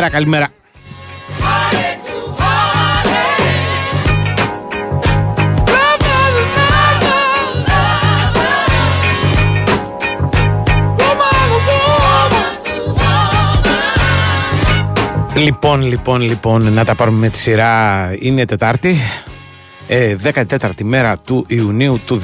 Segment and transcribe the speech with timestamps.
[0.00, 0.48] Καλημέρα, καλημέρα.
[15.36, 18.08] Λοιπόν, λοιπόν, λοιπόν, να τα πάρουμε με τη σειρά.
[18.18, 18.96] Είναι Τετάρτη,
[19.86, 22.20] ε, 14η μέρα του Ιουνίου του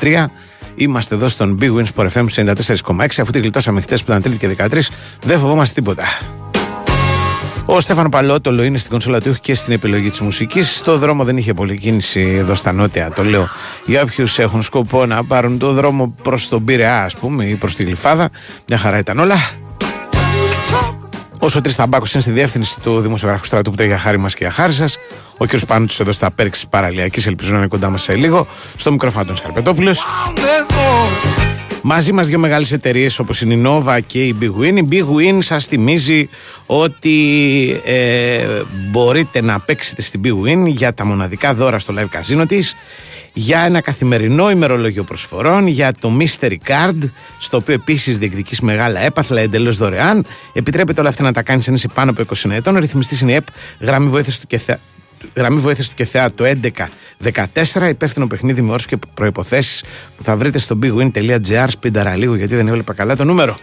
[0.00, 0.30] 2023.
[0.74, 3.20] Είμαστε εδώ στον Big Wins for FM 94,6.
[3.20, 4.90] Αφού τη γλιτώσαμε χτες που ήταν Τρίτη και 13,
[5.22, 6.04] δεν φοβόμαστε τίποτα.
[7.66, 10.76] Ο Στέφανο Παλότολο είναι στην κονσόλα του και στην επιλογή της μουσικής.
[10.76, 13.48] Στο δρόμο δεν είχε πολύ κίνηση εδώ στα νότια, το λέω.
[13.86, 17.74] Για όποιους έχουν σκοπό να πάρουν το δρόμο προς τον Πειραιά, ας πούμε, ή προς
[17.74, 18.30] τη Γλυφάδα,
[18.68, 19.36] μια χαρά ήταν όλα.
[21.38, 24.44] Όσο τρεις ταμπάκο είναι στη διεύθυνση του δημοσιογράφου στρατού που τρέχει για χάρη μας και
[24.44, 24.98] για χάρη σας.
[25.36, 25.58] Ο κ.
[25.66, 28.46] Πάνου εδώ στα πέρξης παραλιακής, ελπίζω να είναι κοντά μας σε λίγο.
[28.76, 29.94] Στο μικροφάντων Σκαρπετόπουλο.
[31.86, 34.76] Μαζί μας δύο μεγάλες εταιρείες όπως είναι η Nova και η Big Win.
[34.76, 36.28] Η Big Win σας θυμίζει
[36.66, 42.44] ότι ε, μπορείτε να παίξετε στην Big Win για τα μοναδικά δώρα στο live casino
[42.48, 42.74] της
[43.32, 49.40] για ένα καθημερινό ημερολόγιο προσφορών, για το Mystery Card, στο οποίο επίσης διεκδικείς μεγάλα έπαθλα
[49.40, 50.24] εντελώς δωρεάν.
[50.52, 52.76] Επιτρέπεται όλα αυτά να τα κάνεις αν είσαι πάνω από 20 ετών.
[52.76, 53.46] Ο ρυθμιστής είναι η ΕΠ,
[53.80, 54.58] γραμμή βοήθεια του και
[55.34, 56.44] γραμμή βοήθεια του ΚΕΘΕΑ το
[57.74, 57.88] 1114.
[57.88, 59.84] Υπεύθυνο παιχνίδι με όρους και προποθέσει
[60.16, 61.66] που θα βρείτε στο bigwin.gr.
[61.68, 63.56] Σπίνταρα λίγο γιατί δεν έβλεπα καλά το νούμερο.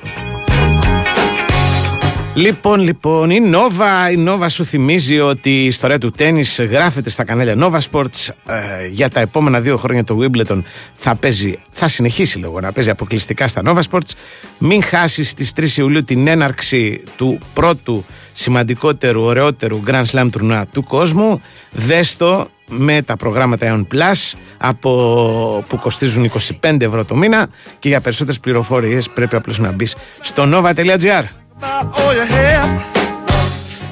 [2.36, 7.24] Λοιπόν, λοιπόν, η Nova, η Nova σου θυμίζει ότι η ιστορία του τέννις γράφεται στα
[7.24, 10.62] κανάλια Nova Sports ε, για τα επόμενα δύο χρόνια το Wimbledon
[10.94, 14.12] θα παίζει, θα συνεχίσει λίγο να παίζει αποκλειστικά στα Nova Sports.
[14.58, 20.84] Μην χάσεις στις 3 Ιουλίου την έναρξη του πρώτου σημαντικότερου, ωραιότερου Grand Slam τουρνουά του
[20.84, 21.42] κόσμου.
[21.72, 26.31] Δέστο με τα προγράμματα Eon Plus από, που κοστίζουν
[26.62, 27.50] 25 ευρώ το μήνα
[27.80, 33.00] και για περισσότερες πληροφορίες πρέπει απλώς να μπεις στο nova.gr about all your hair.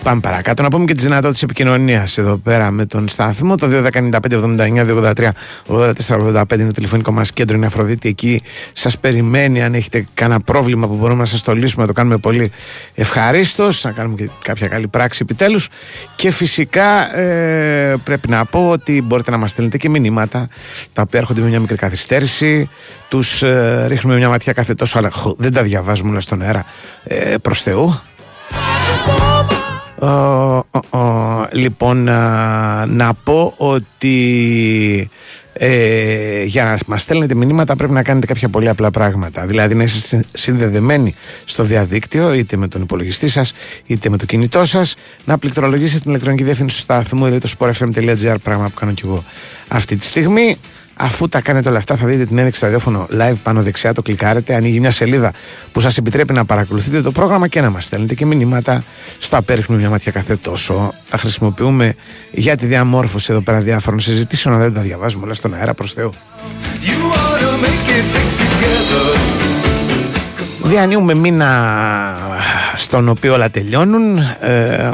[0.04, 0.64] Πάμε παρακάτω.
[0.64, 3.56] Να πούμε και τι δυνατότητε επικοινωνία εδώ πέρα με τον σταθμό.
[3.56, 7.58] Το 2.195.79.283.84.85 είναι το τηλεφωνικό μα κέντρο.
[7.58, 8.10] Είναι Αφροδίτη.
[8.10, 8.42] Εκεί
[8.74, 9.64] σα περιμένει.
[9.64, 12.52] Αν έχετε κανένα πρόβλημα που μπορούμε να σα το λύσουμε, να το κάνουμε πολύ
[12.96, 13.70] ευχαρίστω.
[13.82, 15.60] Να κάνουμε και κάποια καλή πράξη επιτέλου.
[16.16, 20.48] Και φυσικά ε, πρέπει να πω ότι μπορείτε να μα στέλνετε και μηνύματα
[20.94, 22.70] τα οποία έρχονται με μια μικρή καθυστέρηση.
[23.08, 26.66] Του ε, ρίχνουμε μια ματιά κάθε τόσο, αλλά δεν τα διαβάζουμε όλα στον αέρα
[27.04, 28.00] ε, προ Θεού
[31.52, 32.04] λοιπόν,
[32.88, 35.10] να πω ότι
[35.54, 39.46] ε, για να μας στέλνετε μηνύματα πρέπει να κάνετε κάποια πολύ απλά πράγματα.
[39.46, 41.16] Δηλαδή να είστε συνδεδεμένοι
[41.46, 43.54] στο διαδίκτυο, είτε με τον υπολογιστή σας,
[43.86, 44.96] είτε με το κινητό σας,
[45.26, 49.24] να πληκτρολογήσετε την ηλεκτρονική διεύθυνση του σταθμού, δηλαδή το sportfm.gr, πράγμα που κάνω κι εγώ
[49.68, 50.58] αυτή τη στιγμή.
[51.02, 54.56] Αφού τα κάνετε όλα αυτά, θα δείτε την ένδειξη ραδιόφωνο live πάνω δεξιά, το κλικάρετε.
[54.56, 55.32] Ανοίγει μια σελίδα
[55.72, 58.84] που σας επιτρέπει να παρακολουθείτε το πρόγραμμα και να μας στέλνετε και μηνύματα.
[59.20, 60.94] Στα πέριχνουμε μια ματιά κάθε τόσο.
[61.10, 61.94] Τα χρησιμοποιούμε
[62.32, 65.94] για τη διαμόρφωση εδώ πέρα διάφορων συζητήσεων, αλλά δεν τα διαβάζουμε όλα στον αέρα προς
[65.94, 66.14] Θεού.
[70.64, 72.18] Διανύουμε μήνα
[72.76, 74.92] στον οποίο όλα τελειώνουν ε,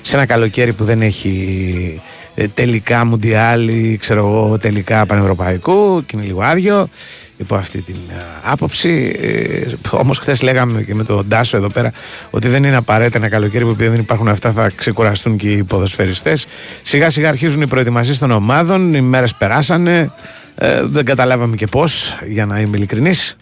[0.00, 2.00] σε ένα καλοκαίρι που δεν έχει
[2.34, 6.88] ε, τελικά μουντιάλη, ξέρω εγώ, τελικά πανευρωπαϊκού και είναι λίγο άδειο
[7.36, 9.16] υπό αυτή την ε, άποψη.
[9.20, 11.92] Ε, Όμως, χθες λέγαμε και με τον Τάσο εδώ πέρα
[12.30, 15.62] ότι δεν είναι απαραίτητα ένα καλοκαίρι που επειδή δεν υπάρχουν αυτά θα ξεκουραστούν και οι
[15.62, 16.46] ποδοσφαιριστές.
[16.82, 20.10] Σιγά σιγά αρχίζουν οι προετοιμασίες των ομάδων, οι μέρες περάσανε.
[20.56, 23.36] Ε, δεν καταλάβαμε και πώς, για να είμαι ειλικρινής.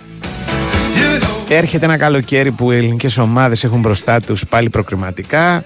[1.49, 5.65] Έρχεται ένα καλοκαίρι που οι ελληνικές ομάδες έχουν μπροστά τους πάλι προκριματικά.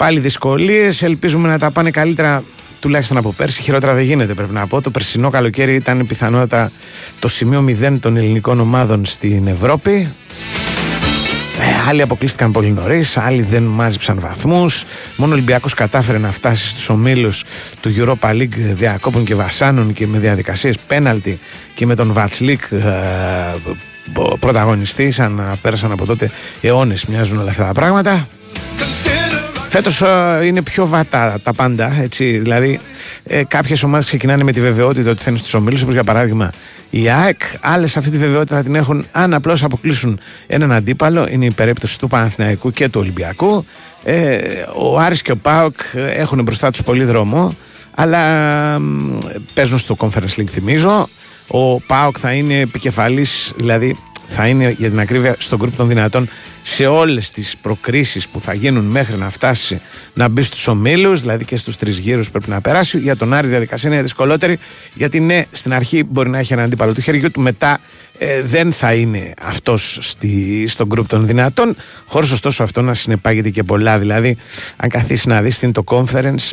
[0.00, 1.02] Πάλι δυσκολίες.
[1.02, 2.42] Ελπίζουμε να τα πάνε καλύτερα
[2.80, 3.62] τουλάχιστον από πέρσι.
[3.62, 4.80] Χειρότερα δεν γίνεται, πρέπει να πω.
[4.80, 6.70] Το περσινό καλοκαίρι ήταν πιθανότατα
[7.18, 10.12] το σημείο 0 των ελληνικών ομάδων στην Ευρώπη.
[11.60, 14.84] Ε, άλλοι αποκλείστηκαν πολύ νωρίς, άλλοι δεν μάζεψαν βαθμούς.
[15.16, 17.44] Μόνο ο Ολυμπιακός κατάφερε να φτάσει στους ομίλους
[17.80, 21.38] του Europa League διακόπων και βασάνων και με διαδικασίες πέναλτι
[21.74, 22.86] και με τον Βατσλίκ ε,
[24.40, 25.10] πρωταγωνιστή.
[25.10, 26.30] Σαν να πέρασαν από τότε
[26.60, 28.28] αιώνες, μοιάζουν όλα αυτά τα πράγματα.
[29.70, 31.96] Φέτος ε, είναι πιο βατά τα πάντα.
[32.00, 32.80] Έτσι, δηλαδή,
[33.24, 36.50] ε, κάποιες ομάδες ξεκινάνε με τη βεβαιότητα ότι θα είναι στους ομίλους, όπως για παράδειγμα
[36.90, 37.40] η ΑΕΚ.
[37.60, 41.28] Άλλες αυτή τη βεβαιότητα θα την έχουν αν απλώς αποκλείσουν έναν αντίπαλο.
[41.30, 43.64] Είναι η περίπτωση του Παναθηναϊκού και του Ολυμπιακού.
[44.04, 44.38] Ε,
[44.74, 45.76] ο Άρης και ο ΠΑΟΚ
[46.16, 47.54] έχουν μπροστά τους πολύ δρόμο,
[47.94, 48.20] αλλά
[49.54, 51.08] παίζουν στο Conference League, θυμίζω.
[51.46, 53.96] Ο ΠΑΟΚ θα είναι επικεφαλής, δηλαδή
[54.26, 56.28] θα είναι για την ακρίβεια στον γκρουπ των δυνατών
[56.62, 59.80] σε όλες τις προκρίσεις που θα γίνουν μέχρι να φτάσει
[60.14, 62.98] να μπει στους ομίλους δηλαδή και στους τρεις γύρους πρέπει να περάσει.
[62.98, 64.58] Για τον Άρη η διαδικασία είναι δυσκολότερη
[64.94, 67.80] γιατί ναι στην αρχή μπορεί να έχει ένα αντίπαλο του χεριού του μετά
[68.18, 71.76] ε, δεν θα είναι αυτός στη, στον γκρουπ των δυνατών.
[72.06, 74.36] Χωρίς ωστόσο αυτό να συνεπάγεται και πολλά δηλαδή
[74.76, 76.50] αν καθίσεις να δεις τι είναι το conference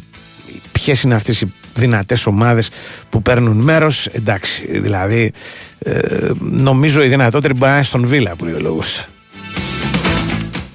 [0.72, 2.70] ποιες είναι αυτές οι δυνατές ομάδες
[3.10, 4.06] που παίρνουν μέρος.
[4.06, 5.32] Εντάξει δηλαδή
[5.80, 6.00] ε,
[6.40, 8.60] νομίζω η δυνατότερη μπορεί να είναι στον Βίλα που λέει ο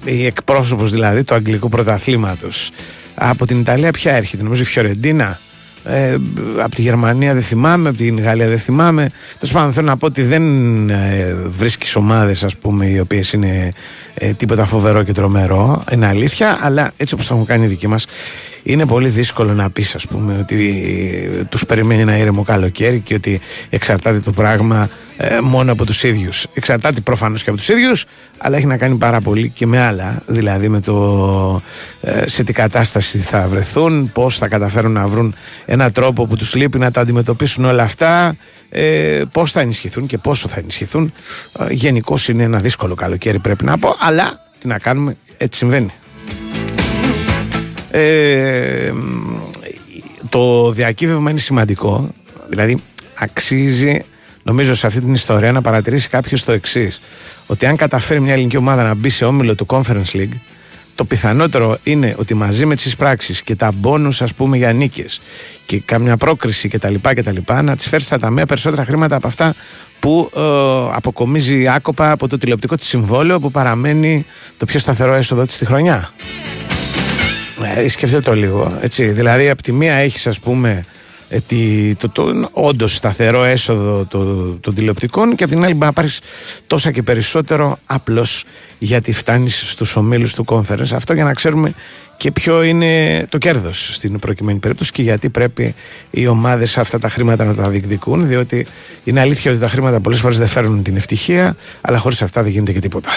[0.03, 2.71] η εκπρόσωπος δηλαδή του αγγλικού πρωταθλήματος
[3.15, 5.39] από την Ιταλία ποια έρχεται νομίζω η Φιωρεντίνα
[5.85, 6.17] ε,
[6.57, 9.11] από τη Γερμανία δεν θυμάμαι, από την Γαλλία δεν θυμάμαι.
[9.39, 13.73] Τέλος πάντων, θέλω να πω ότι δεν ε, βρίσκεις ομάδες, ας πούμε, οι οποίες είναι
[14.13, 15.83] ε, τίποτα φοβερό και τρομερό.
[15.91, 18.05] Είναι αλήθεια, αλλά έτσι όπως το έχουν κάνει οι δικοί μας,
[18.63, 23.39] είναι πολύ δύσκολο να πεις, ας πούμε, ότι τους περιμένει ένα ήρεμο καλοκαίρι και ότι
[23.69, 26.45] εξαρτάται το πράγμα ε, μόνο από τους ίδιους.
[26.53, 28.05] Εξαρτάται προφανώς και από τους ίδιους,
[28.37, 30.21] αλλά έχει να κάνει πάρα πολύ και με άλλα.
[30.25, 31.61] Δηλαδή με το
[32.01, 36.55] ε, σε τι κατάσταση θα βρεθούν, πώς θα καταφέρουν να βρουν έναν τρόπο που τους
[36.55, 38.35] λείπει να τα αντιμετωπίσουν όλα αυτά,
[38.69, 41.13] ε, πώς θα ενισχυθούν και πόσο θα ενισχυθούν.
[41.59, 45.91] Ε, Γενικώς είναι ένα δύσκολο καλοκαίρι, πρέπει να πω, αλλά τι να κάνουμε, έτσι συμβαίνει.
[47.95, 48.93] Ε,
[50.29, 52.09] το διακύβευμα είναι σημαντικό,
[52.49, 52.77] δηλαδή
[53.15, 54.01] αξίζει
[54.43, 57.01] νομίζω σε αυτή την ιστορία να παρατηρήσει κάποιος το εξής.
[57.47, 60.37] Ότι αν καταφέρει μια ελληνική ομάδα να μπει σε όμιλο του Conference League,
[60.95, 65.21] το πιθανότερο είναι ότι μαζί με τις πράξεις και τα μπόνους ας πούμε για νίκες
[65.65, 66.95] και καμιά πρόκριση κτλ.
[67.01, 69.55] κτλ να τις φέρεις στα ταμεία περισσότερα χρήματα από αυτά
[69.99, 70.39] που ε,
[70.95, 74.25] αποκομίζει άκοπα από το τηλεοπτικό της συμβόλαιο που παραμένει
[74.57, 76.11] το πιο σταθερό έσοδο της στη χρονιά.
[77.63, 78.77] Ε, σκεφτείτε το λίγο.
[78.81, 79.05] Έτσι.
[79.05, 80.85] Δηλαδή, από τη μία έχεις, ας πούμε,
[81.33, 81.39] ε,
[81.97, 86.19] το, το, όντως σταθερό έσοδο των το, τηλεοπτικών και από την άλλη να πάρεις
[86.67, 88.25] τόσα και περισσότερο απλώ
[88.77, 90.91] γιατί φτάνεις στους ομίλους του conference.
[90.93, 91.73] Αυτό για να ξέρουμε
[92.17, 95.75] και ποιο είναι το κέρδος στην προκειμένη περίπτωση και γιατί πρέπει
[96.11, 98.27] οι ομάδες αυτά τα χρήματα να τα διεκδικούν.
[98.27, 98.65] Διότι
[99.03, 102.51] είναι αλήθεια ότι τα χρήματα πολλές φορές δεν φέρνουν την ευτυχία, αλλά χωρίς αυτά δεν
[102.51, 103.09] γίνεται και τίποτα.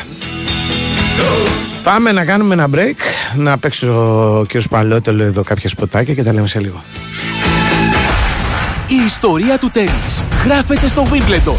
[1.82, 2.96] Πάμε να κάνουμε ένα break,
[3.34, 4.62] να παίξει ο κ.
[4.70, 6.82] Παλότελο εδώ κάποια σποτάκια και τα λέμε σε λίγο.
[8.88, 11.56] Η ιστορία του τέννις γράφεται στο Wimbledon.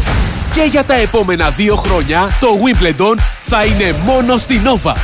[0.54, 4.94] Και για τα επόμενα δύο χρόνια το Wimbledon θα είναι μόνο στην Nova.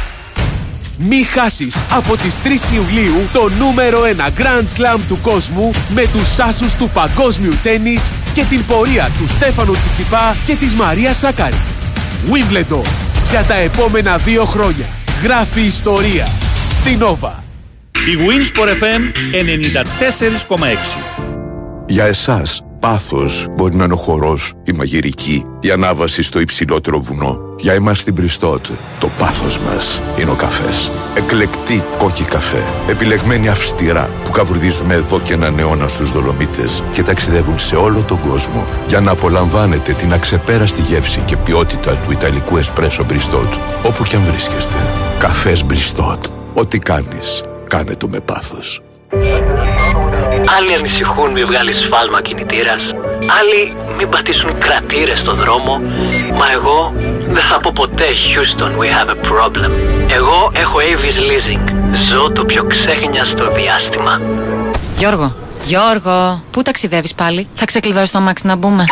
[0.99, 6.39] Μη χάσεις από τις 3 Ιουλίου το νούμερο 1 Grand Slam του κόσμου με τους
[6.39, 11.57] άσους του παγκόσμιου τέννις και την πορεία του Στέφανου Τσιτσιπά και της Μαρίας Σάκαρη.
[12.31, 12.87] Wimbledon
[13.31, 14.87] για τα επόμενα δύο χρόνια.
[15.23, 16.29] Γράφει ιστορία
[16.71, 17.33] στην Nova.
[17.93, 19.03] Η Winsport FM
[20.59, 21.25] 94,6
[21.87, 27.41] για εσάς, πάθος μπορεί να είναι ο χορός, η μαγειρική, η ανάβαση στο υψηλότερο βουνό.
[27.59, 28.67] Για εμάς στην Πριστότ,
[29.01, 30.91] το πάθος μας είναι ο καφές.
[31.15, 37.59] Εκλεκτή κόκκι καφέ, επιλεγμένοι αυστηρά, που καβουρδίζουμε εδώ και έναν αιώνα στους Δολομίτες και ταξιδεύουν
[37.59, 43.05] σε όλο τον κόσμο για να απολαμβάνετε την αξεπέραστη γεύση και ποιότητα του Ιταλικού εσπρέσο
[43.05, 44.79] Μπριστότ, όπου και αν βρίσκεστε.
[45.19, 46.25] Καφές Μπριστότ.
[46.55, 48.84] Ό,τι κάνεις, κάνε το με πάθος.
[50.57, 52.83] Άλλοι ανησυχούν μη βγάλεις σφάλμα κινητήρας.
[53.39, 55.81] Άλλοι μην πατήσουν κρατήρες στο δρόμο.
[56.39, 56.93] Μα εγώ
[57.29, 59.71] δεν θα πω ποτέ Houston we have a problem.
[60.11, 61.73] Εγώ έχω Avis Leasing.
[62.11, 64.21] Ζω το πιο ξέγνοιαστο διάστημα.
[64.99, 68.85] Γιώργο, Γιώργο, πού ταξιδεύεις πάλι; Θα ξεκλειδώσει το αμάξι να μπούμε.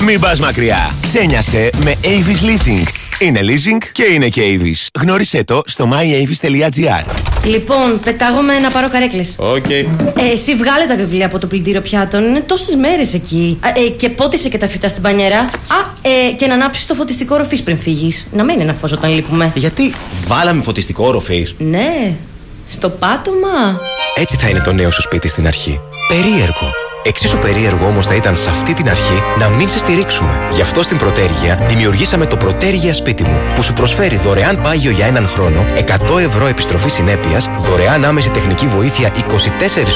[0.00, 0.90] Μην πας μακριά.
[1.02, 3.05] Ξέγνοιασε με Avis Leasing.
[3.18, 5.00] Είναι leasing και είναι και Avis.
[5.00, 7.04] Γνώρισέ το στο myavis.gr.
[7.44, 9.36] Λοιπόν, πετάγομαι να πάρω καρέκλες.
[9.38, 9.64] OK.
[9.68, 9.86] Okay.
[10.18, 12.24] Ε, εσύ βγάλε τα βιβλία από το πλυντήριο πιάτων.
[12.24, 13.58] Είναι τόσες μέρες εκεί.
[13.76, 15.40] Ε, και πότισε και τα φυτά στην πανιέρα.
[15.40, 15.48] Α,
[16.02, 18.26] ε, και να ανάψεις το φωτιστικό ροφής πριν φύγεις.
[18.32, 19.52] Να μένει ένα φως όταν λείπουμε.
[19.54, 19.94] Γιατί
[20.26, 22.14] βάλαμε φωτιστικό ροφής; Ναι,
[22.66, 23.80] στο πάτωμα.
[24.14, 25.80] Έτσι θα είναι το νέο σου σπίτι στην αρχή.
[26.08, 26.85] Περίεργο.
[27.06, 30.48] Εξίσου περίεργο όμως θα ήταν σε αυτή την αρχή να μην σε στηρίξουμε.
[30.52, 35.06] Γι' αυτό στην Πρωτέργεια δημιουργήσαμε το Πρωτέργεια Σπίτι μου, που σου προσφέρει δωρεάν πάγιο για
[35.06, 39.12] έναν χρόνο, 100 ευρώ επιστροφή συνέπειας, δωρεάν άμεση τεχνική βοήθεια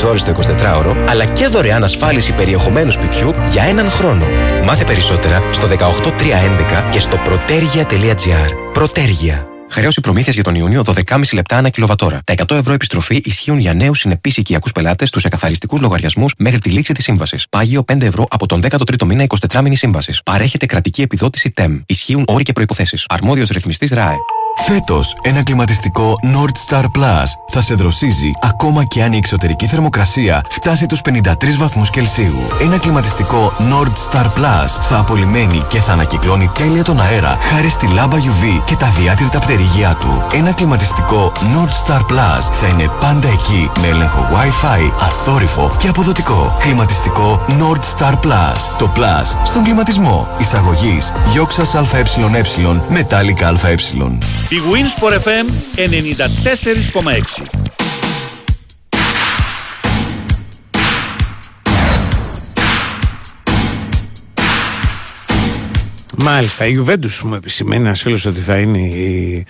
[0.04, 4.24] 24 ώρες το 24ωρο, αλλά και δωρεάν ασφάλιση περιεχομένου σπιτιού για έναν χρόνο.
[4.64, 8.50] Μάθε περισσότερα στο 18311 και στο πρωτέργεια.gr.
[8.72, 9.59] Πρωτέργεια.
[9.72, 12.20] Χρέωση προμήθειας για τον Ιούνιο 12,5 λεπτά ανά κιλοβατόρα.
[12.24, 16.70] Τα 100 ευρώ επιστροφή ισχύουν για νέους συνεπείς οικιακούς πελάτες στους εκαθαριστικούς λογαριασμούς μέχρι τη
[16.70, 17.46] λήξη της σύμβασης.
[17.50, 20.22] Πάγιο 5 ευρώ από τον 13ο μήνα 24 μήνη σύμβασης.
[20.22, 21.82] Παρέχεται κρατική επιδότηση TEM.
[21.86, 22.98] Ισχύουν όροι και προποθέσει.
[23.08, 24.16] Αρμόδιος ρυθμιστής ΡΑΕ.
[24.56, 30.44] Φέτος, ένα κλιματιστικό Nord Star Plus θα σε δροσίζει ακόμα και αν η εξωτερική θερμοκρασία
[30.48, 32.38] φτάσει τους 53 βαθμούς Κελσίου.
[32.60, 37.86] Ένα κλιματιστικό Nord Star Plus θα απολυμμένει και θα ανακυκλώνει τέλεια τον αέρα χάρη στη
[37.86, 40.26] λάμπα UV και τα διάτρητα πτερυγιά του.
[40.32, 46.56] Ένα κλιματιστικό Nord Star Plus θα είναι πάντα εκεί με έλεγχο Wi-Fi, αθόρυφο και αποδοτικό.
[46.60, 48.76] Κλιματιστικό Nord Star Plus.
[48.78, 50.28] Το Plus στον κλιματισμό.
[50.38, 52.02] Εισαγωγής Γιώξας ΑΕ
[52.88, 53.74] Μετάλλικα ΑΕ.
[54.48, 57.60] Η Winsport FM 94,6.
[66.16, 69.46] Μάλιστα, η Juventus μου επισημαίνει ένας φίλος ότι θα είναι η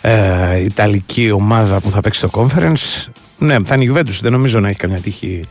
[0.00, 3.06] ε, Ιταλική ομάδα που θα παίξει το conference.
[3.38, 4.18] Ναι, θα είναι η Juventus.
[4.20, 5.44] Δεν νομίζω να έχει καμιά τύχη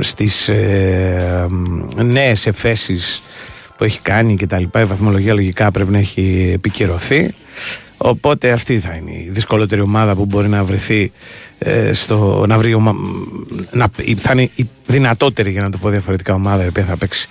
[0.00, 1.46] στις ε,
[1.96, 3.22] νέες εφέσεις
[3.78, 4.80] που έχει κάνει και τα λοιπά.
[4.80, 7.34] Η βαθμολογία λογικά πρέπει να έχει επικυρωθεί.
[7.96, 11.12] Οπότε αυτή θα είναι η δυσκολότερη ομάδα που μπορεί να βρεθεί
[11.58, 12.76] ε, στο, να βρει
[13.70, 17.28] να, θα είναι η δυνατότερη για να το πω διαφορετικά ομάδα η οποία θα παίξει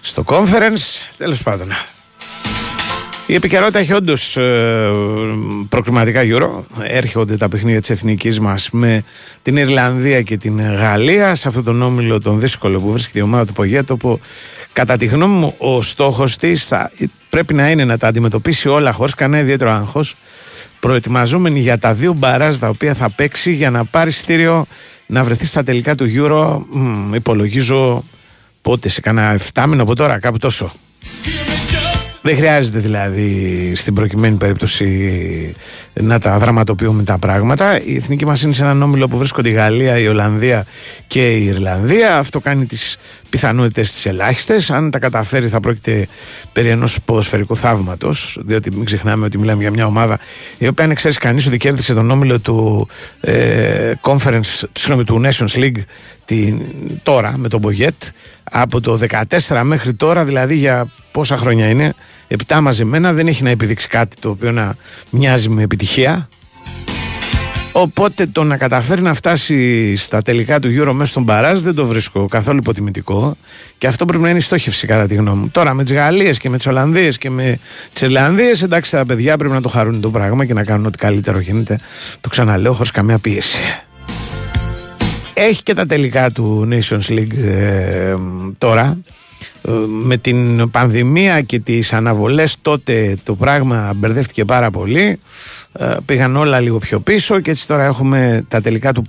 [0.00, 1.68] στο conference τέλος πάντων
[3.26, 4.90] η επικαιρότητα έχει όντως ε,
[5.68, 6.62] προκριματικά Euro.
[6.82, 9.02] Έρχονται τα παιχνίδια της εθνικής μας με
[9.42, 13.44] την Ιρλανδία και την Γαλλία σε αυτόν τον όμιλο τον δύσκολο που βρίσκεται η ομάδα
[13.44, 14.20] του Πογέτο που
[14.72, 16.68] κατά τη γνώμη μου ο στόχος της
[17.30, 20.14] πρέπει να είναι να τα αντιμετωπίσει όλα χωρίς κανένα ιδιαίτερο άγχος.
[20.80, 24.66] Προετοιμαζόμενοι για τα δύο μπαράζ τα οποία θα παίξει για να πάρει στήριο
[25.06, 26.62] να βρεθεί στα τελικά του Euro.
[26.70, 28.04] Μ, υπολογίζω
[28.62, 30.72] πότε σε κανένα 7 μήνο από τώρα, κάπου τόσο.
[32.26, 35.54] Δεν χρειάζεται δηλαδή στην προκειμένη περίπτωση
[35.92, 37.82] να τα δραματοποιούμε τα πράγματα.
[37.82, 40.66] Η εθνική μας είναι σε έναν όμιλο που βρίσκονται η Γαλλία, η Ολλανδία
[41.06, 42.18] και η Ιρλανδία.
[42.18, 42.96] Αυτό κάνει τις
[43.30, 44.70] πιθανότητες τις ελάχιστες.
[44.70, 46.06] Αν τα καταφέρει, θα πρόκειται
[46.52, 48.38] περί ενός ποδοσφαιρικού θαύματος.
[48.44, 50.18] Διότι μην ξεχνάμε ότι μιλάμε για μια ομάδα
[50.58, 52.88] η οποία, αν ξέρεις κανείς, ότι κέρδισε τον όμιλο του
[53.20, 55.82] ε, Conference, συγγνώμη, του Nations League
[56.24, 56.60] την,
[57.02, 58.02] τώρα με τον Μπογιέτ
[58.44, 58.98] από το
[59.48, 61.94] 14 μέχρι τώρα, δηλαδή για πόσα χρόνια είναι,
[62.28, 64.76] επτά μαζεμένα, δεν έχει να επιδείξει κάτι το οποίο να
[65.10, 66.28] μοιάζει με επιτυχία.
[67.76, 71.86] Οπότε το να καταφέρει να φτάσει στα τελικά του Euro μέσα στον Παράζ δεν το
[71.86, 73.36] βρίσκω καθόλου υποτιμητικό
[73.78, 75.48] και αυτό πρέπει να είναι η στόχευση κατά τη γνώμη μου.
[75.48, 77.58] Τώρα με τις Γαλλίες και με τις Ολλανδίες και με
[77.92, 80.98] τις Ιρλανδίες, εντάξει, τα παιδιά πρέπει να το χαρούν το πράγμα και να κάνουν ό,τι
[80.98, 81.78] καλύτερο γίνεται.
[82.20, 83.58] Το ξαναλέω χωρίς καμία πίεση.
[85.34, 88.14] Έχει και τα τελικά του Nations League ε,
[88.58, 89.14] τώρα ε,
[89.86, 95.18] με την πανδημία και τις αναβολές τότε το πράγμα μπερδεύτηκε πάρα πολύ.
[95.72, 99.04] Ε, πήγαν όλα λίγο πιο πίσω και έτσι τώρα έχουμε τα τελικά του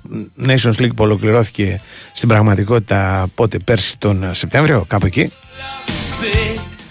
[0.45, 1.81] Nations League που ολοκληρώθηκε
[2.13, 5.31] στην πραγματικότητα πότε πέρσι τον Σεπτέμβριο κάπου εκεί.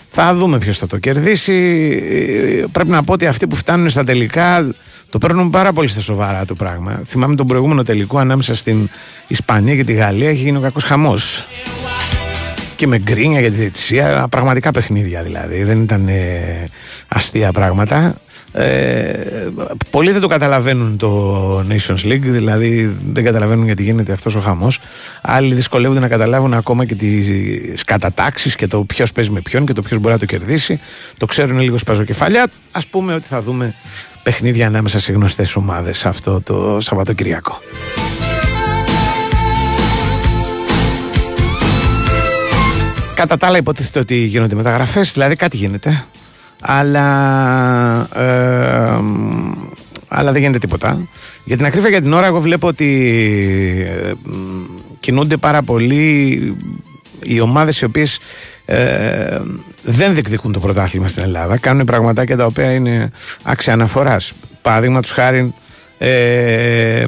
[0.09, 1.53] Θα δούμε ποιος θα το κερδίσει.
[2.73, 4.75] Πρέπει να πω ότι αυτοί που φτάνουν στα τελικά
[5.11, 7.03] το παίρνουν πάρα πολύ στα σοβαρά το πράγμα.
[7.05, 8.89] Θυμάμαι τον προηγούμενο τελικό ανάμεσα στην
[9.27, 11.45] Ισπανία και τη Γαλλία έχει γίνει ο κακός χαμός
[12.77, 14.27] και με γκρίνια για τη διαιτησία.
[14.31, 15.63] Πραγματικά παιχνίδια δηλαδή.
[15.63, 16.69] Δεν ήταν ε,
[17.09, 18.15] αστεία πράγματα.
[18.53, 19.13] Ε,
[19.91, 24.79] πολλοί δεν το καταλαβαίνουν το Nations League, δηλαδή δεν καταλαβαίνουν γιατί γίνεται αυτός ο χαμός.
[25.23, 29.73] Άλλοι δυσκολεύονται να καταλάβουν ακόμα και τις κατατάξεις και το ποιος παίζει με ποιον και
[29.73, 30.81] το ποιος μπορεί να το κερδίσει.
[31.19, 32.51] Το ξέρουν λίγο σπαζοκεφαλιά.
[32.73, 33.75] Α πούμε ότι θα δούμε
[34.23, 37.61] παιχνίδια ανάμεσα σε γνωστές ομάδες αυτό το Σαββατοκυριακό.
[43.15, 46.05] Κατά τα άλλα υποτίθεται ότι γίνονται μεταγραφές, δηλαδή κάτι γίνεται.
[46.61, 47.09] Αλλά,
[48.15, 49.01] ε,
[50.09, 51.09] αλλά δεν γίνεται τίποτα.
[51.45, 52.89] Για την ακρίβεια για την ώρα εγώ βλέπω ότι
[53.89, 54.13] ε,
[55.01, 56.57] κινούνται πάρα πολύ
[57.23, 58.19] οι ομάδες οι οποίες
[58.65, 59.41] ε,
[59.83, 61.57] δεν διεκδικούν το πρωτάθλημα στην Ελλάδα.
[61.59, 63.11] Κάνουν πραγματάκια τα οποία είναι
[63.43, 64.33] άξια αναφοράς.
[64.63, 65.55] Παραδείγματος χάρη
[65.99, 67.05] ε,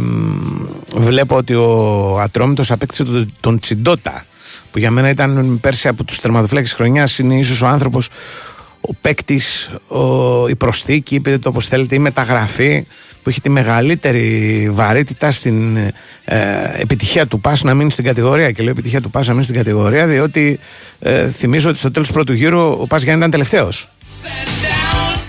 [0.97, 4.25] βλέπω ότι ο Ατρόμητος απέκτησε τον, τον Τσιντότα
[4.77, 8.09] που για μένα ήταν πέρσι από τους τερματοφύλακες χρονιάς είναι ίσως ο άνθρωπος
[8.81, 9.71] ο παίκτης,
[10.49, 12.87] η προσθήκη, πείτε το όπως θέλετε, η μεταγραφή
[13.23, 15.91] που έχει τη μεγαλύτερη βαρύτητα στην ε,
[16.77, 18.51] επιτυχία του Πας να μείνει στην κατηγορία.
[18.51, 20.59] Και λέω επιτυχία του Πας να μείνει στην κατηγορία, διότι
[20.99, 23.89] ε, θυμίζω ότι στο τέλος του πρώτου γύρου ο Πας Γιάννη ήταν τελευταίος.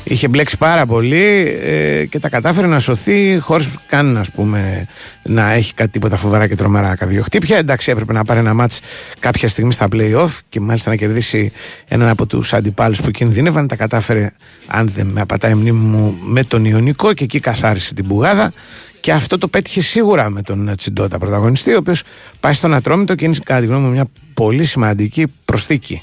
[0.10, 4.88] Είχε μπλέξει πάρα πολύ ε, και τα κατάφερε να σωθεί χωρίς καν ας πούμε,
[5.24, 7.58] να έχει κάτι τίποτα φοβερά και τρομερά καρδιοχτύπια.
[7.58, 8.80] Εντάξει, έπρεπε να πάρει ένα μάτς
[9.20, 11.52] κάποια στιγμή στα playoff και μάλιστα να κερδίσει
[11.88, 13.68] έναν από τους αντιπάλους που κινδύνευαν.
[13.68, 14.32] Τα κατάφερε,
[14.68, 18.54] αν δεν με απατάει η μνήμη μου, με τον Ιωνικό και εκεί καθάρισε την πουγάδα.
[19.00, 22.04] Και αυτό το πέτυχε σίγουρα με τον Τσιντότα πρωταγωνιστή, ο οποίος
[22.40, 26.02] πάει στον Ατρόμητο και είναι κατά τη γνώμη μου μια πολύ σημαντική προσθήκη.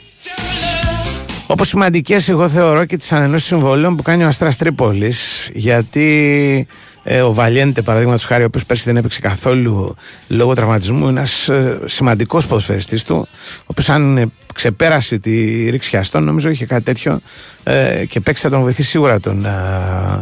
[1.47, 6.67] Όπως σημαντικές εγώ θεωρώ και τις ανενώσεις συμβολών που κάνει ο Αστράς Τρίπολης γιατί
[7.03, 9.95] ε, ο Βαλιέντε παραδείγματος χάρη ο οποίος πέρσι δεν έπαιξε καθόλου
[10.29, 15.89] λόγω τραυματισμού είναι ένας ε, σημαντικός ποδοσφαιριστής του ο οποίος αν ε, ξεπέρασε τη ρήξη
[15.89, 17.21] χιαστών νομίζω είχε κάτι τέτοιο
[17.63, 19.51] ε, και παίξει θα τον βοηθήσει σίγουρα τον ε,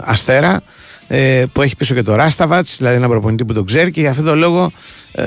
[0.05, 0.63] Αστέρα
[1.09, 4.11] ε, που έχει πίσω και το Ράσταβατς δηλαδή ένα προπονητή που τον ξέρει και για
[4.11, 4.73] αυτόν τον λόγο
[5.13, 5.25] ε,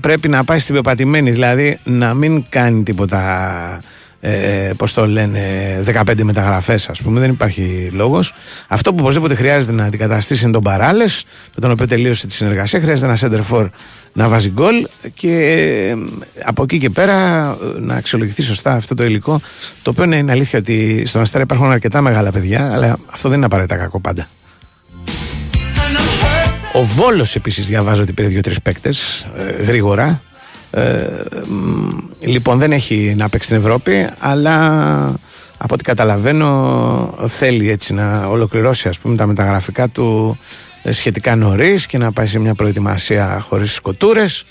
[0.00, 3.80] πρέπει να πάει στην πεπατημένη δηλαδή να μην κάνει τίποτα
[4.26, 5.40] ε, πώς το λένε
[5.84, 8.32] 15 μεταγραφές ας πούμε δεν υπάρχει λόγος.
[8.68, 12.80] Αυτό που οπωσδήποτε χρειάζεται να αντικαταστήσει είναι τον Παράλες με τον οποίο τελείωσε τη συνεργασία.
[12.80, 13.68] Χρειάζεται ένα center for
[14.12, 15.30] να βάζει γκολ και
[15.90, 15.96] ε,
[16.44, 19.40] από εκεί και πέρα ε, να αξιολογηθεί σωστά αυτό το υλικό
[19.82, 23.46] το οποίο είναι αλήθεια ότι στον Αστέρα υπάρχουν αρκετά μεγάλα παιδιά αλλά αυτό δεν είναι
[23.46, 24.28] απαραίτητα κακό πάντα.
[26.72, 30.20] Ο Βόλος επίσης διαβάζω ότι πήρε δύο-τρεις παίκτες ε, γρήγορα
[30.74, 31.06] ε,
[32.20, 34.56] λοιπόν δεν έχει να παίξει στην Ευρώπη αλλά
[35.56, 40.38] από ό,τι καταλαβαίνω θέλει έτσι να ολοκληρώσει ας πούμε τα μεταγραφικά του
[40.86, 44.44] ε, σχετικά νωρίς και να πάει σε μια προετοιμασία χωρίς σκοτούρες.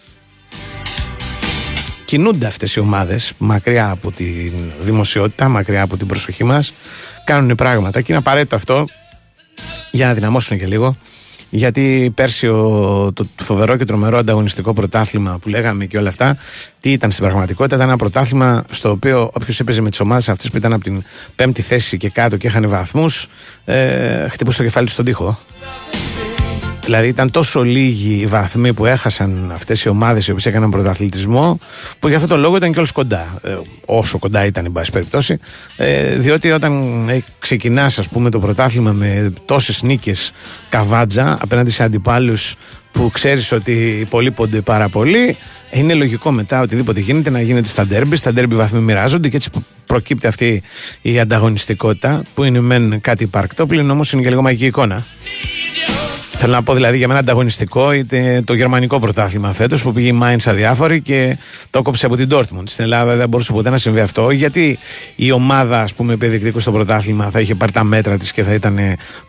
[2.05, 6.74] Κινούνται αυτές οι ομάδες μακριά από τη δημοσιότητα μακριά από την προσοχή μας.
[7.25, 8.00] Κάνουν πράγματα.
[8.00, 8.88] Και είναι απαραίτητο αυτό
[9.92, 10.96] για να δυναμώσουν και λίγο
[11.55, 16.37] γιατί πέρσι ο, το, φοβερό και τρομερό ανταγωνιστικό πρωτάθλημα που λέγαμε και όλα αυτά,
[16.79, 20.50] τι ήταν στην πραγματικότητα, ήταν ένα πρωτάθλημα στο οποίο όποιος έπαιζε με τις ομάδες αυτές
[20.50, 21.03] που ήταν από την
[21.35, 23.27] πέμπτη θέση και κάτω και είχαν βαθμούς,
[23.66, 25.39] ε, χτυπούσε το κεφάλι του στον τοίχο.
[26.85, 31.59] Δηλαδή ήταν τόσο λίγοι οι βαθμοί που έχασαν αυτές οι ομάδες οι οποίες έκαναν πρωταθλητισμό,
[32.00, 33.39] που για αυτόν τον λόγο ήταν και όλος κοντά.
[33.43, 35.39] Ε, όσο κοντά ήταν, εν πάση περιπτώσει.
[35.77, 40.31] Ε, διότι όταν ε, ξεκινάς, ας πούμε, το πρωτάθλημα με τόσες νίκες
[40.69, 42.55] καβάτζα απέναντι σε αντιπάλους
[42.91, 45.37] που ξέρεις ότι υπολείπονται πάρα πολύ,
[45.72, 48.15] είναι λογικό μετά οτιδήποτε γίνεται να γίνεται στα ντέρμπι.
[48.15, 49.50] Στα ντέρμπι βαθμοί μοιράζονται και έτσι
[49.85, 50.61] προκύπτει αυτή
[51.01, 55.05] η ανταγωνιστικότητα που είναι μεν κάτι υπαρκτό, πλην όμως είναι και λίγο μαγική εικόνα.
[56.46, 60.20] Θέλω να πω δηλαδή για μένα ανταγωνιστικό είτε το γερμανικό πρωτάθλημα φέτος που πήγε η
[60.22, 61.38] Mainz αδιάφορη και
[61.70, 62.64] το κόψε από την Dortmund.
[62.64, 64.79] Στην Ελλάδα δεν μπορούσε ποτέ να συμβεί αυτό γιατί
[65.16, 68.44] η ομάδα ας πούμε που διεκδικούσε στο πρωτάθλημα θα είχε πάρει τα μέτρα της και
[68.44, 68.79] θα ήταν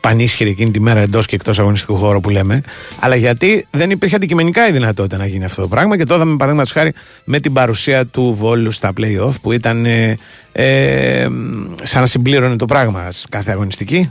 [0.00, 2.60] πανίσχυρη εκείνη τη μέρα εντός και εκτός αγωνιστικού χώρου που λέμε.
[3.00, 6.36] Αλλά γιατί δεν υπήρχε αντικειμενικά η δυνατότητα να γίνει αυτό το πράγμα και το είδαμε
[6.36, 6.92] παραδείγματος χάρη
[7.24, 10.16] με την παρουσία του Βόλου στα playoff που ήταν ε,
[10.52, 11.26] ε,
[11.82, 14.10] σαν να συμπλήρωνε το πράγμα κάθε αγωνιστική.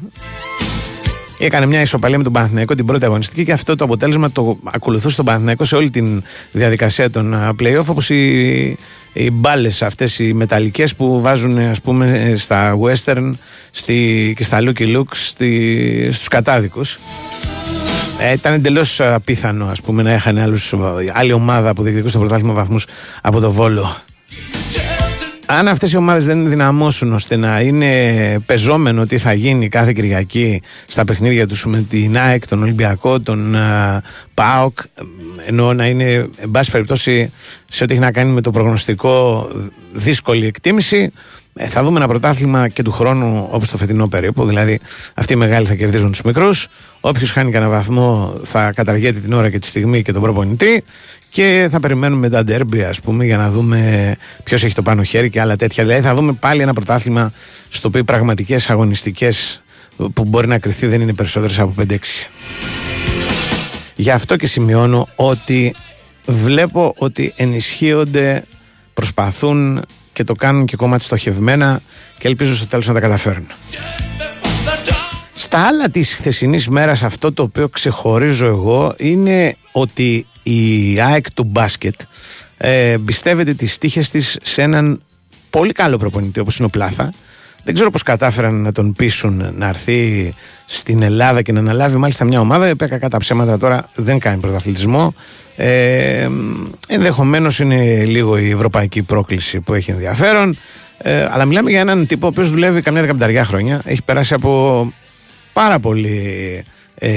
[1.46, 5.16] Έκανε μια ισοπαλία με τον Παναθηναϊκό την πρώτη αγωνιστική και αυτό το αποτέλεσμα το ακολουθούσε
[5.16, 6.04] τον Παναθηναϊκό σε όλη τη
[6.52, 8.78] διαδικασία των playoff όπως οι,
[9.14, 13.32] οι μπάλες αυτές οι μεταλλικές που βάζουν ας πούμε στα western
[13.72, 17.00] στη, και στα Lucky Looks στη, στους κατάδικους.
[18.20, 20.54] Ε, ήταν εντελώς απίθανο ας πούμε, να έχανε
[21.14, 22.86] άλλη ομάδα που διεκδικούσε το πρωτάθλημα βαθμούς
[23.22, 23.96] από το Βόλο
[25.54, 27.92] αν αυτές οι ομάδες δεν δυναμώσουν ώστε να είναι
[28.46, 33.56] πεζόμενο τι θα γίνει κάθε Κυριακή στα παιχνίδια τους με την ΑΕΚ, τον Ολυμπιακό, τον
[33.56, 33.98] uh,
[34.34, 34.78] ΠΑΟΚ
[35.46, 37.32] ενώ να είναι εν πάση περιπτώσει
[37.66, 39.48] σε ό,τι έχει να κάνει με το προγνωστικό
[39.94, 41.12] δύσκολη εκτίμηση
[41.56, 44.46] ε, θα δούμε ένα πρωτάθλημα και του χρόνου όπως το φετινό περίπου.
[44.46, 44.80] Δηλαδή,
[45.14, 46.68] αυτοί οι μεγάλοι θα κερδίζουν τους μικρούς.
[47.00, 50.84] Όποιος χάνει κανένα βαθμό θα καταργείται την ώρα και τη στιγμή και τον προπονητή.
[51.30, 55.30] Και θα περιμένουμε τα ντέρμπι, ας πούμε, για να δούμε ποιος έχει το πάνω χέρι
[55.30, 55.84] και άλλα τέτοια.
[55.84, 57.32] Δηλαδή, θα δούμε πάλι ένα πρωτάθλημα
[57.70, 59.62] στο οποίο οι πραγματικές αγωνιστικές
[60.14, 61.98] που μπορεί να κρυθεί δεν είναι περισσότερες από 5-6.
[63.96, 65.76] Γι' αυτό και σημειώνω ότι
[66.26, 68.44] βλέπω ότι ενισχύονται,
[68.94, 71.82] προσπαθούν και το κάνουν και κομμάτι στοχευμένα
[72.18, 73.48] και ελπίζω στο τέλος να τα καταφέρουν.
[75.36, 81.44] Στα άλλα της χθεσινής μέρας αυτό το οποίο ξεχωρίζω εγώ είναι ότι η ΑΕΚ του
[81.44, 81.96] μπάσκετ
[82.58, 85.02] ε, πιστεύετε τις τύχες της σε έναν
[85.50, 87.10] πολύ καλό προπονητή όπως είναι ο Πλάθα
[87.64, 90.34] δεν ξέρω πώς κατάφεραν να τον πείσουν να έρθει
[90.66, 94.20] στην Ελλάδα και να αναλάβει μάλιστα μια ομάδα η οποία κακά τα ψέματα τώρα δεν
[94.20, 95.14] κάνει πρωταθλητισμό
[95.56, 96.30] ε,
[96.88, 100.58] Ενδεχομένως είναι λίγο η ευρωπαϊκή πρόκληση που έχει ενδιαφέρον.
[100.98, 103.82] Ε, αλλά μιλάμε για έναν τύπο ο οποίος δουλεύει καμιά δεκαπενταριά χρόνια.
[103.86, 104.94] Έχει περάσει από
[105.54, 106.64] πάρα πολύ
[106.96, 107.10] ε,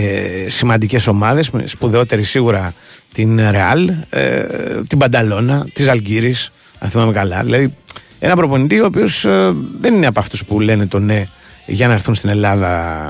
[0.47, 2.75] σημαντικές ομάδες σπουδαιότερη σίγουρα
[3.13, 4.45] την Ρεάλ ε,
[4.89, 7.75] την Πανταλώνα, της Αλγύρης, αν θυμάμαι καλά δηλαδή
[8.19, 11.25] ένα προπονητή ο οποίος ε, δεν είναι από αυτούς που λένε το ναι
[11.67, 13.09] για να έρθουν στην Ελλάδα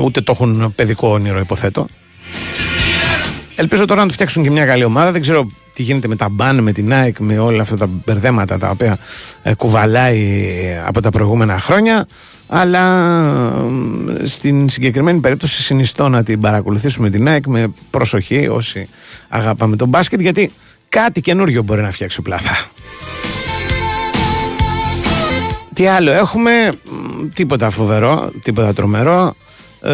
[0.00, 1.86] ούτε το έχουν παιδικό όνειρο υποθέτω
[3.56, 5.12] Ελπίζω τώρα να του φτιάξουν και μια καλή ομάδα.
[5.12, 8.58] Δεν ξέρω τι γίνεται με τα μπαν, με την ΑΕΚ, με όλα αυτά τα μπερδέματα
[8.58, 8.98] τα οποία
[9.42, 10.48] ε, κουβαλάει
[10.86, 12.06] από τα προηγούμενα χρόνια.
[12.46, 12.82] Αλλά
[14.24, 18.88] στην συγκεκριμένη περίπτωση συνιστώ να την παρακολουθήσουμε την ΑΕΚ με προσοχή όσοι
[19.28, 20.52] αγαπάμε τον μπάσκετ γιατί
[20.88, 22.73] κάτι καινούριο μπορεί να φτιάξει ο Πλάθα.
[25.74, 26.50] Τι άλλο έχουμε,
[26.84, 29.34] μ, τίποτα φοβερό, τίποτα τρομερό.
[29.82, 29.92] Ε,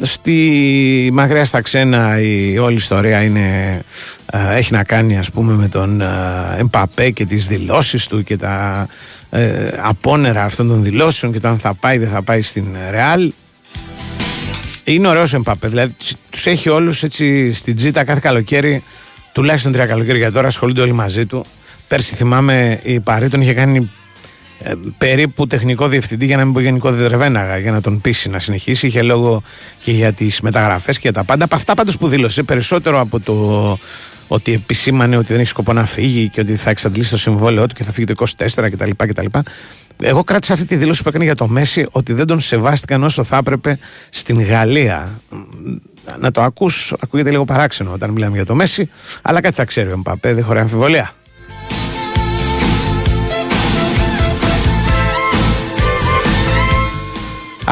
[0.00, 3.80] στη μακριά στα ξένα η όλη ιστορία είναι,
[4.32, 6.06] ε, έχει να κάνει ας πούμε με τον ε,
[6.58, 8.86] Εμπαπέ και τις δηλώσεις του και τα
[9.30, 13.32] ε, απόνερα αυτών των δηλώσεων και το αν θα πάει δεν θα πάει στην Ρεάλ
[14.84, 18.82] είναι ωραίος ο Εμπαπέ δηλαδή τους- τους έχει όλους έτσι στην τζίτα κάθε καλοκαίρι
[19.32, 21.44] τουλάχιστον τρία καλοκαίρια τώρα ασχολούνται όλοι μαζί του
[21.88, 23.90] πέρσι θυμάμαι η Παρή τον είχε κάνει
[24.62, 28.38] ε, περίπου τεχνικό διευθυντή για να μην πω γενικό διδρεβέναγα για να τον πείσει να
[28.38, 28.86] συνεχίσει.
[28.86, 29.42] Είχε λόγο
[29.82, 31.44] και για τις μεταγραφές και για τα πάντα.
[31.44, 33.78] Από αυτά πάντως που δήλωσε, περισσότερο από το
[34.28, 37.74] ότι επισήμανε ότι δεν έχει σκοπό να φύγει και ότι θα εξαντλήσει το συμβόλαιό του
[37.74, 38.90] και θα φύγει το 24 κτλ.
[38.96, 39.26] κτλ.
[40.02, 43.24] Εγώ κράτησα αυτή τη δήλωση που έκανε για το Μέση ότι δεν τον σεβάστηκαν όσο
[43.24, 43.78] θα έπρεπε
[44.10, 45.20] στην Γαλλία.
[46.20, 48.90] Να το ακούς, ακούγεται λίγο παράξενο όταν μιλάμε για το Μέση,
[49.22, 51.14] αλλά κάτι θα ξέρει ο Μπαπέ, δεν χωράει αμφιβολία.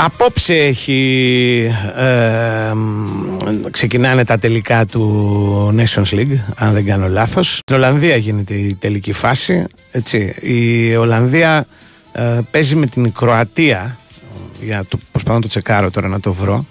[0.00, 7.76] Απόψε έχει ε, μ, ξεκινάνε τα τελικά του Nations League αν δεν κάνω λάθος Στην
[7.76, 10.34] Ολλανδία γίνεται η τελική φάση έτσι.
[10.40, 11.66] Η Ολλανδία
[12.12, 13.98] ε, παίζει με την Κροατία
[14.60, 16.66] για το προσπαθώ να το τσεκάρω τώρα να το βρω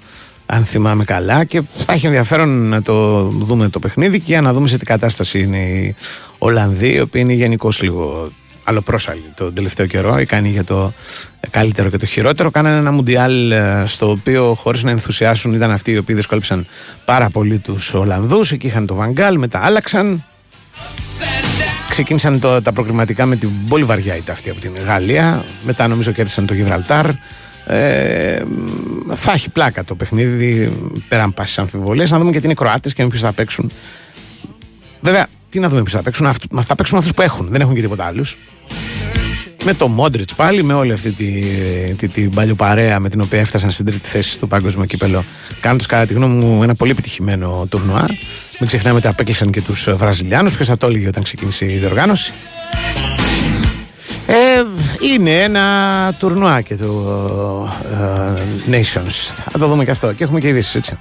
[0.45, 4.53] αν θυμάμαι καλά και θα έχει ενδιαφέρον να το δούμε το παιχνίδι και για να
[4.53, 5.95] δούμε σε τι κατάσταση είναι οι
[6.37, 8.31] Ολλανδοί οι οποίοι είναι γενικώς λίγο
[8.67, 10.93] αλλοπρόσαλοι τον τελευταίο καιρό κάνει για το
[11.49, 15.91] καλύτερο και το χειρότερο κάνανε ένα μουντιάλ ε, στο οποίο χωρίς να ενθουσιάσουν ήταν αυτοί
[15.91, 16.67] οι οποίοι δυσκόλεψαν
[17.05, 20.23] πάρα πολύ τους Ολλανδούς εκεί είχαν το Βαγκάλ μετά άλλαξαν
[21.89, 25.45] ξεκίνησαν το, τα προκριματικά με την πολύ βαριά ήττα αυτή από την Γαλλία.
[25.63, 27.05] Μετά νομίζω κέρδισαν το Γιβραλτάρ.
[27.65, 28.41] Ε,
[29.09, 30.73] θα έχει πλάκα το παιχνίδι
[31.07, 32.09] πέραν πάσης αμφιβολίας.
[32.09, 33.71] Να δούμε και τι είναι οι Κροάτες και με ποιους θα παίξουν.
[35.01, 36.25] Βέβαια, τι να δούμε ποιου θα παίξουν.
[36.25, 37.47] Αυτού, μα θα παίξουν αυτούς που έχουν.
[37.49, 38.37] Δεν έχουν και τίποτα άλλους.
[39.63, 41.41] Με το Μόντριτς πάλι, με όλη αυτή τη,
[41.97, 45.23] τη, την παλιοπαρέα με την οποία έφτασαν στην τρίτη θέση στο παγκόσμιο κύπελο.
[45.59, 48.05] Κάνοντας κατά τη γνώμη μου ένα πολύ επιτυχημένο τουρνουά.
[48.59, 50.53] Μην ξεχνάμε ότι απέκλεισαν και τους Βραζιλιάνους.
[50.53, 52.33] Ποιος θα το έλεγε όταν ξεκίνησε η διοργάνωση.
[54.27, 54.63] Ε,
[55.11, 55.63] είναι ένα
[56.19, 56.85] τουρνουά και το
[57.91, 59.41] ε, Nations.
[59.49, 60.13] Θα το δούμε και αυτό.
[60.13, 60.97] Και έχουμε και ειδήσεις, έτσι.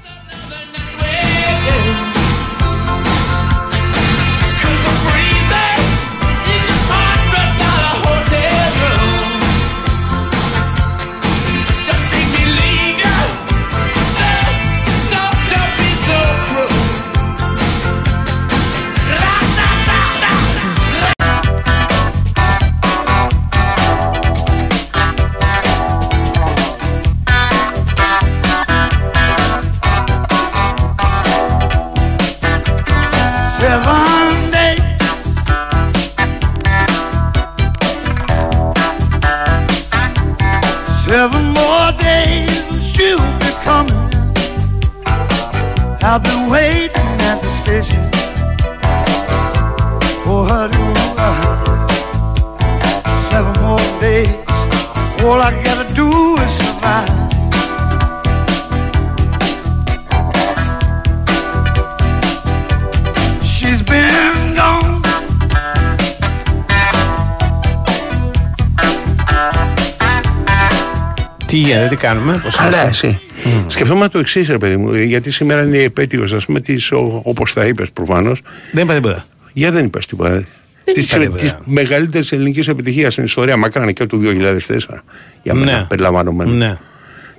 [71.76, 73.20] Γίνεται, τι κάνουμε, πώς Καλά, εσύ.
[73.66, 76.88] Σκεφτόμαστε το εξής, ρε παιδί μου, γιατί σήμερα είναι η επέτειος, ας πούμε, της
[77.22, 78.42] όπως θα είπες προφανώς.
[78.72, 79.24] Δεν είπα τίποτα.
[79.52, 80.44] Για δεν είπες τίποτα.
[80.84, 81.60] Της είπα τίποτα.
[81.64, 85.02] μεγαλύτερης ελληνικής επιτυχίας στην ιστορία, μακράν και του 2004.
[85.42, 85.84] Για μένα, Ναι.
[85.84, 86.52] περιλαμβανομένου.
[86.54, 86.78] Ναι.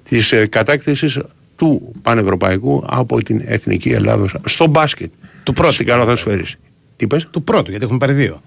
[0.10, 1.20] Της ε, κατάκτησης
[1.56, 5.12] του πανευρωπαϊκού από την εθνική Ελλάδα στο μπάσκετ.
[5.44, 5.74] Του πρώτου.
[5.74, 6.56] Στην καλαθοσφαίριση.
[6.96, 8.42] Τι είπες; Του πρώτου, γιατί έχουμε πάρει δύο.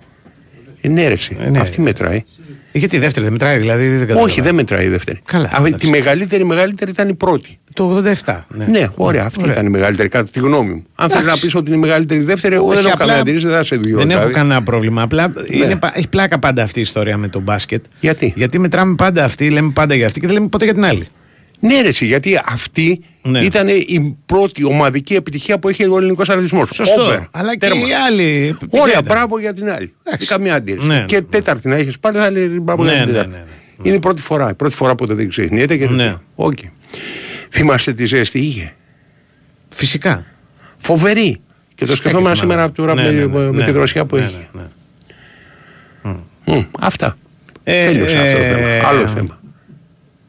[0.81, 1.37] Ε, ναι, ρε, εσύ.
[1.51, 1.59] ναι.
[1.59, 2.25] Αυτή μετράει.
[2.73, 4.25] Ε, Γιατί η δεύτερη δεν μετράει, δηλαδή δεν καταλαβαίνω.
[4.25, 5.21] Όχι, δεν μετράει η δεύτερη.
[5.25, 5.75] Καλά, Α, εντάξει.
[5.75, 7.59] τη μεγαλύτερη, η μεγαλύτερη ήταν η πρώτη.
[7.75, 8.45] Το 87.
[8.49, 10.85] Ναι, Ναι, ωραία, αυτή ήταν η μεγαλύτερη, κατά τη γνώμη μου.
[10.95, 13.05] Αν θέλεις να πεις ότι είναι η μεγαλύτερη η δεύτερη, εγώ δεν Όχι, έχω απλά
[13.05, 13.97] κανένα αντίρρηση, δεν θα σε δύο.
[13.97, 14.35] Δεν έχω δηλαδή.
[14.35, 15.03] κανένα πρόβλημα.
[15.03, 17.85] Απλά είναι, πα- έχει πλάκα πάντα αυτή η ιστορία με το μπάσκετ.
[18.01, 20.85] Γιατί; Γιατί μετράμε πάντα αυτή, λέμε πάντα για αυτή και δεν λέμε ποτέ για την
[20.85, 21.07] άλλη.
[21.61, 23.39] Ναι, ρε, εσύ, γιατί αυτή Ναι.
[23.39, 26.71] ήταν η πρώτη ομαδική επιτυχία που είχε ο ελληνικός αθλητισμός.
[26.75, 27.27] Σωστό.
[27.31, 27.71] Αλλά και η
[28.07, 28.23] άλλη.
[28.51, 29.05] επιτυχία Ωραία, ήταν.
[29.15, 29.95] μπράβο για την άλλη.
[30.03, 30.87] Δεν καμία αντίρρηση.
[30.87, 31.23] Ναι, και ναι.
[31.23, 33.37] τέταρτη να έχεις πάλι, θα είναι μπράβο Ναι, για την ναι, τέταρτη.
[33.37, 33.45] ναι,
[33.89, 34.51] Είναι η πρώτη φορά.
[34.51, 35.97] Η πρώτη φορά που δεν ξεχνιέται και Ναι.
[35.97, 36.23] τέτοια.
[36.35, 36.59] Οκ.
[37.51, 38.73] Θυμάστε τι ζέστη είχε;
[39.69, 40.27] Φυσικά.
[40.79, 41.41] Φοβερή.
[41.75, 42.55] Και το Φυσικά σκεφτόμουν και θυμάμαι.
[42.55, 44.49] σήμερα τώρα Ναι, με, ναι, ναι, με ναι, τη δροσιά που ναι, έχει.
[44.53, 44.61] ναι,
[46.03, 46.17] ναι.
[46.45, 47.17] Μμ, αυτά.
[47.65, 48.89] Ε, Τέλειωσε αυτό το ε, θέμα.
[48.89, 49.41] Άλλο θέμα.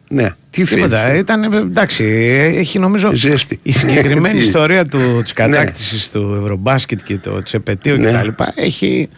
[0.09, 1.05] Ναι, τι Τίποτα.
[1.07, 1.19] θέλει.
[1.19, 2.03] Ήταν, εντάξει,
[2.57, 3.59] έχει νομίζω Ζέστη.
[3.63, 8.05] η συγκεκριμένη Τι; ιστορία του, της κατάκτησης του Ευρωμπάσκετ και το της επαιτίου Ναι.
[8.05, 9.09] και τα λοιπά έχει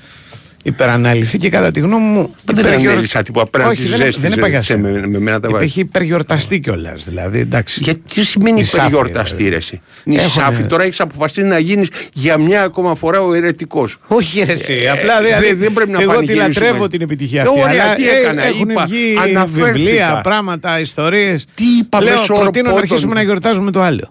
[0.64, 2.34] υπεραναλυθεί και κατά τη γνώμη μου.
[2.46, 3.46] Δεν υπεργιορ- ανέλησα τίποτα.
[3.46, 4.78] Πρέπει να Όχι, τη δεν, ζέστησε δεν είναι παγιασέ.
[4.78, 5.64] με, με, με μένα τα βάζει.
[5.64, 7.04] Έχει υπεργιορταστεί κιόλας.
[7.04, 7.80] Δηλαδή, εντάξει.
[7.84, 9.50] Γιατί τι σημαίνει Νησάφι, υπεργιορταστή δηλαδή.
[9.52, 13.98] ρε εσύ; Νησάφι, Έχουνε- τώρα έχεις αποφασίσει να γίνεις για μια ακόμα φορά ο αιρετικός.
[14.08, 14.88] Όχι, ρε, εσύ.
[14.92, 16.48] Απλά δηλαδή, Ε, δεν πρέπει να εγώ τη πανηγυρίσουμε.
[16.66, 17.60] λατρεύω την επιτυχία αυτή.
[17.60, 19.72] Ωραία, αλλά τι ε, έκανα, έχουν είπα, βγει αναφέρθηκα.
[19.72, 21.46] βιβλία, πράγματα, ιστορίες.
[21.54, 22.90] Τι είπα Λέω, μέσω όρο προτείνω να πόντων.
[22.90, 24.10] αρχίσουμε να γιορτάζουμε το άλλο.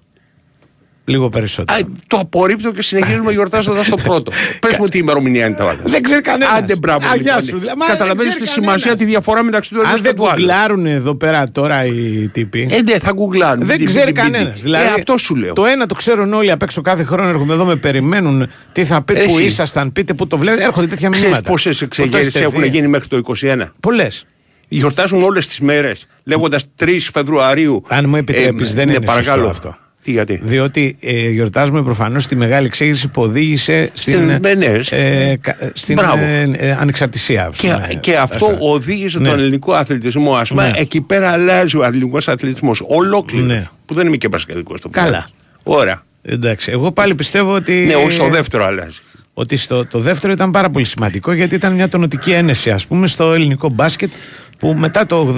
[1.04, 1.78] Λίγο περισσότερο.
[1.78, 4.32] Α, το απορρίπτω και συνεχίζουμε γιορτάζοντας το πρώτο.
[4.60, 5.78] Πες μου τι ημερομηνία είναι το άλλο.
[5.84, 6.58] Δεν ξέρει κανένας.
[6.58, 7.06] Άντε μπράβο.
[7.12, 7.48] Αγιά λοιπόν.
[7.48, 7.58] σου.
[7.58, 7.78] δηλαδή.
[7.78, 8.98] Μα Καταλαβαίνεις δεν τη ξέρει σημασία, κανένας.
[8.98, 10.36] τη διαφορά μεταξύ του ενός Αν και δεν του άλλου.
[10.38, 12.68] γκουγκλάρουν εδώ πέρα τώρα οι τύποι.
[12.70, 13.66] Ε, ναι, θα γκουγκλάρουν.
[13.66, 14.32] Δεν Μπιτι, ξέρει μπιτι, μπιτι.
[14.32, 14.58] κανένας.
[14.60, 15.52] Ε, Δηλαδή, αυτό σου λέω.
[15.52, 17.28] Το ένα το ξέρουν όλοι απ' έξω κάθε χρόνο.
[17.28, 18.48] Έρχομαι εδώ, με περιμένουν.
[18.72, 19.44] Τι θα πείτε, που Εσύ.
[19.44, 20.64] ήσασταν, πείτε που το βλέπετε.
[20.64, 21.50] Έρχονται τέτοια Ξέρεις μηνύματα.
[21.50, 23.72] πόσες εξεγέρσεις έχουν γίνει μέχρι το 21.
[23.80, 24.24] Πολλές.
[24.68, 27.84] Γιορτάζουν όλες τις μέρες λέγοντας 3 Φεβρουαρίου.
[27.88, 29.44] Αν μου επιτρέπεις, δεν ναι, είναι παρακαλώ.
[29.48, 29.80] σωστό αυτό.
[30.04, 34.78] Τι γιατί; Διότι ε, γιορτάζουμε προφανώς τη μεγάλη εξέγερση που οδήγησε στην, Στην- ναι, ναι.
[34.90, 36.22] ε, κα- στην Μπράβο.
[36.24, 37.46] ε, ε, ανεξαρτησία.
[37.46, 37.98] ας Και, πούμε.
[38.00, 38.70] και αυτό Ας πούμε.
[38.72, 39.28] οδήγησε Ναι.
[39.28, 40.34] τον ελληνικό αθλητισμό.
[40.34, 40.78] Α πούμε, Ναι.
[40.78, 42.82] εκεί πέρα αλλάζει ο ελληνικό αθλητισμός.
[42.86, 43.46] Ολόκληρο.
[43.46, 43.64] Ναι.
[43.86, 45.08] Που δεν είμαι και πασχαλικό το Καλά.
[45.10, 45.28] πράγμα.
[45.62, 46.02] Ωραία.
[46.22, 47.72] Εντάξει, εγώ πάλι πιστεύω ότι.
[47.72, 48.98] Ναι, ως το δεύτερο αλλάζει.
[49.34, 53.06] Ότι στο, το δεύτερο ήταν πάρα πολύ σημαντικό γιατί ήταν μια τονοτική ένεση, ας πούμε,
[53.06, 54.12] στο ελληνικό μπάσκετ
[54.58, 55.36] που μετά το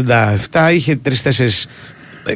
[0.50, 1.50] 87 είχε τρει-τέσσερι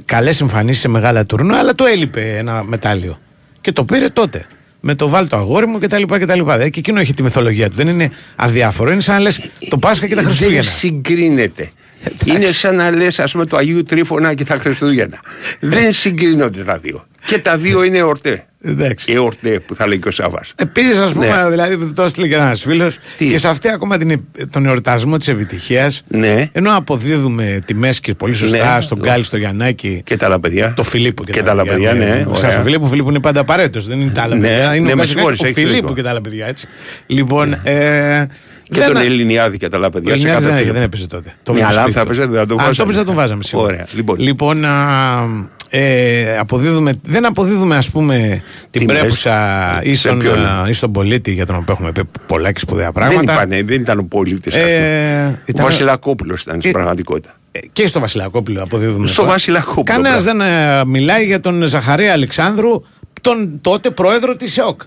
[0.05, 3.18] καλές εμφανίσεις σε μεγάλα τουρνουά, αλλά το έλειπε ένα μετάλλιο.
[3.61, 4.46] Και το πήρε τότε.
[4.81, 6.03] Με το βάλ το αγόρι μου κτλ.
[6.03, 6.51] κτλ.
[6.51, 7.77] Ε, Και εκείνο έχει τη μυθολογία του.
[7.77, 8.90] Δεν είναι αδιάφορο.
[8.90, 10.70] Είναι σαν να λες το Πάσχα και τα Δεν Χριστούγεννα.
[10.70, 11.70] συγκρίνεται.
[12.24, 15.20] Είναι σαν να λες, ας πούμε, το Αγίου Τρίφωνα και τα Χριστούγεννα.
[15.61, 17.07] Δεν συγκρίνονται τα δύο.
[17.27, 18.46] Και τα δύο είναι εορτέ.
[18.62, 19.12] Εντάξει.
[19.12, 20.42] Εορτέ που θα λέει και ο Σάβα.
[20.57, 21.49] Επίσης, ας πούμε, Ναι.
[21.51, 25.29] δηλαδή, το έστειλε και ένας φίλος, Τι; και σε αυτή ακόμα την, τον εορτασμό της
[25.29, 26.49] επιτυχίας, Ναι.
[26.53, 28.81] ενώ αποδίδουμε τιμές και πολύ σωστά Ναι.
[28.81, 30.73] στον Γκάλι, στο Γιαννάκη, Και τα άλλα παιδιά.
[30.77, 32.55] το Φιλίππο και, Και τα άλλα παιδιά, ναι, Σαν ωραία.
[32.55, 33.87] τον Φιλίππο, ο Φιλίππο είναι πάντα απαραίτητος.
[33.87, 34.75] Δεν είναι τα άλλα Ναι, παιδιά.
[34.75, 35.94] Είναι ναι, ο με Γκάλης, συγχωρείς, ο έχεις Φιλίππο δίκιο.
[35.94, 36.66] και τα άλλα παιδιά, έτσι.
[37.07, 37.53] Λοιπόν.
[37.62, 38.27] Ε,
[38.71, 40.09] Και τον Ελληνιάδη και τα άλλα Ο παιδιά.
[40.09, 40.75] σε Ελληνιάδης κάθε δεν, φίλο.
[40.75, 41.35] δεν έπαιζε τότε.
[41.42, 42.12] Το Ναι, βλέπω αλλά αν σπίτι θα του.
[42.12, 42.83] έπαιζε, δεν θα τον Αν το βάζαμε.
[42.83, 43.66] έπαιζε, θα τον βάζαμε σίγουρα.
[43.66, 44.64] Ωραία, λοιπόν.
[45.71, 48.99] Λοιπόν, α, ε, αποδίδουμε, δεν αποδίδουμε ας πούμε την Τιμές.
[48.99, 52.53] πρέπουσα ή Σε στον, ποιον; α, ή στον πολίτη για τον οποίο έχουμε πει πολλά
[52.53, 53.33] και σπουδαία Δεν, πράγματα.
[53.33, 54.55] είπανε, δεν ήταν ο πολίτης.
[54.55, 57.33] Ε, ο ήταν- Βασιλακόπουλος ήταν στην Ε, πραγματικότητα.
[57.53, 59.07] Ε, και στο Βασιλακόπουλο αποδίδουμε.
[59.07, 60.39] Στο Βασιλακόπουλο, Κανένας μπράβο.
[60.39, 60.49] δεν
[60.81, 62.83] ε, μιλάει για τον Ζαχαρία Αλεξάνδρου,
[63.21, 64.81] τον τότε πρόεδρο της ΕΟΚ.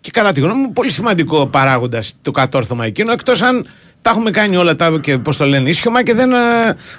[0.00, 3.66] Και κατά τη γνώμη μου, πολύ σημαντικό παράγοντας το κατόρθωμα εκείνο, εκτός αν
[4.02, 6.36] τα έχουμε κάνει όλα τα και πώς το λένε ίσιομα και δεν ε,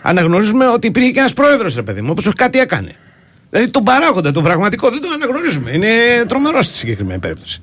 [0.01, 2.95] αναγνωρίζουμε ότι υπήρχε και ένας πρόεδρος, ρε παιδί μου, όπως κάτι έκανε.
[3.55, 5.71] Δηλαδή τον παράγοντα, τον πραγματικό, δεν τον αναγνωρίζουμε.
[5.71, 5.87] Είναι
[6.27, 7.61] τρομερό στη συγκεκριμένη περίπτωση.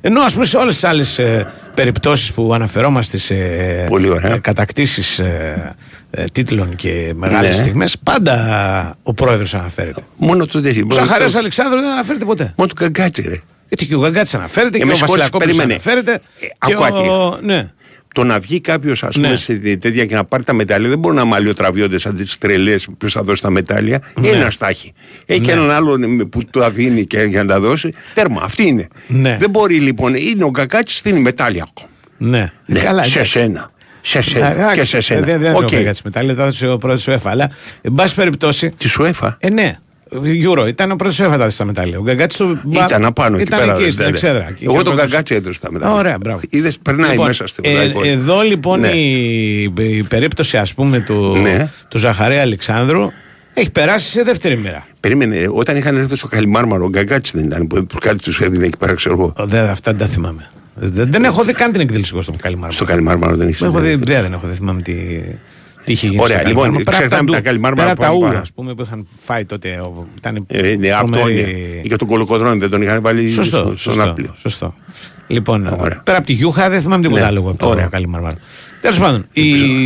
[0.00, 1.20] Ενώ ας πούμε σε όλες τις άλλες
[1.74, 3.34] περιπτώσεις που αναφερόμαστε σε
[3.88, 4.38] Πολύ ωραία.
[4.38, 5.20] κατακτήσεις
[6.32, 7.62] τίτλων και μεγάλες Ναι.
[7.62, 10.02] στιγμές πάντα ο πρόεδρος αναφέρεται.
[10.16, 10.86] Μόνο το τέτοιο.
[10.90, 12.52] Ο Ζαχαρέα Αλεξάνδρου δεν αναφέρεται ποτέ.
[12.56, 13.36] Μόνο του Καγκάτση, ρε.
[13.68, 15.80] Γιατί και ο Γκαγκάτση αναφέρεται Ε, και με ο συγχωρείς, Βασιλακόπουλος περίμενε.
[15.84, 16.12] αναφέρεται.
[16.40, 17.08] Ε, και άκου, Άκη.
[17.08, 17.38] ο...
[17.42, 17.70] Ναι.
[18.14, 19.36] Το να βγει κάποιος, ας πούμε, Ναι.
[19.36, 23.12] σε τέτοια και να πάρει τα μετάλλια, δεν μπορεί να μαλλιοτραβιόνται σαν τις τρελές ποιος
[23.12, 24.02] θα δώσει τα μετάλλια.
[24.20, 24.28] Ναι.
[24.28, 24.92] Ένας τα έχει.
[25.26, 25.60] Έχει και Ναι.
[25.60, 27.92] έναν άλλον που τα δίνει και για να τα δώσει.
[28.14, 28.88] Τέρμα, αυτή είναι.
[29.06, 29.36] Ναι.
[29.40, 31.90] Δεν μπορεί λοιπόν, είναι ο Γκαγκάτση, δίνει μετάλλια ακόμα.
[32.18, 32.52] Ναι.
[32.66, 33.30] Ναι, Καλά, σε εντάξει.
[33.38, 33.70] σένα.
[34.00, 35.20] Σε σένα Εντάξει, και σε σένα.
[35.26, 35.62] Δεν, δεν Οκ.
[35.62, 35.70] okay.
[35.70, 37.10] Γκαγκάτση μετά, λέει, θα έδωσε ο πρόεδρο του
[39.04, 39.36] ΕΦΑ.
[40.12, 40.26] Αλλά, εν πάση περιπτώσει.
[40.26, 40.26] Τη ΣΟΕΦΑ.
[40.26, 40.38] Ε, ναι.
[40.38, 41.98] Γιούρο, ήταν ο πρώτος ΕΦΑ τα έδωσε τα μετάλλια.
[41.98, 42.60] Ο Γκαγκάτση το.
[42.70, 43.72] Ήταν απάνω εκεί ήταν πέρα.
[43.72, 44.42] εκεί δεν- στην δεν- εξέδρα.
[44.44, 45.96] Εγώ Είχε τον πρώτος- Γκαγκάτση έδωσα τα μετάλλια.
[45.96, 46.40] Ωραία, μπράβο.
[46.50, 48.06] Είδες, περνάει Λοιπόν, μέσα στην ε, εικόνα.
[48.08, 48.88] Εδώ λοιπόν Ναι.
[48.88, 51.68] η, η περίπτωση ας πούμε του, Ναι.
[51.88, 53.10] του Ζαχαρέα Αλεξάνδρου
[53.54, 54.86] έχει περάσει σε δεύτερη μοίρα.
[55.00, 58.66] Περίμενε, όταν είχαν έρθει στο Καλιμάρμαρο, ο Γκαγκάτση δεν ήταν που που κάτι τους έδινε
[58.66, 59.32] εκεί πέρα, ξέρω εγώ.
[59.36, 60.48] Ο, Δεν, αυτά δεν τα θυμάμαι.
[60.74, 62.72] Δεν, δεν έχω δει καν την εκδήλωση εγώ στο Καλιμάρμαρο.
[62.72, 63.56] Στο Καλιμάρμαρο δεν είχε.
[63.64, 64.92] Δεν έχω δει, δεν, δεν έχω δει, θυμάμαι τι,
[65.88, 66.20] τι είχε γίνει.
[66.22, 66.84] Ωραία, στο λοιπόν, Καλιμάρμαρο.
[66.84, 68.40] Πέρα από ξεχνάμε ντου- τα Καλιμάρμαρα, Πέρα από τα πάμε ούρα, παρά.
[68.40, 69.68] ας πούμε, που είχαν φάει τότε.
[69.80, 71.80] ο- Ήταν Ε, ναι, αυτό τρομερή- είναι.
[71.84, 74.34] Για τον Κολοκοτρώνη δεν τον είχαν βάλει Σωστό, στο- στον σωστό, άπλιο.
[74.40, 74.74] σωστό.
[75.26, 76.00] Λοιπόν, Ωραία.
[76.04, 77.84] πέρα από τη Γιούχα δεν θυμάμαι τίποτα Ναι, άλλο από ωραία.
[77.84, 78.36] το Καλιμάρμαρο.
[78.80, 79.42] Τέλος πάντων, η,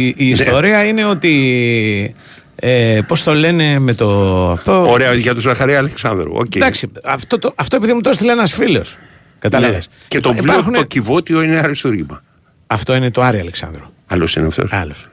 [0.06, 0.24] η Ναι.
[0.24, 2.14] ιστορία είναι ότι.
[2.54, 4.50] Ε, Πώς το λένε με το.
[4.50, 6.30] Αυτό, Ωραία, για τον Ζαχαρία Αλεξάνδρου.
[6.34, 6.54] οκ.
[6.54, 8.96] Εντάξει, αυτό, το, αυτό επειδή μου το έστειλε ένας φίλος.
[9.38, 9.76] Κατάλαβες.
[9.88, 9.94] Ναι.
[10.08, 12.22] Και το βλέπω το κυβότιο είναι αριστούργημα.
[12.66, 13.84] Αυτό είναι το Άρη Αλεξάνδρου.
[14.06, 14.66] Άλλος είναι αυτό.
[14.70, 15.04] Άλλος.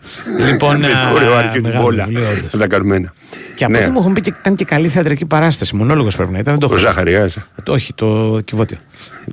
[0.51, 0.79] λοιπόν.
[0.81, 2.05] Με α, το ωραίο Άρη και την μεγάλος μπόλα.
[2.05, 2.53] βιβλίο, όντως.
[2.53, 3.13] Να τα κάνουμε ένα.
[3.55, 3.79] Και από Ναι.
[3.79, 5.75] ό,τι μου έχουν πει και ήταν και καλή θεατρική παράσταση.
[5.75, 6.51] Μονόλογος πρέπει να ήταν.
[6.57, 6.85] Δεν το Ο έχω.
[6.85, 7.29] Ζαχαριά.
[7.63, 8.77] Το- Όχι, το κυβότιο.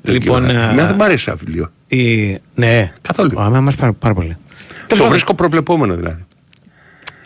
[0.03, 0.45] Λοιπόν.
[0.45, 1.71] α, Εμένα δεν μ' αρέσει αυτό το βιβλίο.
[1.87, 3.41] η- Ναι, Καθόλου.
[3.41, 4.27] Α, μας πάρα, πάρα πολύ.
[4.29, 6.25] Τέλος Το πάντων, βρίσκω προβλεπόμενο δηλαδή.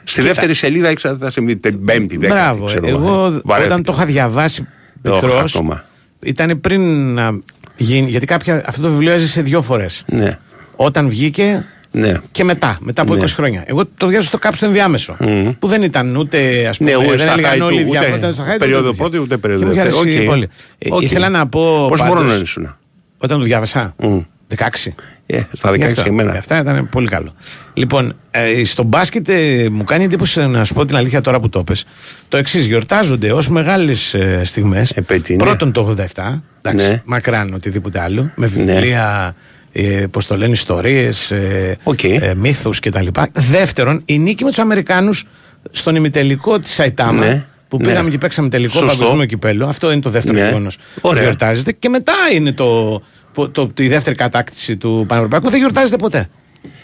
[0.05, 2.41] Στη δεύτερη σελίδα έξα θα συμβεί την πέμπτη, δέκατη.
[2.41, 2.65] Μπράβο.
[2.65, 3.75] ξέρω Εγώ Βαρέθηκα.
[3.75, 4.67] όταν το είχα διαβάσει
[5.09, 5.55] Ωχ, μικρός.
[5.55, 5.85] ακόμα.
[6.21, 7.39] Ήταν πριν να
[7.77, 8.11] γίνει.
[8.11, 10.05] Γιατί κάποια, αυτό το βιβλίο έζησε δύο φορές.
[10.07, 10.39] Ναι,
[10.77, 12.13] Όταν βγήκε ναι.
[12.31, 13.23] και μετά, μετά από Ναι.
[13.23, 13.65] 20 χρόνια.
[13.67, 15.17] Εγώ το διάβασα στο κάποιο ενδιάμεσο.
[15.59, 16.91] Που δεν ήταν ούτε ας πούμε.
[16.91, 18.59] Ναι, ούτε δεν στα έλεγαν χάη όλοι του, οι διάφοροι, ούτε ήταν στα χάη του,
[18.59, 19.39] περίοδο ούτε πρώτη, ούτε τέτοια.
[19.39, 20.07] περίοδο Και μου είχε δεύτερη.
[20.09, 20.31] αρέσει Οκ.
[20.31, 20.49] πολύ.
[20.79, 21.03] Ε, Οκ.
[21.03, 21.87] Ήθελα να πω.
[21.89, 22.77] Πόσο πάντως, χρόνο ήσουν.
[23.19, 23.95] Όταν το διάβασα.
[23.99, 24.21] Μμ.
[24.57, 24.93] 16.
[25.27, 26.33] Ε, στα 16 Γι' αυτό, εμένα.
[26.33, 27.35] γι' Αυτά ήταν πολύ καλό.
[27.75, 31.49] Λοιπόν, ε, στο μπάσκετ ε, μου κάνει εντύπωση να σου πω την αλήθεια τώρα που
[31.49, 31.85] το πες.
[32.29, 34.91] Το εξής, γιορτάζονται ως μεγάλες ε, στιγμές.
[34.91, 35.45] Επέτειοι, ναι.
[35.45, 37.03] Πρώτον το 87, εντάξει, Ναι.
[37.05, 39.35] μακράν οτιδήποτε άλλο, με βιβλία,
[39.73, 43.07] ε, πώς το λένε, ιστορίες, ε, ε, μύθους κτλ.
[43.33, 45.27] Δεύτερον, η νίκη με τους Αμερικάνους
[45.71, 47.25] στον ημιτελικό της Σαϊτάμα.
[47.27, 47.45] Ναι.
[47.69, 47.87] Που Ναι.
[47.87, 48.99] πήγαμε και παίξαμε τελικό Σωστό.
[48.99, 49.67] παγκοσμίο κυπέλο.
[49.67, 50.45] Αυτό είναι το δεύτερο Ναι.
[50.47, 51.23] γεγονός που Ωραία.
[51.23, 51.73] γιορτάζεται.
[51.73, 53.03] Και μετά είναι το,
[53.35, 55.49] το, το, η δεύτερη κατάκτηση του Πανευρωπαϊκού.
[55.51, 56.29] Δεν γιορτάζεται ποτέ.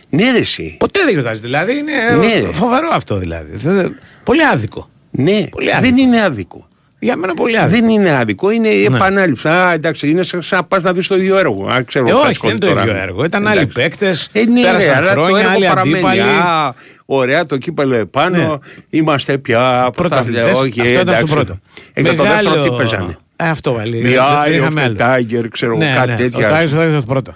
[0.08, 0.76] Ναι, ρε, εσύ.
[0.78, 1.46] Ποτέ δεν γιορτάζεται.
[1.46, 2.46] Δηλαδή είναι Ναι, ρε.
[2.52, 3.56] φοβερό αυτό δηλαδή.
[3.56, 4.88] Δεν- Πολύ άδικο.
[5.10, 5.80] Ναι, Πολύ άδικο.
[5.94, 6.66] δεν είναι άδικο.
[7.06, 7.80] Για μένα πολύ άδικο.
[7.80, 8.96] Δεν είναι άδικο, είναι η Ναι.
[8.96, 9.48] επανάληψη.
[9.48, 11.66] Α, εντάξει, είναι σαν σαν να πας να δεις το ίδιο έργο.
[11.66, 12.90] Α, ξέρω, Ε, θα όχι, σηκωθεί δεν είναι το τώρα.
[12.90, 13.24] ίδιο έργο.
[13.24, 13.74] Ήταν άλλοι Εντάξει.
[13.80, 14.28] παίκτες.
[14.32, 15.94] Ε, ναι, ρε, πέρασαν αλλά το χρόνια, έργο άλλοι παραμένει.
[15.96, 16.20] αντίπαλοι.
[16.20, 16.74] Α,
[17.06, 18.36] ωραία, το κύπελο επάνω.
[18.38, 18.54] Ναι.
[18.90, 20.42] Είμαστε πια Πρωταθλητές.
[20.42, 20.58] πρωταθλητές.
[20.58, 21.22] Όχι, Αυτό ήταν εντάξει.
[21.26, 21.58] στο πρώτο.
[21.92, 23.16] Ε, για το Μεγάλο- δεύτερο τι παίζανε.
[23.36, 24.00] Ε, αυτό βάλει.
[24.04, 25.14] The Δεν Eye είχαμε of the άλλο.
[25.42, 26.50] Tiger, ξέρω εγώ, Ναι, κάτι ναι, τέτοια.
[26.50, 27.32] Ο Tiger στο δεύτερο το πρώτο.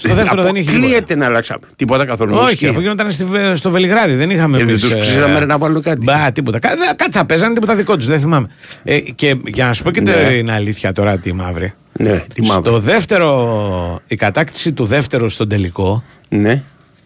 [0.00, 0.64] Στο δεύτερο δεν είχε.
[0.64, 0.78] τίποτα.
[0.78, 1.60] Αποκλείεται να αλλάξαμε.
[1.76, 2.34] Τίποτα καθόλου.
[2.36, 2.66] Όχι, Ισχύει.
[2.68, 4.14] αφού γινόταν στη Βε- στο Βελιγράδι.
[4.14, 6.00] Δεν είχαμε Ε, δεν εμείς, τους ψήσαμε να βάλουν κάτι.
[6.02, 6.58] Μπα, τίποτα.
[6.58, 8.06] Κά- δε- Κάτι θα παίζανε, τίποτα δικό τους.
[8.06, 8.48] Δεν θυμάμαι.
[8.84, 10.12] Ε, και για να σου πω και Ναι.
[10.12, 11.72] την αλήθεια τώρα τη μαύρη.
[11.92, 12.62] Ναι, τη μαύρη.
[12.70, 16.62] Στο δεύτερο, η κατάκτηση του δεύτερου στον τελικό Ναι.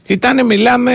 [0.07, 0.93] ήταν, μιλάμε,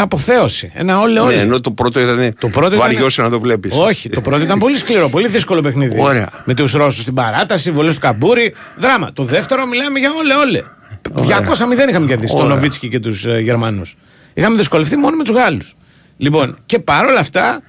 [0.00, 0.70] αποθέωση.
[0.74, 1.34] Ένα όλε Ναι, όλε.
[1.34, 2.34] ενώ το πρώτο ήταν.
[2.40, 3.72] Το πρώτο ήταν- Βαριώσαι να το βλέπεις.
[3.74, 5.94] Όχι, το πρώτο ήταν πολύ σκληρό, πολύ δύσκολο παιχνίδι.
[6.00, 6.28] Ωραία.
[6.44, 8.54] Με τους Ρώσους στην παράταση, βολές του καμπούρι.
[8.76, 9.10] Δράμα.
[9.12, 10.62] Το δεύτερο μιλάμε για όλε όλε.
[11.12, 12.54] 200-0 είχαμε κερδίσει τον Ωραία.
[12.54, 13.96] Νοβίτσκι και τους ε, Γερμανούς.
[14.34, 15.74] Είχαμε δυσκολευτεί μόνο με τους Γάλλους.
[16.16, 17.62] Λοιπόν, και παρόλα αυτά,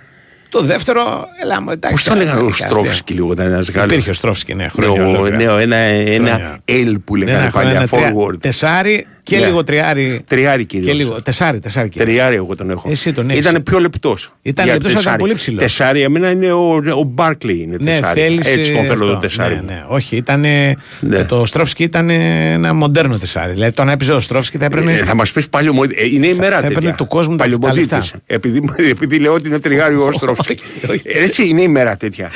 [0.59, 1.27] το δεύτερο.
[1.43, 2.03] Ελά, μου, εντάξει.
[2.03, 2.67] Πώς το έλεγαν ο αστεία.
[2.67, 3.91] Στρόφσκι λίγο, ήταν ένας Γάλλο.
[3.93, 5.35] Υπήρχε ο Στρόφσκι, ναι, Ναι, χρόνια ο- ολόκληρα.
[5.35, 6.57] ναι, ο- ένα, ένα Χρόνια.
[6.65, 8.39] L που Ναι, λέγανε ένα χρόνο, παλιά, ένα τρία- forward.
[8.39, 9.45] Τεσάρι και Ναι.
[9.45, 10.21] λίγο τριάρι.
[10.27, 10.87] Τριάρι κυρίως.
[10.89, 11.21] Και λίγο.
[11.21, 11.89] Τεσάρι, τεσάρι.
[11.89, 12.09] κυρίως.
[12.09, 12.89] Τριάρι εγώ τον έχω.
[12.89, 13.41] Εσύ τον έχεις.
[13.45, 14.33] Ήταν πιο λεπτός.
[14.41, 15.61] Ήταν λεπτός, αλλά ήταν πολύ ψηλός.
[15.61, 18.19] Τεσάρι, εμένα είναι ο, ο Μπάρκλι είναι Ναι, τεσάρι.
[18.19, 19.17] θέλεις, Έτσι ε, τον θέλω το αυτό.
[19.27, 19.53] τεσάρι.
[19.55, 19.65] Ναι, μου.
[19.67, 19.83] ναι.
[19.87, 20.39] Όχι, ήταν.
[20.99, 21.23] Ναι.
[21.27, 23.51] Το Στρόφσκι ήταν ένα μοντέρνο τεσάρι.
[23.53, 24.93] Δηλαδή, το να έπαιζε ο Στρόφσκι θα έπαιρνε.
[24.93, 26.95] Ε, θα μας πεις παλιό ε, είναι η μέρα θα έπαιρνε τέτοια.
[26.95, 27.91] του κόσμου τα- τα Παλιωμοδίτης.
[27.91, 28.19] λεφτά.
[28.25, 30.44] Επειδή, επειδή λέω ότι είναι τριάριο ο Στρόφσκι.
[31.03, 32.31] Έτσι είναι η μέρα τέτοια.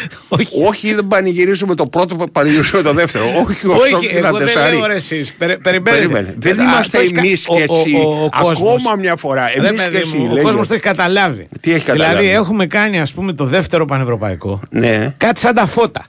[0.67, 3.25] Όχι, δεν πανηγυρίζουμε το πρώτο, πανηγυρίζουμε το δεύτερο.
[3.25, 4.75] Όχι, ο Όχι, Στρόφσκι ήταν εγώ δεν τεσάρι.
[4.75, 5.33] λέω ρε εσείς.
[5.33, 5.99] Περι- Περιμένετε.
[5.99, 6.35] Περίμενε.
[6.39, 7.95] Δεν Α, είμαστε το έχει κα- εμείς ο- και ο- εσύ.
[7.95, 8.81] ο- ο κόσμος.
[8.81, 9.49] Ακόμα μια φορά.
[9.61, 10.15] Ρε Εμείς παιδί και εσύ.
[10.15, 10.41] μου, Ο λέγε.
[10.45, 11.47] κόσμος το έχει καταλάβει.
[11.59, 14.59] Τι έχει καταλάβει; Δηλαδή, έχουμε κάνει, ας πούμε, το δεύτερο πανευρωπαϊκό.
[14.69, 15.13] Ναι.
[15.17, 16.05] Κάτι σαν τα φώτα.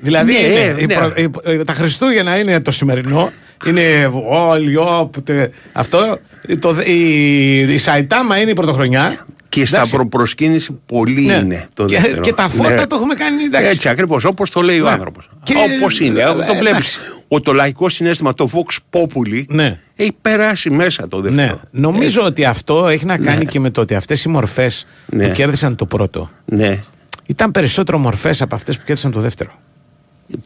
[0.00, 0.94] Δηλαδή, Ναι, είναι, η ναι.
[0.94, 3.32] προ- η- η- τα Χριστούγεννα είναι το σημερινό.
[3.66, 6.18] Είναι όλοι, όπ, τε- αυτό.
[6.58, 9.26] Το, η, η Σαϊτάμα είναι η πρωτοχρονιά.
[9.60, 9.94] Και στα Εντάξει.
[9.96, 11.32] προπροσκύνηση πολύ Ναι.
[11.34, 12.20] είναι το Και- δεύτερο.
[12.22, 12.86] και τα φώτα Ναι.
[12.86, 13.68] το έχουμε κάνει, εντάξει.
[13.68, 14.90] Έτσι ακριβώς, όπως το λέει ο Ναι.
[14.90, 15.28] άνθρωπος.
[15.42, 16.20] Και- Όπως είναι.
[16.20, 16.60] ε, το βλέπεις.
[16.60, 16.98] εντάξει.
[17.28, 19.78] Ο το λαϊκό συνέστημα, το Vox Populi, Ναι.
[19.96, 21.28] έχει περάσει μέσα το Ναι.
[21.30, 21.60] δεύτερο.
[21.70, 25.26] Νομίζω ότι αυτό έχει να κάνει και με το ότι αυτές οι μορφές Ναι.
[25.28, 26.84] που κέρδισαν το πρώτο Ναι.
[27.26, 29.50] ήταν περισσότερο μορφές από αυτές που κέρδισαν το δεύτερο.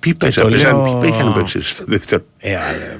[0.01, 2.23] Ποιοι το παίζαν, παίζαν, λέω- ποιοι είχαν παίξει στο δεύτερο.
[2.39, 2.57] Ε,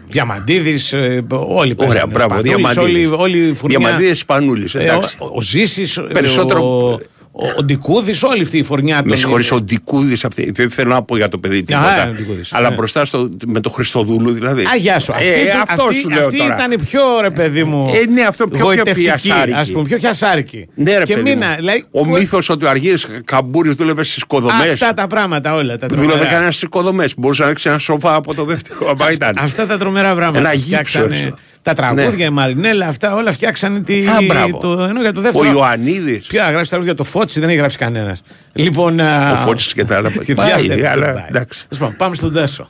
[0.09, 0.93] Διαμαντίδης,
[1.39, 1.99] όλοι παίζανε.
[1.99, 3.11] Ωραία, μπράβο, Σπανούλης, Διαμαντίδης.
[3.11, 3.79] Όλοι, όλοι φουρνιά.
[3.79, 5.17] Διαμαντίδης, Σπανούλης, Ε, εντάξει.
[5.19, 6.99] ο, ο Ζήσης, Περισσότερο-
[7.41, 8.97] ο, ο, ο Ντικούδης, όλη αυτή η φουρνιά.
[8.97, 10.51] Με των- συγχωρείς, ο Ντικούδης αυτή.
[10.51, 12.09] Δεν θέλω να πω για το παιδί Α, τίποτα.
[12.09, 12.75] ο Ντικούδης, αλλά ναι.
[12.77, 14.63] μπροστά στο, με το Χριστοδούλου δηλαδή.
[14.63, 15.13] Α, γεια σου.
[15.13, 16.55] Αυτή, Ε, ήταν- αυτό αυτή, σου λέω αυτή τώρα.
[16.55, 17.91] ήταν η πιο ρε παιδί μου.
[18.03, 19.57] Ε, ναι, αυτό πιο- πιο γοητευτική, πιασάρικη.
[19.59, 20.67] Ας πούμε, πιο πιασάρικη.
[20.75, 21.55] Ναι, ρε, και παιδί μήνα, μου.
[21.57, 24.69] δηλαδή, ο που- μύθος ότι ο Αργύρης Καμπούρης δούλευε στις οικοδομέ.
[24.73, 25.79] Αυτά τα πράγματα όλα.
[25.79, 26.31] Τα Δούλευε τρομερά.
[26.31, 27.09] κανένας στις οικοδομέ.
[27.17, 28.89] Μπορούσε να ρίξει ένα σοφά από το δεύτερο.
[28.91, 29.37] άμα ήταν.
[29.41, 30.39] Αυτά τα τρομερά πράγματα.
[30.39, 31.37] Ένα που γύψος φτιάξανε έξω.
[31.69, 32.25] Τα τραγούδια, Ναι.
[32.25, 34.59] η Μαρινέλα, αυτά όλα φτιάξανε τη, Α, μπράβο.
[34.59, 35.53] το, ενώ για το Ο δεύτερο.
[35.53, 36.27] Ιωαννίδης.
[36.27, 38.21] Ποια να γράψει τραγούδια, το Φώτσι δεν έχει γράψει κανένας.
[38.53, 39.01] Λοιπόν.
[39.01, 40.11] Ο Φώτης και τα άλλα.
[40.11, 41.25] και Πάει, διάφορα, αλλά, δεν πάει.
[41.29, 41.67] εντάξει.
[41.69, 42.69] Τέλος πάντων, Πάμε στον Τέσο.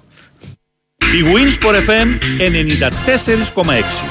[0.99, 4.05] Η Winsport FM 94,6.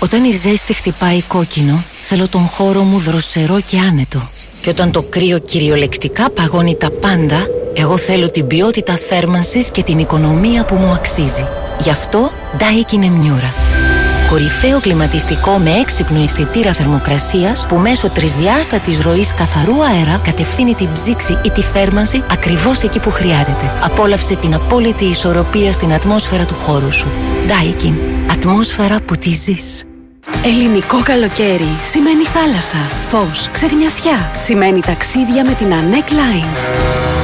[0.00, 4.28] Όταν η ζέστη χτυπάει κόκκινο, θέλω τον χώρο μου δροσερό και άνετο.
[4.62, 9.98] Και όταν το κρύο κυριολεκτικά παγώνει τα πάντα, εγώ θέλω την ποιότητα θέρμανσης και την
[9.98, 11.46] οικονομία που μου αξίζει.
[11.80, 13.77] Γι' αυτό Daikin Emmiura.
[14.28, 21.38] Κορυφαίο κλιματιστικό με έξυπνο αισθητήρα θερμοκρασίας που μέσω τρισδιάστατης ροής καθαρού αέρα κατευθύνει την ψήξη
[21.44, 23.72] ή τη θέρμανση ακριβώς εκεί που χρειάζεται.
[23.84, 27.08] Απόλαυσε την απόλυτη ισορροπία στην ατμόσφαιρα του χώρου σου.
[27.46, 27.94] Daikin.
[28.32, 29.87] Ατμόσφαιρα που τη ζεις.
[30.44, 32.76] Ελληνικό καλοκαίρι σημαίνει θάλασσα,
[33.08, 34.30] φως, ξεγνιασιά.
[34.36, 36.68] Σημαίνει ταξίδια με την Anec Lines.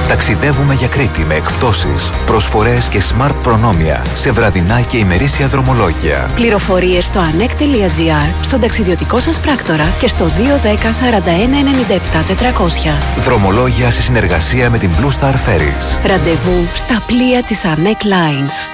[0.08, 6.30] Ταξιδεύουμε για Κρήτη με εκπτώσεις, προσφορές και smart προνόμια σε βραδινά και ημερήσια δρομολόγια.
[6.34, 11.54] Πληροφορίες στο anec.gr, στον ταξιδιωτικό σας πράκτορα και στο 210 41
[11.92, 12.24] 97
[12.58, 13.20] 400.
[13.24, 16.06] Δρομολόγια σε συνεργασία με την Blue Star Ferries.
[16.06, 18.73] Ραντεβού στα πλοία της Anec Lines.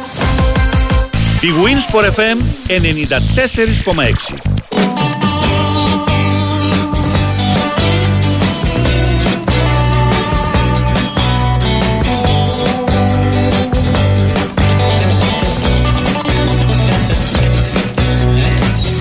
[1.42, 2.38] Η Winsport FM
[2.68, 4.36] 94,6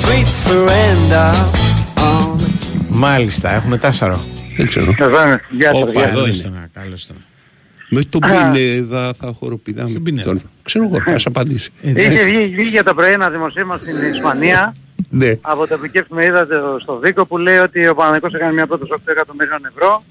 [0.03, 1.35] Sweet surrender.
[2.89, 4.25] Μάλιστα, έχουμε τέσσαρο.
[4.57, 4.95] Δεν ξέρω.
[4.99, 5.41] Εδώ είναι.
[5.51, 6.45] Γεια σας, Όπα, γεια εδώ σας.
[6.45, 6.71] είναι.
[6.73, 7.17] Καλώς τον.
[7.91, 10.01] Με τον Πινέδα θα χοροπηδάμε.
[10.25, 10.41] Τον...
[10.63, 11.71] Ξέρω εγώ, θα απαντήσει.
[11.81, 14.75] Είχε βγει, βγήκε το πρωί ένα δημοσίευμα στην Ισπανία
[15.11, 15.35] Ναι.
[15.41, 18.99] από τοπική εφημερίδα το- στο Δίκο που λέει ότι ο Παναγικός έκανε μια πρόταση 8
[19.05, 20.03] εκατομμυρίων ευρώ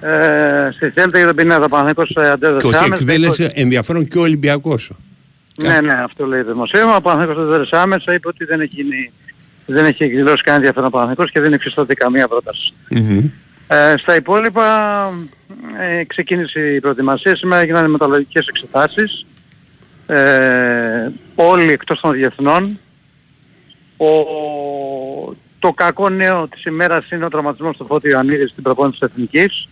[0.00, 1.64] ε, στη Θέλτα για τον Πινέδα.
[1.64, 2.94] Ο Παναγικός ε, Και αντέδρασε ότι άμεσα.
[3.00, 4.90] εκδέλεσε ενδιαφέρον και ο Ολυμπιακός.
[5.62, 6.96] Ναι, ναι, αυτό λέει το δημοσίευμα.
[6.96, 9.12] Ο Παναγικός αντέδρασε άμεσα, είπε ότι δεν έχει, γίνει,
[9.66, 12.72] δεν έχει εκδηλώσει κανένα ενδιαφέρον ο Παναγικός και δεν εξιστώθηκε καμία πρόταση.
[13.70, 15.10] Ε, στα υπόλοιπα
[15.78, 17.36] ε, ξεκίνησε η προετοιμασία.
[17.36, 19.26] Σήμερα έγιναν μεταλλογικές εξετάσεις.
[20.06, 22.78] Ε, όλοι εκτός των διεθνών.
[23.96, 24.06] Ο,
[25.58, 29.68] το κακό νέο της ημέρας είναι ο τραυματισμός του Φώτη Ιωαννίδη στην προπόνηση της Εθνικής.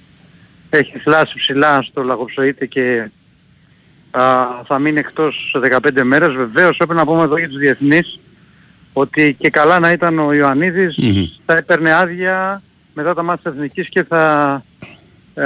[0.71, 3.11] Έχει θλάσει ψηλά στο λαγοψοίτη και
[4.11, 4.23] α,
[4.67, 6.33] θα μείνει εκτός σε 15 μέρες.
[6.33, 8.21] Βεβαίως πρέπει να πούμε εδώ για τους διεθνείς
[8.93, 10.99] ότι και καλά να ήταν ο Ιωαννίδης
[11.47, 12.63] θα έπαιρνε άδεια
[12.97, 14.63] μετά τα μάτια της Εθνικής και θα
[15.35, 15.45] ε,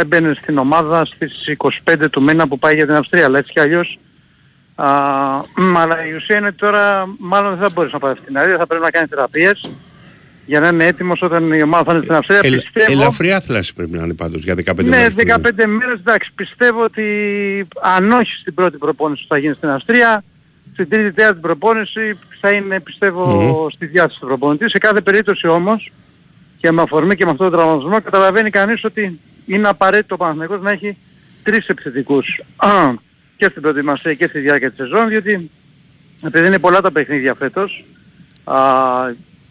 [0.00, 3.24] έμπαινε στην ομάδα στις 25 του μήνα που πάει για την Αυστρία.
[3.24, 3.98] Αλλά έτσι κι αλλιώς
[4.74, 4.86] α,
[5.56, 8.38] μ, αλλά η ουσία είναι ότι τώρα μάλλον δεν θα μπορείς να πάρει αυτή την
[8.38, 9.70] άδεια, θα πρέπει να κάνεις θεραπείες
[10.46, 12.40] για να είναι έτοιμος όταν η ομάδα θα είναι στην Αυστρία.
[12.42, 15.14] Ελ, Πιστεύω- ελαφριά θλάση πρέπει να είναι πάντως για 15 ναι, μέρες.
[15.14, 16.32] 15 μέρες εντάξει.
[16.34, 17.04] Πιστεύω ότι
[17.82, 20.24] αν όχι στην πρώτη προπόνηση που θα γίνει στην Αυστρία,
[20.72, 23.68] στην τρίτη τέταρτη προπόνηση θα είναι πιστεύω Μμμ.
[23.70, 24.70] στη διάθεση του προπονητή.
[24.70, 25.92] Σε κάθε περίπτωση όμως
[26.62, 30.60] και με αφορμή και με αυτόν τον τραυματισμό καταλαβαίνει κανείς ότι είναι απαραίτητο ο Παναθηναϊκός
[30.60, 30.96] να έχει
[31.42, 32.40] τρεις επιθετικούς
[33.36, 35.50] και στην προετοιμασία και στη διάρκεια της σεζόν διότι
[36.26, 37.84] επειδή είναι πολλά τα παιχνίδια φέτος
[38.44, 38.54] α,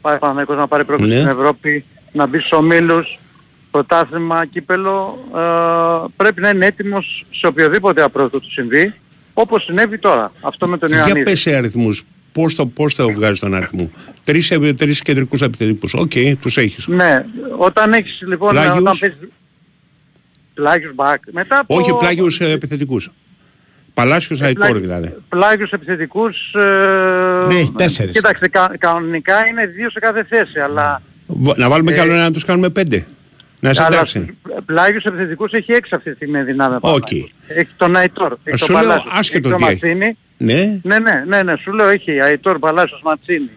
[0.02, 1.18] πάει ο Παναθηναϊκός να πάρει πρόκληση Ναι.
[1.20, 3.20] στην Ευρώπη, να μπει στους ομίλους,
[3.72, 8.94] πρωτάθλημα, κύπελο, ε, πρέπει να είναι έτοιμος σε οποιοδήποτε απρόοδο του συμβεί,
[9.34, 10.32] όπως συνέβη τώρα.
[10.42, 11.24] Αυτό με τον Για Ιωαννίδη.
[11.24, 12.04] πες σε αριθμούς.
[12.32, 13.92] Πώς το, πώς το βγάζεις τον αριθμό.
[14.24, 15.94] Τρεις, ε, τρεις κεντρικούς επιθετικούς.
[15.94, 16.12] Οκ,
[16.42, 16.88] τους έχεις.
[16.88, 17.26] Ναι,
[17.58, 18.50] όταν έχεις λοιπόν...
[18.50, 18.78] Πλάγιους.
[18.78, 19.18] Όταν παίζεις...
[20.54, 21.22] Πλάγιους μπακ.
[21.32, 21.76] Μετά από...
[21.76, 23.12] Όχι πλάγιους ε, επιθετικούς.
[23.94, 25.16] Παλάσιος Αϊτόρ πλάγι- δηλαδή.
[25.30, 26.54] Πλάγιους επιθετικούς...
[26.54, 26.60] Ε...
[27.48, 28.12] Ναι, έχει τέσσερις.
[28.14, 31.02] Κοίταξε, κα, κανονικά είναι δύο σε κάθε θέση, αλλά...
[31.28, 33.08] Β- Να βάλουμε Ε, κι άλλο ένα να τους κάνουμε πέντε.
[33.60, 34.38] Να είσαι αλλά εντάξει.
[34.66, 36.78] πλάγιους επιθετικούς έχει έξι αυτή τη στιγμή δυνάμει.
[36.82, 37.12] Οκ.
[37.48, 39.86] Έχει τον Αϊτόρ, έχει Σου τον λέω, Παλάσιος, άσχετο έχει τον τι έχει.
[39.86, 40.18] Μαντσίνι.
[40.44, 40.80] Ναι.
[40.84, 43.50] Ναι, ναι, ναι, ναι, σου λέω έχει Αϊτόρ, Παλάσιος, Μαντσίνι,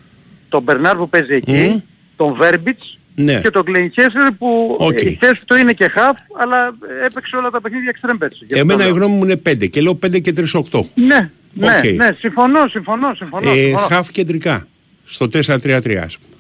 [0.48, 1.78] τον Μπερνάρ που παίζει εκεί, Μμ.
[2.16, 3.40] τον Βέρμπιτς Ναι.
[3.40, 5.00] και τον Κλεινχέσερ που Οκ.
[5.00, 6.74] η θέση του είναι και χαφ, αλλά
[7.06, 8.44] έπαιξε όλα τα παιχνίδια εξτρέμ πέρσι.
[8.46, 8.94] Γι' αυτό Εμένα η λέω.
[8.96, 10.86] γνώμη μου είναι πέντε και λέω πέντε και τρεις οκτώ.
[10.94, 11.84] Ναι, ναι, Οκ.
[11.84, 13.50] ναι, συμφωνώ, συμφωνώ, συμφωνώ.
[13.50, 13.86] Ε, συμφωνώ.
[13.86, 14.66] χαφ κεντρικά.
[15.04, 16.33] Στο 4-3-3 ας πούμε.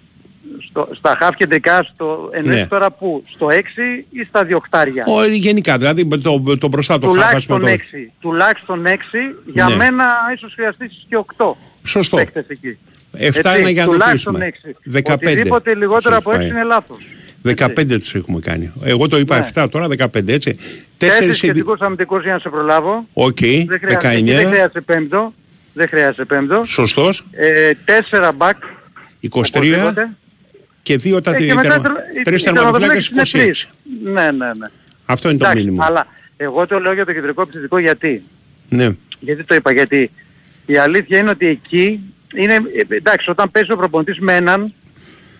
[0.68, 2.66] Στο, στα half κεντρικά, στο, εννοείς Ναι.
[2.66, 5.04] τώρα που, στο 6 ή στα διοχτάρια.
[5.08, 7.58] Ο, γενικά, δηλαδή το, το μπροστά το χαφ ας πούμε.
[7.58, 7.66] τουλάχιστον το-
[8.06, 9.76] 6, τουλάχιστον 6, για Ναι.
[9.76, 12.16] μένα ίσως χρειαστείς και 8 Σωστό.
[12.16, 12.78] παίκτες εκεί.
[13.16, 14.52] Εφτά Έτσι, είναι για να το τουλάχιστον κλείσουμε.
[14.62, 14.76] 6.
[15.14, 16.60] 15 Οτιδήποτε λιγότερο τους από 6 έχει πάει.
[16.60, 16.98] είναι λάθος.
[17.42, 18.72] 15 τους έχουμε κάνει.
[18.84, 19.46] Εγώ το είπα Ναι.
[19.54, 20.54] 7 τώρα 15 έτσι.
[20.54, 23.06] Τέσσερις Τέσσερις ειδι- σχετικούς αμυντικούς για να σε προλάβω.
[23.12, 24.48] Οκ, Δεν χρειάζεται, εκεί δεν 19.
[24.50, 25.32] χρειάζεται πέμπτο.
[25.72, 26.64] Δεν χρειάζεται πέμπτο.
[26.64, 27.24] Σωστός.
[27.32, 28.56] Ε, 4 μπακ.
[29.20, 29.94] 23
[30.84, 33.42] και δύο τα Ε, τρία και μετά τερμα- τρο- οι- τρεις οι τερματοφύλακες τερματοφύλακες είναι
[33.42, 33.44] 26.
[33.44, 33.68] τρεις.
[34.12, 34.66] Ναι, ναι, ναι.
[35.06, 35.84] Αυτό είναι το Εντάξει, μήνυμα.
[35.84, 36.06] Αλλά
[36.36, 38.22] εγώ το λέω για το κεντρικό επιθετικό γιατί.
[38.68, 38.88] Ναι.
[39.20, 40.10] Γιατί το είπα, γιατί
[40.66, 42.00] η αλήθεια είναι ότι εκεί
[42.34, 44.72] είναι, ε, εντάξει, όταν παίζει ο προπονητής με έναν,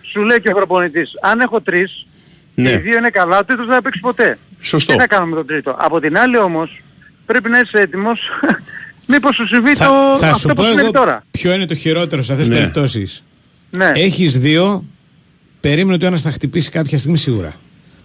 [0.03, 2.07] σου λέει και ο προπονητής, αν έχω τρεις,
[2.55, 2.70] Ναι.
[2.70, 4.38] οι δύο είναι καλά, ο τρίτος δεν θα παίξει ποτέ.
[4.61, 4.92] Σωστό.
[4.92, 5.76] Τι θα κάνουμε με τον τρίτο.
[5.78, 6.80] Από την άλλη όμως,
[7.26, 8.20] πρέπει να είσαι έτοιμος,
[9.12, 11.24] μήπως σου συμβεί Θα, το, θα σου αυτό που πω συμβαίνει εγώ τώρα.
[11.30, 12.61] ποιο είναι το χειρότερο σε αυτές τις Ναι.
[12.62, 13.24] περιπτώσεις.
[13.70, 13.90] Ναι.
[13.95, 14.84] Έχεις δύο,
[15.68, 17.52] περίμενε ότι ο ένας θα χτυπήσει κάποια στιγμή σίγουρα.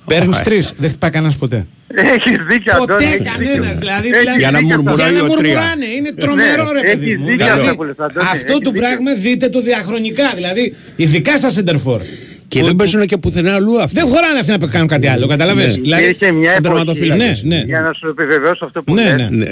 [0.06, 0.74] Παίρνεις Α, τρεις.
[0.78, 1.68] Δεν χτυπάει κανένας ποτέ.
[1.96, 3.52] Έχεις δίκιο Ποτέ Αντώνη, έχεις κανένα.
[3.52, 3.80] δίκιο.
[3.80, 5.54] Δηλαδή, Έχεις μιλάμε- Για να δίκιο, μουρμουράει Για να ο τρία.
[5.54, 5.86] μουρμουράνε.
[5.98, 7.26] Είναι τρομερό Ναι, ρε παιδί έχεις μου.
[7.30, 8.72] δίκιο Δηλαδή, αυτό που λες, Αντώνη, αυτό έχεις το δίκιο.
[8.82, 10.28] πράγμα δείτε το διαχρονικά.
[10.36, 10.64] Δηλαδή,
[10.96, 11.78] ειδικά στα center
[12.48, 13.96] Και δεν παίζουν και πουθενά αλλού αυτό.
[14.02, 15.76] Δεν χωράνε αυτοί να κάνουν κάτι άλλο, καταλαβες.
[15.76, 15.82] Ναι.
[15.82, 17.44] Δηλαδή, Υπήρχε μια σαν εποχή, τερματοφύλακες.
[17.44, 17.62] Ναι, ναι.
[17.66, 19.28] για να σου επιβεβαιώσω αυτό που Ναι, λες, ναι.
[19.44, 19.52] Ναι.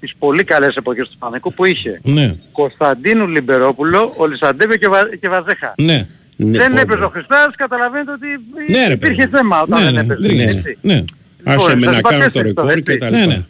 [0.00, 4.98] τις πολύ καλές εποχές του Πανικού που είχε Ναι, Κωνσταντίνου Λιμπερόπουλο, ο Λισαντέβιο και, Βα...
[5.20, 5.74] και Βαζέχα.
[5.78, 6.06] ναι.
[6.40, 7.04] Ναι, δεν πω, έπαιζε πω.
[7.06, 8.26] ο Χριστάς, καταλαβαίνετε ότι
[8.72, 9.30] Ναι, ρε υπήρχε παιδί.
[9.36, 10.34] θέμα όταν Ναι, δεν ναι, έπαιζε.
[10.34, 10.78] ναι, έτσι.
[10.80, 11.04] ναι.
[11.44, 12.98] Άσε με σας να είπα κάνω το τέσσερις ρεκόρ τώρα, και έτσι.
[12.98, 13.46] τα Ναι, λοιπά.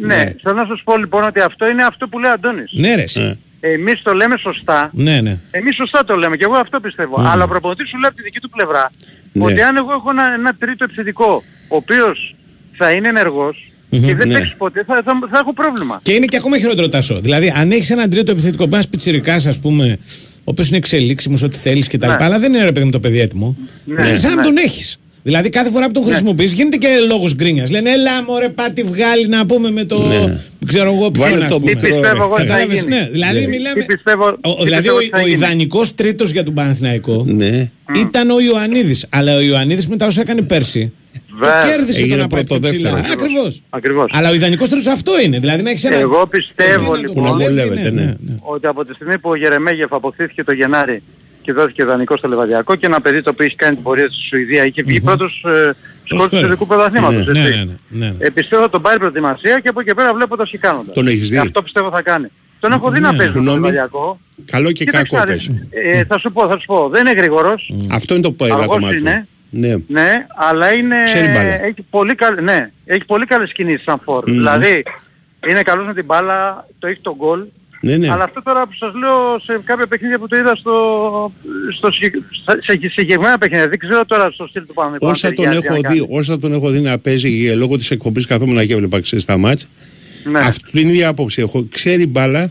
[0.00, 0.14] ναι.
[0.16, 2.70] Ναι, θέλω να σας πω λοιπόν ότι αυτό είναι αυτό που λέει ο Αντώνης.
[2.72, 3.02] Ναι, ρε.
[3.02, 3.20] εσύ.
[3.20, 3.34] Ναι.
[3.64, 5.38] Εμείς το λέμε σωστά, Ναι, ναι.
[5.50, 7.20] εμείς σωστά το λέμε και εγώ αυτό πιστεύω.
[7.20, 8.90] Αλλά ο προπονητής σου λέει από τη δική του πλευρά
[9.32, 9.44] Ναι.
[9.44, 12.34] ότι αν εγώ έχω ένα, ένα τρίτο επιθετικό ο οποίος
[12.76, 14.34] θα είναι ενεργός και δεν Ναι.
[14.34, 16.00] παίξεις ποτέ θα, θα, θα έχω πρόβλημα.
[16.02, 17.20] Και είναι και ακόμα χειρότερο τάσο.
[17.20, 19.98] Δηλαδή, αν έχεις έναν τρίτο επιθετικό, ένα πιτσυρικά, ας πούμε,
[20.31, 22.06] ο οποίος είναι εξελίξιμος, ό,τι θέλεις κτλ.
[22.06, 22.16] Ναι.
[22.20, 23.56] Αλλά δεν είναι ρε παιδί με το παιδί έτοιμο.
[23.84, 24.42] Ναι, είναι σαν να ναι.
[24.42, 24.96] τον έχεις.
[25.24, 27.70] Δηλαδή, κάθε φορά που τον χρησιμοποιείς γίνεται και λόγος γκρίνιας.
[27.70, 30.06] Λένε, έλα μωρέ, πάτη βγάλει να πούμε με το.
[30.06, 30.40] Ναι.
[30.66, 31.30] ξέρω εγώ ποιον.
[31.30, 31.70] Βάλε ας το πούμε.
[31.74, 32.88] μικρό, Τι πιστεύω εγώ ότι θα Κατάλαβες, γίνει.
[32.94, 33.46] ναι, δηλαδή Ναι.
[33.46, 33.80] μιλάμε.
[33.80, 35.32] Τι πιστεύω, Ο, τι δηλαδή πιστεύω ο, ότι θα ο γίνει.
[35.36, 37.70] ιδανικός τρίτος για τον Παναθηναϊκό Ναι.
[38.00, 39.06] ήταν ο Ιωαννίδης.
[39.08, 40.92] Αλλά ο Ιωαννίδης μετά όσα έκανε πέρσι.
[41.38, 41.60] Βέβαια.
[41.60, 43.10] Το κέρδισε Έγινε τον πρώτο δεύτερος.
[43.10, 43.62] Ακριβώς.
[43.70, 44.10] Ακριβώς.
[44.14, 45.38] Αλλά ο ιδανικός τρίτο αυτό είναι.
[45.38, 45.96] Δηλαδή να έχεις ένα.
[45.96, 48.02] Εγώ πιστεύω ένα- λοιπόν Που να βολεύεται, ναι, ναι.
[48.02, 48.36] ναι, ναι.
[48.40, 51.02] ότι από τη στιγμή που ο Γερεμέγεφ αποκτήθηκε το Γενάρη
[51.42, 54.16] και δόθηκε δανεικό στο Λεβαδιακό και ένα παιδί το οποίο έχει κάνει την πορεία στη
[54.28, 55.74] Σουηδία είχε βγει πρώτος ε,
[56.04, 56.44] σκόρ του σκόρ.
[56.44, 57.26] ειδικού πρωταθλήματος.
[57.26, 57.50] Ναι, έτσι.
[57.52, 58.14] ναι, ναι, ναι, ναι.
[58.18, 60.94] Ε, πιστεύω τον πάρει προετοιμασία και από εκεί πέρα βλέπω το κάνοντας.
[60.94, 62.26] Τον έχεις δει; Και αυτό πιστεύω θα κάνει.
[62.60, 63.56] Τον έχω δει να Ναι, παίζει στο γνώμη.
[63.60, 64.20] Λεβαδιακό.
[64.44, 65.46] Καλό και Κοίταξε κακό να δεις.
[65.46, 65.68] παίζει.
[65.98, 66.88] Ε, θα σου πω, θα σου πω.
[66.88, 67.72] Δεν είναι γρήγορος.
[67.90, 69.26] Αυτό είναι το Αργός πέλατωμά του.
[69.52, 69.84] Είναι.
[69.86, 70.00] Ναι.
[70.02, 70.96] Ναι, αλλά είναι...
[71.04, 71.64] Ξέρει μπάλα.
[71.64, 72.42] Έχει πολύ, καλ...
[72.42, 74.24] ναι, έχει πολύ καλές κινήσεις σαν φόρ.
[74.26, 74.34] Μμμ.
[74.36, 74.82] Δηλαδή,
[75.48, 77.44] είναι καλός με την μπάλα, το έχει τον γκολ.
[77.84, 78.10] Ναι, ναι.
[78.10, 81.32] Αλλά αυτό τώρα που σας λέω σε κάποια παιχνίδια που το είδα στο,
[81.76, 82.22] στο, συγκεκ-
[82.62, 83.68] σε σε συγκεκριμένα παιχνίδια.
[83.68, 85.06] Δεν ξέρω τώρα στο στυλ του Παναγικού.
[85.06, 85.98] αν Όσα τον, ταιριάζει, έχω αν κάνει.
[85.98, 89.24] δει, όσα τον έχω δει να παίζει και λόγω της εκπομπής καθόμουν και έβλεπα ξέρεις
[89.24, 89.68] τα μάτς
[90.24, 91.66] Ναι, αυτή την ίδια άποψη έχω.
[91.72, 92.50] Ξέρει μπάλα,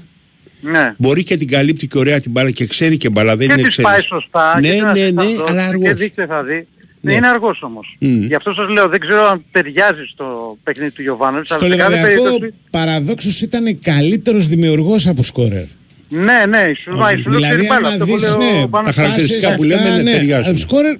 [0.61, 0.93] ναι.
[0.97, 3.67] μπορεί και την καλύπτει και ωραία την μπάλα και ξέρει και μπάλα, δεν Και είναι
[3.67, 4.05] της πάει ξέρεις.
[4.05, 4.59] σωστά.
[4.59, 5.93] Ναι, και την ναι, ναι, ασφαλώς, αλλά Και αργός.
[5.93, 6.67] δείξτε θα δει.
[7.03, 7.11] Ναι.
[7.11, 7.17] Ναι.
[7.17, 7.95] Είναι αργός όμως.
[7.99, 8.23] Μμ.
[8.23, 11.49] Γι' αυτό σας λέω, δεν ξέρω αν ταιριάζει στο παιχνίδι του Γιωβάνοβιτς.
[11.49, 12.53] Στο αλλά σε κάθε Λεβαδιακό περίπτωση...
[12.71, 15.63] παραδόξως ήταν καλύτερος δημιουργός από σκόρερ.
[16.09, 17.77] Ναι, ναι, η σου μα, η σου λέω Δηλαδή, ξέρει μπάλα.
[17.77, 20.11] άμα Αυτό που δεις, λέω ναι, πάνω τα στο- χαρακτηριστικά φάσεις, που λέμε, αυτά, ναι,
[20.11, 20.57] ταιριάζουν.
[20.57, 20.95] Σκόρερ,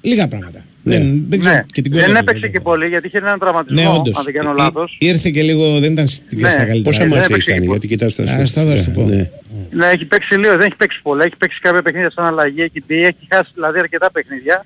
[0.00, 0.64] λίγα πράγματα.
[0.84, 0.98] Ναι.
[0.98, 3.80] Δεν, δεν ξέρω Ναι, και την δεν κόλλα έπαιξε και πολύ γιατί είχε έναν τραυματισμό,
[3.82, 4.16] Ναι, όντως.
[4.18, 4.96] αν δεν κάνω Ή- λάθος.
[5.00, 6.48] Ήρθε και λίγο, δεν ήταν στην Ναι.
[6.48, 6.82] στα καλύτερα.
[6.82, 8.60] Πόσα δεν μάτια έπαιξε έχει κάνει, και γιατί κοιτάς τα Α, στατιστικά.
[8.62, 9.06] στα δώσ' το πω.
[9.08, 9.30] Ναι.
[9.70, 11.24] Ναι, έχει παίξει λίγο, δεν έχει παίξει πολλά.
[11.24, 14.64] Έχει παίξει κάποια παιχνίδια σαν αλλαγή, έχει μπει, έχει χάσει δηλαδή αρκετά παιχνίδια.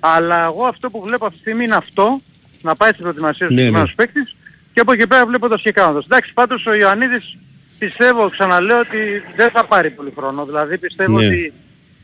[0.00, 2.20] Αλλά εγώ αυτό που βλέπω αυτή τη στιγμή είναι αυτό,
[2.62, 4.04] να πάει στην προετοιμασία του Ναι, συγκεκριμένος ναι.
[4.04, 4.36] παίκτης
[4.72, 6.04] και από εκεί πέρα βλέπω το σκεκάνοντας.
[6.04, 7.36] Εντάξει, πάντως ο Ιωαννίδης
[7.78, 8.98] πιστεύω, ξαναλέω ότι
[9.36, 10.44] δεν θα πάρει πολύ χρόνο.
[10.44, 11.26] Δηλαδή πιστεύω Ναι.
[11.26, 11.52] ότι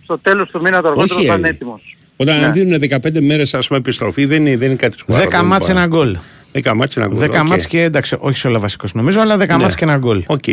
[0.03, 1.97] στο τέλος του μήνα το αργότερο Όχι, θα είναι ε, έτοιμος.
[2.17, 2.51] Όταν Ναι.
[2.51, 5.31] δίνουν 15 μέρες ας πούμε επιστροφή δεν είναι, δεν είναι κάτι σοβαρό.
[5.31, 6.17] 10 ματς ένα γκολ.
[6.53, 7.19] 10 ματς ένα γκολ.
[7.19, 7.47] 10 οκ.
[7.47, 9.63] μάτς και εντάξει, όχι σε όλα βασικός νομίζω, αλλά 10 Ναι.
[9.63, 10.23] ματς και ένα γκολ.
[10.27, 10.49] Οκ.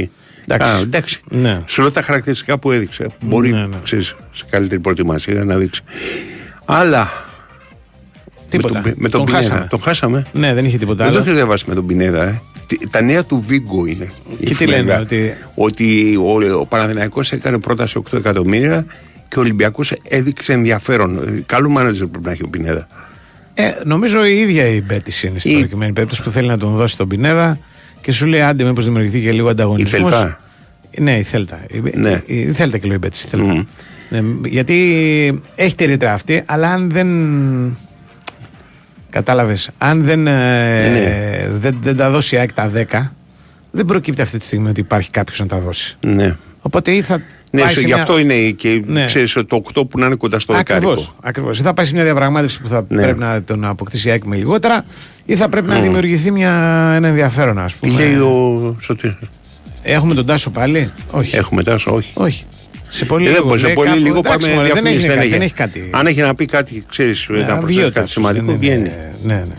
[0.45, 0.71] Εντάξει.
[0.71, 1.21] Α, εντάξει.
[1.29, 1.63] Ναι.
[1.67, 3.07] Σου λέω τα χαρακτηριστικά που έδειξε.
[3.21, 3.77] Μπορεί Ναι, ναι.
[3.83, 5.81] ξέρεις, σε καλύτερη προετοιμασία να δείξει.
[6.65, 7.11] Αλλά
[8.51, 8.77] Τίποτα.
[8.79, 9.43] με τον, με τον Τον Πινέδα.
[9.49, 9.67] χάσαμε.
[9.69, 11.23] Τον χάσαμε; Ναι, δεν είχε τίποτα Δεν το άλλο.
[11.27, 12.41] έχεις διαβάσει με τον Πινέδα, ε.
[12.67, 14.11] Τι- Τα νέα του Βίγκο είναι.
[14.39, 14.99] η Και τι λένε, εφημερίδα.
[15.01, 18.85] ότι- ότι ο, ο Παναθηναϊκός έκανε πρόταση 8 εκατομμύρια
[19.27, 21.17] και ο Ολυμπιακός έδειξε ενδιαφέρον.
[21.27, 22.87] Ε, Καλό μάνατζερ πρέπει να έχει ο Πινέδα.
[23.53, 26.75] Ε, νομίζω η ίδια η Μπέτης είναι στην Η- προκειμένη περίπτωση που θέλει να τον
[26.75, 27.59] δώσει τον Πινέδα
[28.01, 30.11] και σου λέει άντε μήπως δημιουργηθεί και λίγο ανταγωνισμός.
[30.11, 30.39] Η Θέλτα.
[30.97, 31.59] Ναι, η Θέλτα.
[31.71, 32.21] Η, Ναι.
[32.25, 33.23] η, η Θέλτα και λέει η Μπέτης.
[33.23, 33.45] η Θέλτα.
[33.45, 33.63] Μμμ.
[34.09, 37.07] Ναι, γιατί έχει τη ρήτρα αυτή, αλλά αν δεν.
[39.11, 40.31] Κατάλαβες, αν δεν, ε,
[40.89, 41.47] Ναι.
[41.59, 43.11] δεν, δεν τα δώσει η ΑΕΚ τα 10,
[43.71, 45.97] δεν προκύπτει αυτή τη στιγμή ότι υπάρχει κάποιος να τα δώσει.
[45.99, 46.35] Ναι.
[46.61, 49.05] Οπότε ή θα Ναι, πάει σε- σε γι' μια- αυτό είναι και Ναι.
[49.05, 51.15] ξέρεις, το 8 που να είναι κοντά στο Ακριβώς, δεκάρικο.
[51.23, 51.59] ακριβώς.
[51.59, 53.01] Ή θα πάει σε μια διαπραγμάτευση που θα Ναι.
[53.01, 54.85] πρέπει να τον αποκτήσει η ΑΕΚ με λιγότερα,
[55.25, 55.81] ή θα πρέπει να Μμ.
[55.81, 56.51] δημιουργηθεί μια,
[56.95, 57.99] ένα ενδιαφέρον, ας Τι πούμε.
[58.03, 59.15] λέει ο Σωτήρης.
[59.83, 61.35] Έχουμε τον Τάσο πάλι; Όχι.
[61.35, 62.11] Έχουμε τάσο, όχι.
[62.13, 62.45] Όχι.
[62.93, 63.47] Σε πολύ Ε, δεν λίγο.
[63.47, 65.37] μπορείς, σε λέει πολύ κάπου- λίγο εντάξει, πάμε μωρέ, δεν, διαφημίσεις, έχει κάτι, έγινε.
[65.37, 65.89] δεν έχει κάτι.
[65.93, 68.55] Αν έχει να πει κάτι, ξέρεις, Ναι, να βγει ο προσθέσει κάτι Τάσος, σημαντικό, δεν
[68.55, 68.91] είναι- βγαίνει.
[69.23, 69.55] Ναι, ναι.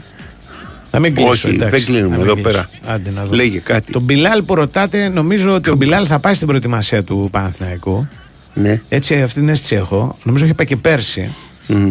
[0.90, 2.48] Να μην κλείσω, Όχι, εντάξει, δεν κλείνουμε να μην εδώ κλείσω.
[2.50, 2.68] πέρα.
[2.94, 3.34] Άντε να δω.
[3.34, 3.92] Λέγε κάτι.
[3.92, 8.08] Τον Μπιλάλ που ρωτάτε, νομίζω ότι ο Μπιλάλ θα πάει στην προετοιμασία του Παναθηναϊκού.
[8.54, 8.80] Ναι.
[8.88, 10.18] Έτσι, αυτή την αίσθηση έχω.
[10.22, 11.34] Νομίζω είχε πάει και πέρσι.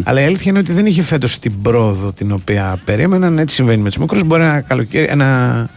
[0.02, 3.38] Αλλά η αλήθεια είναι ότι δεν είχε φέτος την πρόοδο την οποία περίμεναν.
[3.38, 4.24] Έτσι συμβαίνει με τους μικρούς.
[4.24, 5.68] Μπορεί ένα καλοκαίρι, ένα,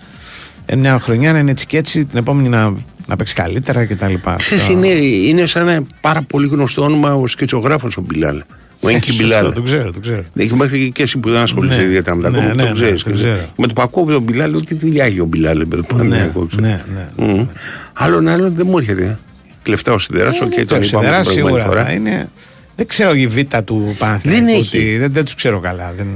[0.65, 2.73] ε, μια χρονιά να είναι έτσι και έτσι, την επόμενη να,
[3.07, 4.13] να παίξει καλύτερα κτλ.
[4.37, 8.41] Ξέρεις, είναι, είναι σαν ένα πάρα πολύ γνωστό όνομα ο σκιτσογράφος ο Μπιλάλ.
[8.79, 9.53] Ο Ένκι Σωστό, Μπιλάλ.
[9.53, 10.23] Το ξέρω, το ξέρω.
[10.35, 11.83] Έχει μέχρι και εσύ που δεν ασχολείσαι Ναι.
[11.83, 13.03] ιδιαίτερα με τα Ναι, κόμικς, ναι, το ναι, ξέρεις.
[13.03, 13.37] το ξέρω.
[13.57, 16.47] Με το πακό τον Μπιλάλ, τι δουλειά έχει ο Μπιλάλ με το Παναθηναϊκό.
[16.59, 16.83] ναι,
[17.17, 17.47] ναι.
[17.93, 19.19] Άλλον άλλον δεν μου έρχεται.
[19.63, 21.83] Κλεφτά ο Σιδεράς, οκ, τον Το είπαμε Σιδεράς την προηγούμενη σίγουρα φορά.
[21.85, 22.29] θα είναι.
[22.75, 24.45] Δεν ξέρω η β' του Παναθηναϊκού.
[24.45, 24.97] Δεν ότι- έχει.
[24.97, 25.93] Δεν, δεν τους ξέρω καλά.
[25.97, 26.07] Δεν,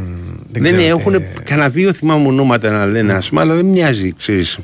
[0.51, 4.13] δεν, Δεν ξέρω έχουν τι- κανένα δύο θυμάμαι ονόματα να λένε άσχημα, αλλά δεν μοιάζει,
[4.17, 4.57] ξέρεις.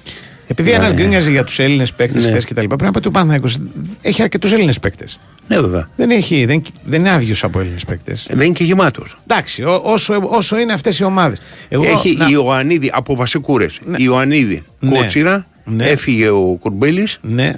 [0.47, 0.93] Επειδή ένα Ναι.
[0.93, 2.29] γκρίνιαζε για τους Έλληνες παίκτες Ναι.
[2.29, 3.57] χθες και τα λοιπά, πρέπει να πω ότι ο Παναθηναϊκός
[4.01, 5.19] έχει αρκετούς Έλληνες παίκτες.
[5.47, 5.89] Ναι, βέβαια.
[5.95, 8.25] Δεν, έχει, δεν, δεν είναι άδειος από Έλληνες παίκτες.
[8.29, 9.17] Δεν είναι και γεμάτος.
[9.27, 11.41] Εντάξει, ό- όσο, όσο είναι αυτές οι ομάδες.
[11.69, 13.75] Έχει η Ιωαννίδη από βασικούρες.
[13.75, 14.97] Η Ιωαννίδη Ναι.
[14.97, 15.45] Κότσιρα.
[15.63, 15.85] Ναι.
[15.85, 17.19] Έφυγε ο Κουρμπέλης.
[17.21, 17.53] Ναι.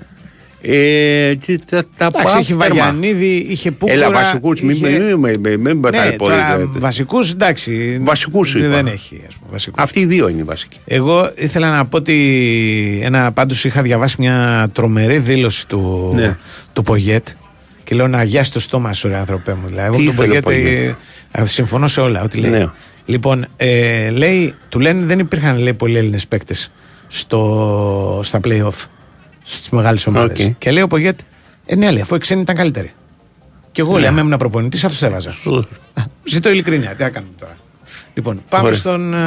[0.69, 2.67] Ε, τι, τα, τα Εντάξει, πα- έχει τέρμα.
[2.67, 3.93] Βαγιανίδη, είχε Πούκουρα.
[3.93, 6.31] Έλα, βασικούς, μην είχε- μην- μην- μην- μην πατάει Ναι, πόδι.
[6.33, 6.79] τώρα δηλαδή.
[6.79, 7.99] βασικούς εντάξει.
[8.03, 8.67] Βασικούς είπα.
[8.67, 9.21] Δεν έχει.
[9.27, 9.83] Ας πούμε, βασικούς.
[9.83, 10.77] Αυτοί οι δύο είναι οι βασικοί.
[10.85, 16.37] Εγώ ήθελα να πω ότι ένα πάντως είχα διαβάσει μια τρομερή δήλωση του, Ναι.
[16.73, 17.27] του Πογέτ
[17.83, 19.67] και λέω να αγιάσει το στόμα σου ρε άνθρωπέ μου.
[19.67, 20.95] Δηλαδή, εγώ Τι τον ήθελε ο Πογέτ Πογέτ;
[21.31, 22.51] ε, ε, συμφωνώ σε όλα ό,τι λέει.
[22.51, 22.65] Ναι.
[23.05, 26.71] Λοιπόν, ε, λέει, του λένε δεν υπήρχαν λέει, πολλοί Έλληνες παίκτες
[27.07, 28.85] στο, στα play-off
[29.47, 30.45] στις μεγάλες ομάδες.
[30.45, 30.51] Οκ.
[30.57, 31.19] Και λέει ο Πογέτ,
[31.65, 32.91] ε, ναι, λέει, αφού οι ξένοι ήταν καλύτεροι.
[33.71, 35.29] Και εγώ λέει, αν ήμουν προπονητής, αυτούς θα έβαζα.
[35.93, 37.55] Α, Ζητώ ειλικρίνεια, τι να κάνουμε τώρα.
[38.13, 38.77] Λοιπόν, πάμε Ωραία.
[38.79, 39.17] στον, ε,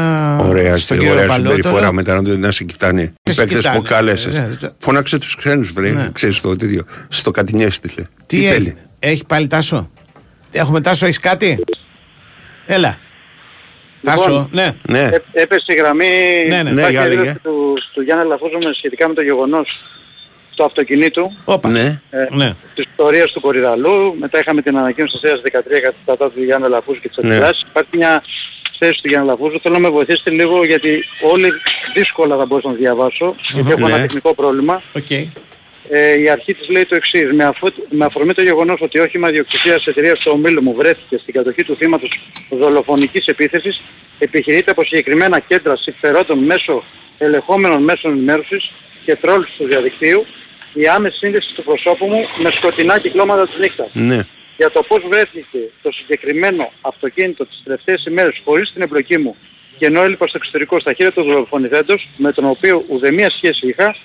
[0.43, 1.55] Ωραία, στον και κύριο ωραία Παλότολο.
[1.63, 3.03] συμπεριφορά μετά να, να σε κοιτάνε.
[3.23, 4.29] Οι σε παίκτες κοιτάνε, που κάλεσε.
[4.29, 4.69] ναι, ναι.
[4.79, 5.91] Φώναξε τους ξένους, βρε.
[5.91, 6.11] Ναι.
[6.13, 6.83] Ξέρεις το τέτοιο.
[7.09, 8.07] Στο κατηνιέστηκε.
[8.27, 9.91] Τι, έγινε, έχει πάλι Τάσο;
[10.53, 11.59] Έχουμε Τάσο, έχεις κάτι;
[12.67, 12.99] Έλα.
[14.03, 14.73] Τάσο, ναι.
[14.89, 14.99] Ναι.
[15.13, 16.07] Έ- Έπεσε η γραμμή
[16.49, 16.63] Ναι, ναι.
[16.63, 17.17] Ναι, υπάρχει για λέγε.
[17.21, 19.85] δήλωση του, του Γιάννη Αλαφούζου με- σχετικά με το γεγονός
[20.61, 21.69] του αυτοκινήτου Όπα.
[21.69, 22.01] Ναι.
[22.11, 22.55] ε, Ναι.
[22.75, 24.17] της ιστορίας του Κορυδαλλού.
[24.19, 27.29] Μετά είχαμε την ανακοίνωση της 2013 κατά του Γιάννη Αλαφούζου και της Ναι.
[27.31, 27.63] αντιδράσεις.
[27.71, 28.23] Υπάρχει μια
[28.79, 29.61] θέση του Γιάννη Αλαφούζου.
[29.63, 31.49] Θέλω να με βοηθήσετε λίγο γιατί όλοι
[31.95, 33.93] δύσκολα θα μπορούσα να διαβάσω γιατί έχω Ναι.
[33.95, 34.83] ένα τεχνικό πρόβλημα.
[34.97, 35.11] Οκ.
[35.93, 37.33] Ε, η αρχή της λέει το εξής.
[37.33, 41.17] Με, αφού, με αφορμή το γεγονός ότι όχημα διοκτησίας της εταιρείας του ομίλου μου βρέθηκε
[41.19, 43.81] στην κατοχή του θύματος δολοφονικής επίθεσης,
[44.19, 46.85] επιχειρείται από συγκεκριμένα κέντρα συμφερόντων μέσω
[47.19, 48.73] ελεγχόμενων μέσων ενημέρωσης
[49.05, 50.27] και τρόλους του διαδικτύου,
[50.73, 53.91] η άμεση σύνδεση του προσώπου μου με σκοτεινά κυκλώματα της νύχτας.
[53.93, 54.27] Ναι.
[54.57, 59.37] Για το πώς βρέθηκε το συγκεκριμένο αυτοκίνητο τις τελευταίες ημέρες χωρίς την εμπλοκή μου
[59.79, 63.97] και ενώ έλειπα στο εξωτερικό στα χέρια του δολοφονηθέντος, με τον οποίο ουδέμια σχέση είχα,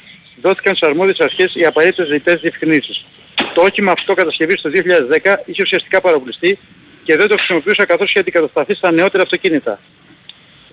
[0.41, 3.05] δόθηκαν στις αρμόδιες αρχές οι απαραίτητες ζητές διευκρινήσεις.
[3.53, 6.59] Το όχημα αυτό κατασκευής το 2010 είχε ουσιαστικά παραπληστεί
[7.03, 9.79] και δεν το χρησιμοποιούσα καθώς είχε αντικατασταθεί στα νεότερα αυτοκίνητα.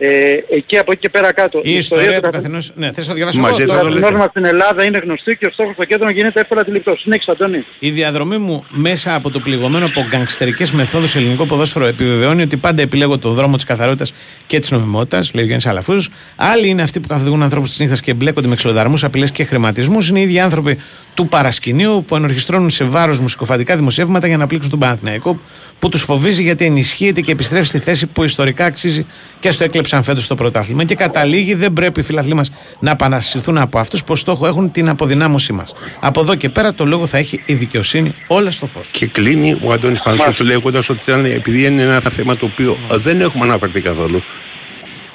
[0.05, 1.61] Ε, εκεί από εκεί και πέρα κάτω.
[1.65, 2.73] Η ιστορία του καθ- καθενός.
[2.75, 4.01] Ναι, θες να το διαβάσω Μαζί εγώ; θα Το το λέτε.
[4.01, 7.01] καθενός μας στην Ελλάδα είναι γνωστή και ο στόχος στο κέντρο γίνεται εύκολα αντιληπτός.
[7.01, 7.65] Συνέχισε Αντώνη.
[7.79, 12.83] Η διαδρομή μου μέσα από το πληγωμένο από γκαγκστερικές μεθόδους ελληνικό ποδόσφαιρο επιβεβαιώνει ότι πάντα
[12.83, 14.13] επιλέγω τον δρόμο της καθαρότητας
[14.47, 16.09] και της νομιμότητας, λέει ο Γιάννης Αλαφούζος.
[16.37, 20.09] Άλλοι είναι αυτοί που καθοδηγούν ανθρώπους της νύχτας και εμπλέκονται με ξυλοδαρμού, απειλές και χρηματισμούς.
[20.09, 20.79] Είναι οι ίδιοι άνθρωποι
[21.15, 25.41] του παρασκηνίου που ενορχιστρώνουν σε βάρος μουσικοφαντικά δημοσιεύματα για να πλήξουν τον Παναθηναϊκό,
[25.79, 29.07] που τους φοβίζει γιατί ενισχύεται και επιστρέφει στη θέση που ιστορικά αξίζει
[29.41, 30.85] και στο έκλεψαν φέτος το πρωτάθλημα.
[30.85, 34.89] Και καταλήγει, δεν πρέπει οι φιλαθλοί μας να επανασυρθούν από αυτούς που στόχο έχουν την
[34.89, 35.75] αποδυνάμωσή μας.
[36.01, 38.89] Από εδώ και πέρα το λόγο θα έχει η δικαιοσύνη όλα στο φως.
[38.91, 43.21] Και κλείνει ο Αντώνης Παναγιώτης λέγοντας ότι ήταν, επειδή είναι ένα θέμα το οποίο δεν
[43.21, 44.21] έχουμε αναφερθεί καθόλου,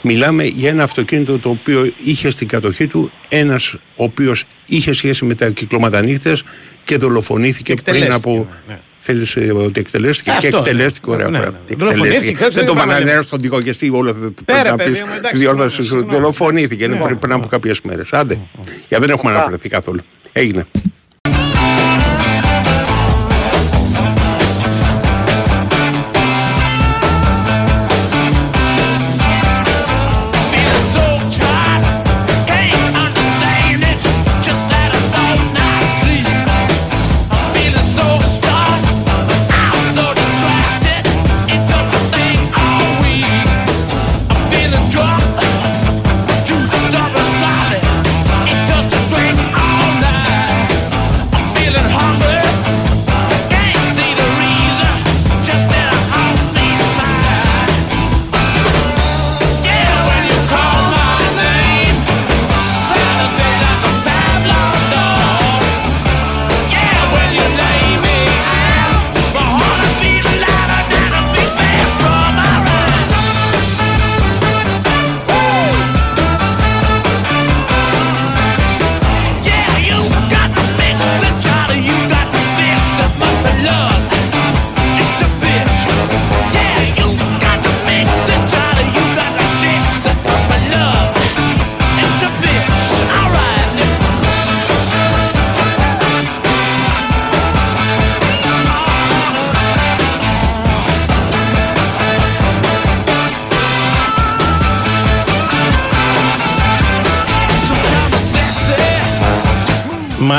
[0.01, 5.25] μιλάμε για ένα αυτοκίνητο το οποίο είχε στην κατοχή του ένας ο οποίος είχε σχέση
[5.25, 6.43] με τα κυκλώματα νύχτες
[6.83, 8.47] και δολοφονήθηκε πριν Εκτελέστηκε, από.
[8.67, 8.79] ναι.
[9.09, 11.13] Θέλεις ε, ότι εκτελέστηκε Ε, και αυτό, εκτελέστηκε, ναι.
[11.13, 11.43] ωραία Ναι, ναι.
[11.43, 11.59] πράγμα.
[11.77, 12.33] Δολοφονήθηκε, Εκτελέστηκε.
[12.33, 13.25] ξέρω, Δεν το δεν είπαμε, πανανέρα λέμε.
[13.25, 16.21] στον δικογεστή όλο αυτό Πέρα, να παιδί πεις, μου, εντάξει, διόρθωση, συγγνώμη, συγγνώμη.
[16.21, 18.13] δολοφονήθηκε Ναι, πριν- ναι, πριν από κάποιες μέρες.
[18.13, 18.39] Άντε.
[18.87, 19.99] Για δεν έχουμε αναφερθεί καθόλου.
[20.31, 20.65] Έγινε.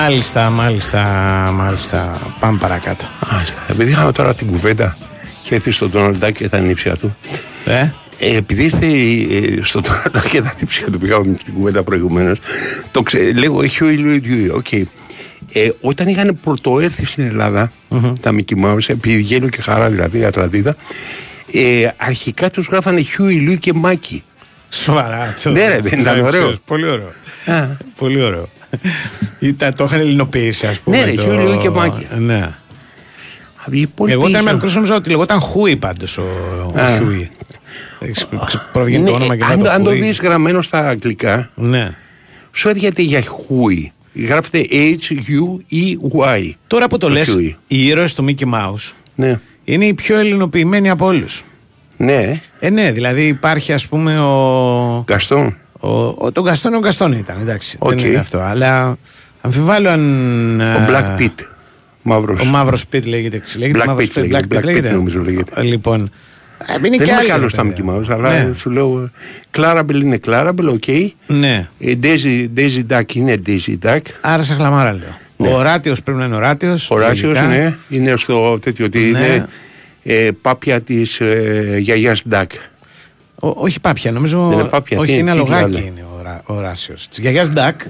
[0.08, 1.02] Μάλιστα, μάλιστα,
[1.54, 2.20] μάλιστα.
[2.40, 3.06] Πάμε παρακάτω.
[3.68, 4.96] Επειδή είχαμε τώρα την κουβέντα
[5.44, 7.16] και έρθει στον Ντόναλντ Ντακ και τα ανίψια του.
[7.64, 11.82] Ε; Ε, επειδή ήρθε ε, στο Ντόναλντ Ντακ και τα ανίψια του, πήγαμε την κουβέντα
[11.82, 12.38] προηγουμένως.
[12.90, 14.48] Το ξε, λέγω Χιούι Λουί Ντιούι.
[14.50, 14.72] Οκ.
[14.72, 14.88] Ε,
[15.80, 17.72] όταν είχαν πρωτοέρθει στην Ελλάδα
[18.20, 20.76] τα Mickey Mouse, επί γέλιο και χαρά δηλαδή, η Ατλαντίδα,
[21.52, 24.22] ε, αρχικά τους γράφανε Χιούι Λουί και Μάκη.
[24.68, 25.34] Σοβαρά.
[25.42, 26.54] το- Ναι, ρε, δεν ήταν ωραίο.
[26.64, 27.12] Πολύ ωραίο.
[27.98, 28.48] Πολύ ωραίο.
[29.38, 30.96] Ήταν, το είχαν ελληνοποιήσει, ας πούμε.
[30.96, 31.22] Ναι, ρε, το...
[31.22, 32.06] Χιούι Λουί και Μάκη.
[32.18, 32.54] Ναι.
[33.94, 34.44] πολύ Εγώ όταν πίσω.
[34.44, 36.24] με μικρό νόμιζα ότι λεγόταν Χούι πάντως ο,
[36.74, 36.96] ο Α.
[36.96, 37.30] Χιούι.
[38.00, 40.00] Έχεις- ξε- Προβγαίνει το Ναι, όνομα και αν, να αν το Χούι.
[40.00, 41.90] δεις γραμμένο στα αγγλικά, Ναι.
[42.52, 43.92] σου έρχεται για Χούι.
[44.14, 46.50] Γράφεται H-U-E-Y.
[46.66, 47.56] Τώρα που το λες, Χιούι.
[47.66, 49.40] οι ήρωες του Mickey Mouse Ναι.
[49.64, 51.42] είναι οι πιο ελληνοποιημένοι από όλους.
[51.96, 52.40] Ναι.
[52.58, 55.04] Ε, ναι, δηλαδή υπάρχει ας πούμε ο.
[55.06, 55.56] Γκαστόν.
[55.80, 57.76] Ο, ο, τον Γκαστόν ο Γκαστόν ήταν, εντάξει.
[57.80, 57.94] Οκ.
[57.94, 58.38] Δεν είναι αυτό.
[58.38, 58.96] Αλλά
[59.40, 60.60] αμφιβάλλω αν.
[60.60, 61.44] Ο Black Pit.
[62.02, 62.40] Μαύρος.
[62.40, 63.42] Ο Μαύρος Πιτ λέγεται.
[63.56, 64.90] λέγεται Black Μαύρος Pit Pit, λέγεται, Black Pit Black Pit λέγεται.
[64.90, 65.62] νομίζω λέγεται.
[65.62, 66.00] Λοιπόν.
[66.66, 67.84] ε, Είναι Δεν και είμαι άλλοι, καλός ρε στα παιδιά.
[67.84, 68.54] Mickey Mouse, αλλά Ναι.
[68.56, 69.10] σου λέω
[69.56, 70.84] Clarabelle είναι Clarabelle, οκ.
[71.26, 71.68] Ναι.
[71.78, 73.98] Ε, Daisy, Daisy Duck είναι Daisy Duck.
[74.20, 75.16] Άρα σε χλαμάρα λέω.
[75.36, 75.48] Ναι.
[75.48, 76.76] Ο Οράτιο πρέπει να είναι Οράτιο.
[76.88, 79.06] Ο Ράσιος ναι, είναι στο τέτοιο ότι Ναι.
[79.06, 79.46] είναι
[80.02, 82.22] ε, πάπια της ε, γιαγιάς
[83.40, 83.52] Duck.
[83.54, 84.46] όχι πάπια, νομίζω.
[84.48, 85.78] Δεν είναι πάπια, όχι, τι- είναι τι αλογάκι άλλο.
[85.78, 86.94] είναι ο, Ρα- ο Ράσιο.
[86.94, 87.80] Της γιαγιάς Ντακ,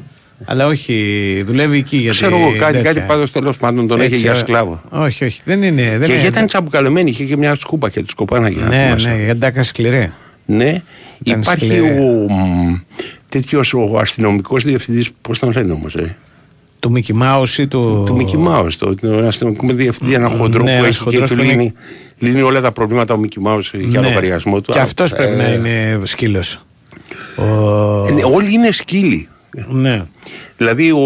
[0.44, 1.42] αλλά όχι.
[1.46, 2.16] Δουλεύει εκεί γιατί.
[2.18, 2.92] Ξέρω εγώ κάτι, τέτοια.
[2.92, 4.82] κάτι πάντως τέλος πάντων τον έχει Έτσι, για ε, σκλάβο.
[4.90, 5.40] Όχι, όχι.
[5.44, 5.98] Δεν είναι.
[5.98, 8.60] Δεν Και είναι ήταν τσαμπουκαλωμένη, είχε και μια σκούπα και τη σκοπάναγε.
[8.60, 9.08] να Ναι, θυμάσαι.
[9.08, 10.12] ναι, για Ντάκα σκληρή.
[10.46, 10.82] Ναι.
[11.24, 11.98] Ήταν Υπάρχει σκληρή.
[11.98, 12.26] ο
[13.28, 15.94] τέτοιος ο αστυνομικός διευθυντής, πώς τον λένε όμως.
[15.94, 16.16] Ε;
[16.80, 18.02] Του Μικη Μάους ή του.
[18.06, 21.28] Του Μικη Μάου, το το αστυνομικό διευθυντή, ένα χοντρό Ναι, που ένας έχει και χοντρός
[21.30, 21.72] του που είναι- λύνει,
[22.18, 24.06] λύνει όλα τα προβλήματα ο Μικη Μάου για Ναι.
[24.08, 24.72] λογαριασμό του.
[24.72, 26.60] Και αυτός πρέπει Ε, να είναι σκύλος.
[27.36, 27.42] Ο...
[28.14, 29.28] ναι, Όλοι είναι σκύλοι.
[29.68, 30.02] Ναι.
[30.56, 30.98] Δηλαδή, ο,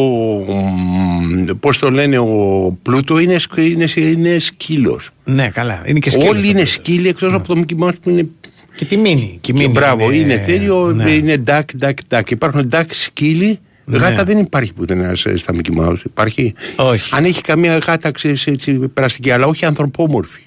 [1.61, 5.11] πώς το λένε, ο Πλούτο είναι, σκ- είναι, είναι σκύλος.
[5.25, 5.83] Ναι, καλά.
[5.87, 6.29] Είναι και σκύλος.
[6.29, 8.29] Όλοι είναι σκύλοι εκτός από το Mickey Mouse που είναι...
[8.77, 9.39] Και τη μήνυ.
[9.41, 11.11] Και, Και μήνυ μπράβο, είναι, τέτοιο, ναι.
[11.11, 12.31] είναι duck, duck, duck.
[12.31, 13.59] Υπάρχουν duck σκύλοι.
[13.99, 14.07] Ναι.
[14.07, 15.97] Γάτα δεν υπάρχει πουθενά σε- στα Mickey Mouse.
[16.05, 16.55] Υπάρχει.
[16.77, 17.15] Όχι.
[17.15, 20.41] Αν έχει καμία γάτα, ξέρεις, έτσι, περαστική, αλλά όχι ανθρωπόμορφη.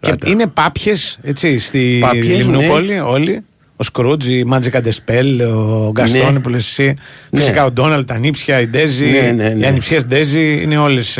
[0.00, 3.00] Και είναι πάπιες, έτσι, στη Πάπιες, Λιμνούπολη, ναι.
[3.00, 3.44] όλοι.
[3.76, 6.40] Ο Σκρούτζ, η Μάντζικα Ντεσπέλ, ο Γκαστόνι Ναι.
[6.40, 6.94] που λες εσύ.
[7.30, 7.40] Ναι.
[7.40, 9.06] Φυσικά ο Ντόναλτ, τα νύψια, η Ντέζη.
[9.10, 9.64] Ναι, ναι, ναι.
[9.64, 11.18] Οι ανιψιές Ντέζη είναι όλες.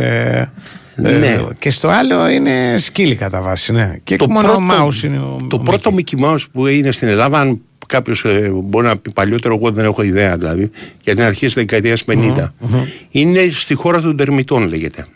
[0.96, 1.40] Ναι.
[1.58, 3.72] και στο άλλο είναι σκύλοι κατά βάση.
[3.72, 3.94] Ναι.
[4.04, 5.38] Και μόνο ο Μάους είναι ο.
[5.48, 7.60] το ο πρώτο Mickey Mouse που είναι στην Ελλάδα, αν
[7.90, 10.70] κάποιος μπορεί να πει παλιότερο, εγώ δεν έχω ιδέα δηλαδή,
[11.02, 12.52] για την αρχή της δεκαετίας 50,
[13.10, 15.06] είναι στη χώρα των Τερμητών, λέγεται.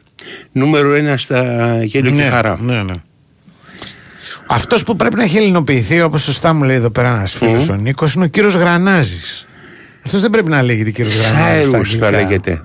[0.52, 1.42] Νούμερο ένα στα
[1.84, 2.58] γέλιο και Ναι, χαρά.
[2.62, 2.92] ναι, ναι.
[4.46, 7.74] Αυτός που πρέπει να έχει ελληνοποιηθεί, όπως σωστά μου λέει εδώ πέρα ένας φίλος ο
[7.74, 9.46] Νίκος, είναι ο κύριος Γρανάζης.
[10.04, 11.64] Αυτός δεν πρέπει να λέγεται κύριος Γρανάζης.
[11.66, 12.62] Σάιρους θα λέγεται.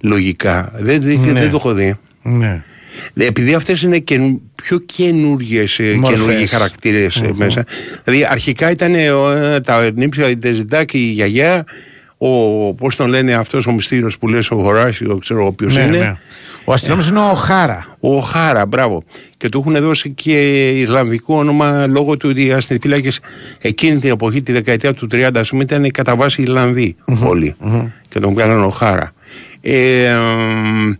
[0.00, 0.72] Λογικά.
[0.78, 1.32] Δεν, δεν, Ναι.
[1.40, 1.94] δεν το έχω δει.
[2.22, 2.62] Ναι.
[3.14, 6.18] Ε, Επειδή αυτές είναι και, πιο καινούργιες Μορφές.
[6.18, 7.36] καινούργιοι χαρακτήρες ε, Μμμ.
[7.36, 7.64] μέσα.
[8.04, 11.64] Δηλαδή αρχικά ήταν ε, ο, τα νύψια, η Τεζιντάκη, η γιαγιά,
[12.18, 12.28] ο,
[12.74, 15.98] πώς τον λένε αυτός ο μυστήριος που λες ο Χωράσιο, ξέρω ποιος Ναι, είναι.
[15.98, 16.16] ναι.
[16.66, 17.96] Ο αστυνόμος είναι ο Χάρα.
[18.00, 19.02] Ο Χάρα, μπράβο.
[19.36, 23.10] Και του έχουν δώσει και Ιρλανδικό όνομα λόγω του ότι οι αστυνομικοί
[23.60, 27.54] εκείνη την εποχή, τη δεκαετία του 30, ας πούμε, ήταν κατά βάση Ιρλανδοί όλοι.
[28.08, 29.12] Και τον βγάλαν ο Χάρα.
[29.60, 30.98] Ε, εμ, ε,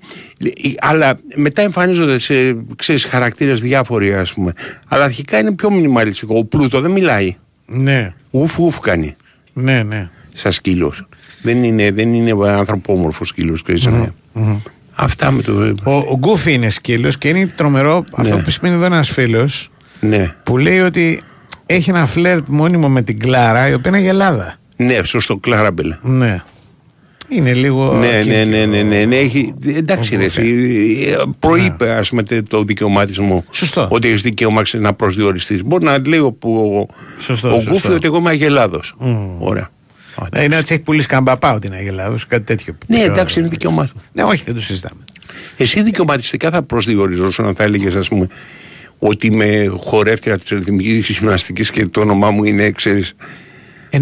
[0.80, 4.53] αλλά μετά εμφανίζονται σε ξέρεις, χαρακτήρες διάφοροι ας πούμε
[4.88, 7.36] αλλά αρχικά είναι πιο μινιμαλιστικό ο Πλούτο δεν μιλάει
[7.66, 8.12] Ναι.
[8.30, 9.16] ουφ ουφ κάνει
[9.53, 10.09] Ναι, ναι.
[10.34, 11.07] σαν σκύλος
[11.42, 14.11] δεν είναι, δεν είναι ανθρωπόμορφος σκύλος ξέρεις, ναι.
[14.95, 18.84] αυτά με το Ο, ο Γκούφι είναι σκύλος και είναι τρομερό αυτό που σημαίνει εδώ
[18.84, 19.70] ένας φίλος
[20.01, 20.34] ναι.
[20.42, 21.22] που λέει ότι
[21.66, 24.57] έχει ένα φλερτ μόνιμο με την Κλάρα η οποία είναι γελάδα.
[24.76, 26.42] ναι σωστό Κλάραμπελ Ναι.
[27.29, 27.93] Είναι λίγο.
[27.93, 28.45] Ναι, ναι, κίνητρο.
[28.45, 30.43] ναι, ναι, ναι, ναι, έχει, εντάξει ρε, εσύ,
[31.09, 33.89] ε, προείπε ας πούμε τε- το δικαίωμά της μου Σωστό.
[33.91, 35.64] ότι έχεις δικαίωμα ξέρεις, να προσδιοριστείς.
[35.64, 36.87] Μπορεί να λέει ο, ο,
[37.20, 37.70] Σωστό, ο σωστό.
[37.70, 38.95] Γκούφι ότι εγώ είμαι αγελάδος.
[38.99, 39.43] Μμ.
[39.43, 39.70] Ωραία.
[40.35, 42.75] Ναι, είναι ότι έχει πουλήσει καμπαπά ότι είναι Αγελάδος, κάτι τέτοιο.
[42.87, 44.03] Ναι, εντάξει, είναι δικαίωμά του.
[44.12, 45.01] Ναι, όχι, δεν το συζητάμε.
[45.57, 48.29] Εσύ δικαιωματιστικά θα προσδιοριζόσουν αν θα έλεγες, ας πούμε,
[48.99, 53.14] ότι είμαι χορεύτρια της ρυθμική γυμναστικής και το όνομά μου είναι, ξέρεις.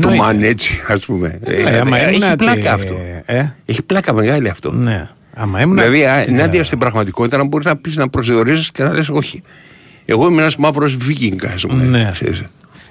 [0.01, 0.22] Το Εννοείται.
[0.22, 1.38] μανέτσι, ας πούμε.
[1.45, 2.95] Ε, άμα έχει ήμουν πλάκα τε- αυτό.
[3.24, 4.72] Ε; Έχει πλάκα μεγάλη αυτό.
[4.72, 5.09] Ναι.
[5.34, 5.76] Άμα ήμουν.
[5.76, 8.93] Δηλαδή, α, τι ενάντια θα- στην πραγματικότητα, να μπορείς να πεις να προσδιορίζεις και να
[8.93, 9.43] λες, Όχι.
[10.05, 11.84] Εγώ είμαι ένας μαύρος βίκινγκ, ας πούμε.
[11.84, 12.11] Ναι.
[12.12, 12.43] ξέρεις.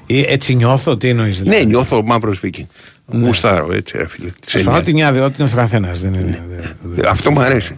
[0.06, 1.41] Ή Έτσι νιώθω, τι εννοείς.
[1.41, 2.68] Ναι, νιώθω μαύρος βίκινγκ.
[3.06, 4.30] Γουστάρω, έτσι, ρε φίλε.
[4.30, 4.84] Της Ασφαλώ Ελλάδας.
[4.84, 6.02] την νιάδε, ό,τι είναι ο καθένας.
[6.02, 6.43] Δεν είναι.
[6.49, 7.76] δεν- δεν- Αυτό μου αρέσει.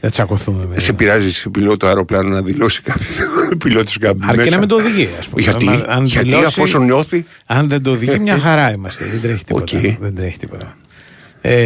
[0.00, 0.66] Δεν τσακωθούμε.
[0.66, 3.08] με- Σε πειράζει σε πιλότο αεροπλάνο να δηλώσει κάποιος
[3.64, 4.28] πιλότο κάποιο.
[4.28, 5.42] Αρκεί να μην το οδηγεί, ας πούμε.
[5.42, 9.04] Γιατί, Αν- αν γιατί δηλώσει- αφόσον νιώθει; Αν δεν το οδηγεί, μια χαρά είμαστε.
[9.04, 9.78] Δεν τρέχει τίποτα.
[9.78, 9.98] Οκ.
[10.00, 10.76] Δεν τρέχει τίποτα.
[11.40, 11.56] Ε,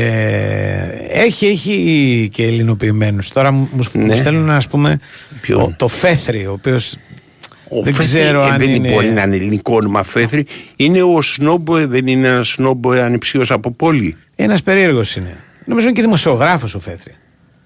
[1.09, 3.29] έχει, έχει και ελληνοποιημένους.
[3.29, 4.15] Τώρα μου, μου Ναι.
[4.15, 4.99] στέλνουν, ας πούμε,
[5.41, 6.97] Ποιο; ο- το Φέθρη, ο οποίος
[7.69, 8.91] Ο δεν Φέθρη, ξέρω ε, αν δεν είναι...
[8.93, 10.47] μπορεί να είναι ελληνικό όνομα Φέθρη.
[10.77, 14.17] Είναι ο Σνόμπο, ε, δεν είναι ένα Σνόμπο ανυψίος από πόλη.
[14.37, 15.37] Ένας περίεργος είναι.
[15.65, 17.15] Νομίζω είναι και δημοσιογράφος ο Φέθρη.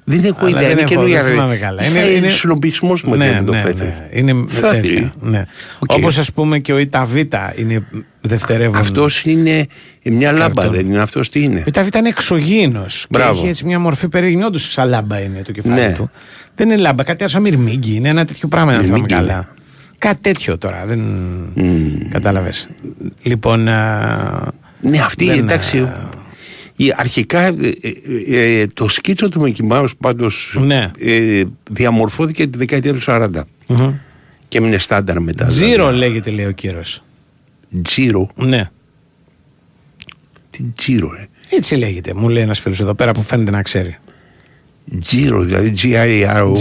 [0.08, 1.22] Δεν έχω Αλλά ιδέα, δεν είναι έχω- καινούργια.
[1.22, 1.84] δεν θυμάμαι καλά.
[1.84, 3.84] Είναι, Είναι- είναι- συνοπισμός μου ναι, ναι, το ναι, Φέθρη.
[3.86, 4.08] ναι.
[4.12, 4.80] Είναι Φέθρη.
[4.80, 5.44] τέτοια, ναι.
[5.78, 5.92] Οκ.
[5.92, 7.86] Όπως ας πούμε και ο Ιταβίτα είναι
[8.20, 8.76] δευτερεύον.
[8.80, 9.66] Αυτός είναι
[10.04, 10.74] μια λάμπα, Καρτών.
[10.74, 13.38] δεν είναι; Αυτός τι είναι; Ο Ιταβίτα είναι εξωγήινος και Μπράβο.
[13.38, 14.42] έχει έτσι μια μορφή περίεργη.
[14.44, 15.92] Όντως σαν λάμπα είναι το κεφάλι Ναι.
[15.96, 16.10] του.
[16.54, 17.94] Δεν είναι λάμπα, κάτι άλλο σαν μυρμήγκι.
[17.94, 19.48] Είναι ένα τέτοιο πράγμα, αν θυμάμαι Μυρμήγκι καλά.
[19.98, 21.00] Κάτι τέτοιο τώρα, δεν
[22.10, 22.68] κατάλαβες.
[23.22, 25.88] Λοιπόν, α, Ναι, αυτή δεν, εντάξει.
[26.76, 27.54] Α, η- αρχικά ε,
[28.28, 30.90] ε, ε, το σκίτσο του Μικη Mouse πάντως Ναι.
[30.98, 33.28] ε, διαμορφώθηκε τη δεκαετία του 40
[33.66, 33.92] μμμ.
[34.48, 35.46] και έμεινε στάνταρ μετά.
[35.46, 37.02] Τζίρο λέγεται λέει ο κύρος.
[37.82, 38.28] Τζίρο.
[38.34, 38.70] Ναι.
[40.50, 41.26] Τι τζίρο, ε.
[41.56, 43.96] Έτσι λέγεται, μου λέει ένας φίλος εδώ πέρα που φαίνεται να ξέρει.
[45.00, 46.52] Τζίρο, δηλαδή G-I-R-O.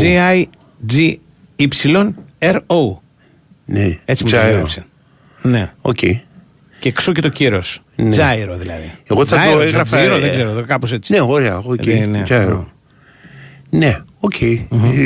[1.58, 2.98] G-I-G-Y-R-O.
[3.66, 4.48] Ναι, Έτσι μου το Τζάιρο.
[4.54, 4.86] έγραψε.
[5.42, 5.72] Ναι.
[5.82, 6.00] Οκ.
[6.86, 7.80] Και εξ ου και το Κύρος.
[7.96, 8.10] Ναι.
[8.10, 8.92] Τζάιρο δηλαδή.
[9.04, 9.98] Εγώ θα Τζάιρο, το έγραφα.
[9.98, 11.14] Τζίρο, ε, δεν ξέρω, κάπως έτσι.
[11.14, 11.86] Ναι, ωραία, οκ.
[11.86, 12.22] Ναι, ναι.
[12.24, 12.72] Τζάιρο.
[13.70, 14.42] Ναι, οκ.
[14.42, 14.58] Ε,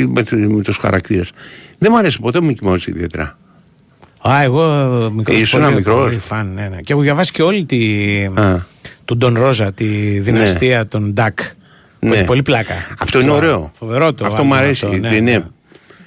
[0.08, 1.30] Με, του- με τους χαρακτήρες.
[1.78, 3.38] Δεν μου αρέσει ποτέ ο Mickey Mouse ιδιαίτερα.
[4.28, 4.64] Α, εγώ
[5.14, 6.04] μικρός Ήσουν πολύ, μικρός.
[6.04, 6.80] πολύ φαν, ναι, ναι.
[6.80, 8.24] Και έχω διαβάσει και όλη τη...
[8.34, 8.66] Α.
[9.04, 9.84] του Ντον Ρόζα, τη
[10.20, 11.38] δυναστεία των Ντακ.
[11.98, 12.16] Που Ναι.
[12.16, 12.74] έχει πολύ πλάκα.
[12.98, 13.70] Αυτό είναι ωραίο.
[13.78, 14.24] Φοβερό το.
[14.26, 15.30] Αυτό μου άλμπουμ αρέσει, αυτό, ναι, δεν ναι.
[15.30, 15.44] είναι.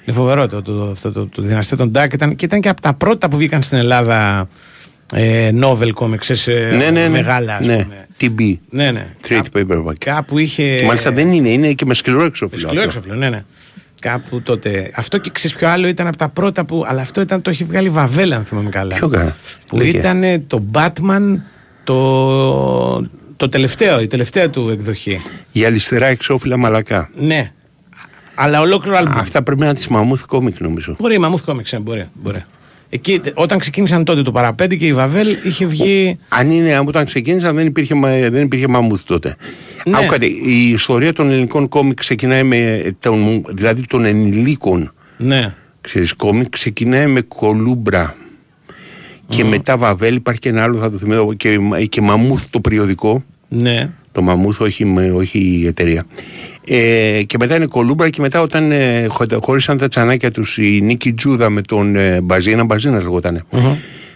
[0.04, 2.12] Είναι φοβερό το, το, αυτό το, το, δυναστεία των Ντακ.
[2.12, 4.48] Ήταν, και ήταν και από τα πρώτα που βγήκαν στην Ελλάδα
[5.12, 7.08] ε, novel comics, ξέρεις, ε, Ναι, ναι, ναι.
[7.08, 7.76] μεγάλα, ας ναι.
[7.82, 8.06] πούμε.
[8.20, 8.56] TB.
[8.70, 9.06] Ναι, ναι.
[9.28, 9.94] Trade paperback.
[9.98, 10.78] Κάπου είχε...
[10.78, 12.60] Και μάλιστα δεν είναι, είναι και με σκληρό εξώφυλλο.
[12.68, 12.98] Σκληρό αυτό.
[12.98, 13.44] έξοφλο, ναι, ναι.
[14.00, 14.90] Κάπου τότε.
[14.94, 16.84] Αυτό και ξέρεις ποιο άλλο ήταν από τα πρώτα που.
[16.86, 18.94] Αλλά αυτό ήταν, το έχει βγάλει Βαβέλ, αν θυμάμαι καλά.
[18.94, 19.36] Ποιο κάνα.
[19.66, 19.98] Που Λέγε.
[19.98, 21.36] ήταν το Batman,
[21.84, 23.00] το,
[23.36, 25.22] το τελευταίο, η τελευταία του εκδοχή.
[25.52, 27.10] Για αριστερά εξώφυλλα μαλακά.
[27.14, 27.50] Ναι.
[28.34, 29.18] Αλλά ολόκληρο άλμπουμ.
[29.18, 30.96] Αυτά πρέπει να είναι τη Μαμούθ κόμικ νομίζω.
[30.98, 32.08] Μπορεί, Μαμούθ Comics, ναι, μπορεί.
[32.12, 32.44] μπορεί.
[32.88, 36.18] Εκεί, όταν ξεκίνησαν τότε το παραπέντε και η Βαβέλ είχε βγει.
[36.28, 39.36] Αν είναι όταν ξεκίνησαν δεν υπήρχε, μα- δεν υπήρχε Μαμούθ τότε.
[39.86, 39.96] Ναι.
[39.96, 42.82] Άκου κάτι, η ιστορία των ελληνικών κόμικ ξεκινάει με.
[43.00, 45.54] Τον, δηλαδή των ενηλίκων Ναι.
[45.80, 48.16] ξέρεις, κόμικ ξεκινάει με κολούμπρα.
[49.28, 51.58] Και μετά Βαβέλ υπάρχει και ένα άλλο, θα το θυμάμαι, και,
[51.88, 53.24] και Μαμούθ το περιοδικό.
[53.48, 53.90] Ναι.
[54.14, 56.04] Το Μαμούθ, όχι, με, όχι η εταιρεία.
[56.66, 60.80] Ε, και μετά είναι κολούμπρα και μετά όταν ε, χω- χώρισαν τα τσανάκια τους η
[60.82, 63.42] Νίκη Τζούδα με τον ε, Μπαζίνας, Μπαζίνας λεγότανε.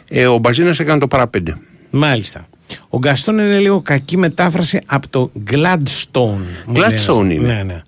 [0.09, 1.57] Ε, ο Μπαζίνας έκανε το παραπέντε.
[1.91, 2.49] Μάλιστα.
[2.89, 6.41] Ο Γκαστόν είναι λίγο κακή μετάφραση από το Gladstone.
[6.67, 7.07] μου λέει ένας.
[7.09, 7.55] Gladstone είναι.
[7.55, 7.83] Ναι, ναι.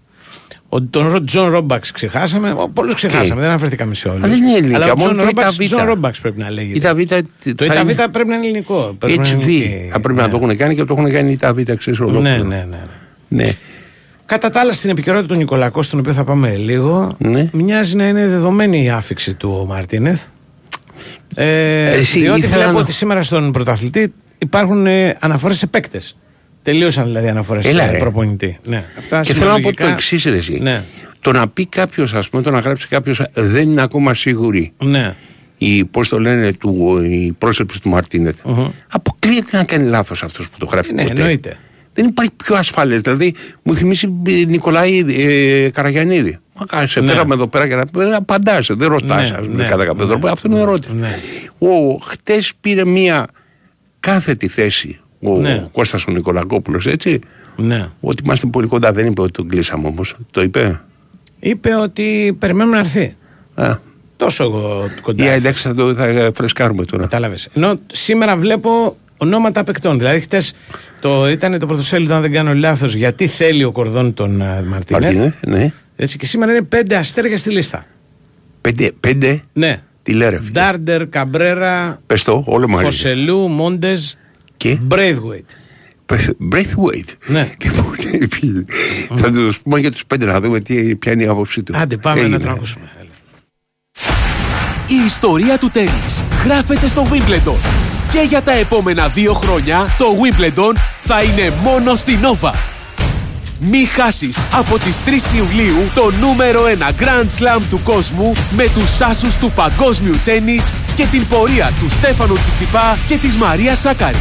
[0.72, 2.54] Ο, τον Τζον Ρόμπαξ ξεχάσαμε.
[2.72, 4.22] Πολλούς ξεχάσαμε, δεν αναφερθήκαμε σε όλους.
[4.22, 5.66] Αλλά δεν είναι ελληνικά, Αλλά ο μόνο Τζον το Ρόμπαξ, ΙΤΑΒ.
[5.66, 6.78] Τζον Ρόμπαξ πρέπει να λέγεται.
[6.78, 7.20] Η Ταβίτα
[7.56, 8.96] το θα ΙΤΑΒ είναι- πρέπει να είναι ελληνικό.
[8.98, 9.42] Πρέπει να είναι HV.
[9.42, 9.88] ελληνική.
[9.92, 12.44] Θα πρέπει να το έχουν κάνει και το έχουν κάνει η Ταβίτα, ξέρεις Ναι, ολόκληρο.
[12.44, 12.78] ναι, ναι.
[13.28, 13.54] ναι.
[14.26, 17.48] Κατά τα άλλα, στην επικαιρότητα του Νικολακό, στον οποίο θα πάμε λίγο, Ναι.
[17.52, 20.22] μοιάζει να είναι δεδομένη η άφηξη του Μαρτίνεθ.
[21.34, 26.16] Ε, Εσύ, διότι ήθελα βλέπω να- ότι σήμερα στον πρωταθλητή υπάρχουν ε, αναφορές σε παίκτες.
[26.62, 27.98] Τελείωσαν δηλαδή αναφορές Έλα, σε ρε.
[27.98, 28.58] προπονητή.
[28.64, 28.84] Ναι.
[28.98, 30.58] Αυτά Και θέλω να πω το συλλογικά- εξής, ρε, εσύ.
[30.62, 30.82] Ναι.
[31.20, 34.72] Το να πει κάποιος, ας πούμε, το να γράψει κάποιος δεν είναι ακόμα σίγουρη.
[34.78, 35.14] Ναι.
[35.58, 38.36] Η, πώς το λένε, του, η πρόσωψη του Μαρτίνετ.
[38.90, 40.92] Αποκλείεται να κάνει λάθος αυτός που το γράφει.
[40.92, 41.20] Ναι, ποτέ.
[41.20, 41.56] εννοείται.
[41.94, 42.98] Δεν υπάρχει πιο ασφαλέ.
[42.98, 46.38] Δηλαδή, μου θυμίσει ε, Νικολάη ε, Καραγιανίδη.
[46.58, 47.06] Μα κάνει, σε Ναι.
[47.06, 49.30] φέραμε εδώ πέρα και να δεν απαντά, δεν ρωτάς.
[49.30, 50.28] Ναι, ναι, κατά κάποιο ναι, τρόπο.
[50.28, 50.94] Αυτό είναι ερώτημα.
[50.94, 51.16] Ναι.
[51.58, 53.26] Ο χτες πήρε μία
[54.00, 55.68] κάθετη θέση ο Ναι.
[55.72, 57.18] Κώστας ο Νικολακόπουλος, έτσι.
[57.56, 57.88] Ναι.
[58.00, 58.92] Ότι είμαστε πολύ κοντά.
[58.92, 60.14] Δεν είπε ότι τον κλείσαμε όμως.
[60.30, 60.80] Το είπε.
[61.40, 63.16] Είπε ότι περιμένουμε να έρθει.
[63.54, 63.78] Α.
[64.16, 65.22] Τόσο εγώ κοντά.
[65.22, 65.68] Για έφτασε.
[65.68, 67.02] εντάξει, θα το θα φρεσκάρουμε τώρα.
[67.02, 67.48] Κατάλαβες.
[67.54, 69.98] Ενώ σήμερα βλέπω ονόματα παικτών.
[69.98, 70.52] Δηλαδή, χτες
[71.00, 75.02] το, ήταν το πρωτοσέλιδο, αν δεν κάνω λάθος, γιατί θέλει ο κορδόν τον uh, Μαρτίνεθ.
[75.02, 75.72] Μαρτίνε, ναι.
[75.96, 77.86] Έτσι και σήμερα είναι πέντε αστέρια στη λίστα.
[78.60, 79.40] Πέντε, πέντε.
[79.52, 79.82] Ναι.
[80.02, 82.84] Τι λέει, ρε φίλε; Ντάρντερ, Καμπρέρα, Πες το, όλο μαζί.
[82.84, 84.16] Χωσελού, Μόντες,
[84.61, 85.50] Και; Μπρέιθουειτ.
[86.52, 87.12] Braithwaite.
[87.26, 87.50] Ναι.
[87.62, 87.96] Λοιπόν,
[89.18, 91.76] θα τους πούμε για τους πέντε να δούμε τι, ποια είναι η άποψή του.
[91.76, 92.36] Άντε, πάμε Έγινε.
[92.36, 92.90] να το ακούσουμε.
[94.86, 97.56] Η ιστορία του τέννις γράφεται στο Wimbledon.
[98.12, 102.52] Και για τα επόμενα δύο χρόνια το Wimbledon θα είναι μόνο στη Nova.
[103.61, 109.00] Μη χάσεις από τις 3 Ιουλίου το νούμερο 1 Grand Slam του κόσμου με τους
[109.00, 114.18] άσους του παγκόσμιου τέννις και την πορεία του Στέφανου Τσιτσιπά και της Μαρίας Σάκαρη.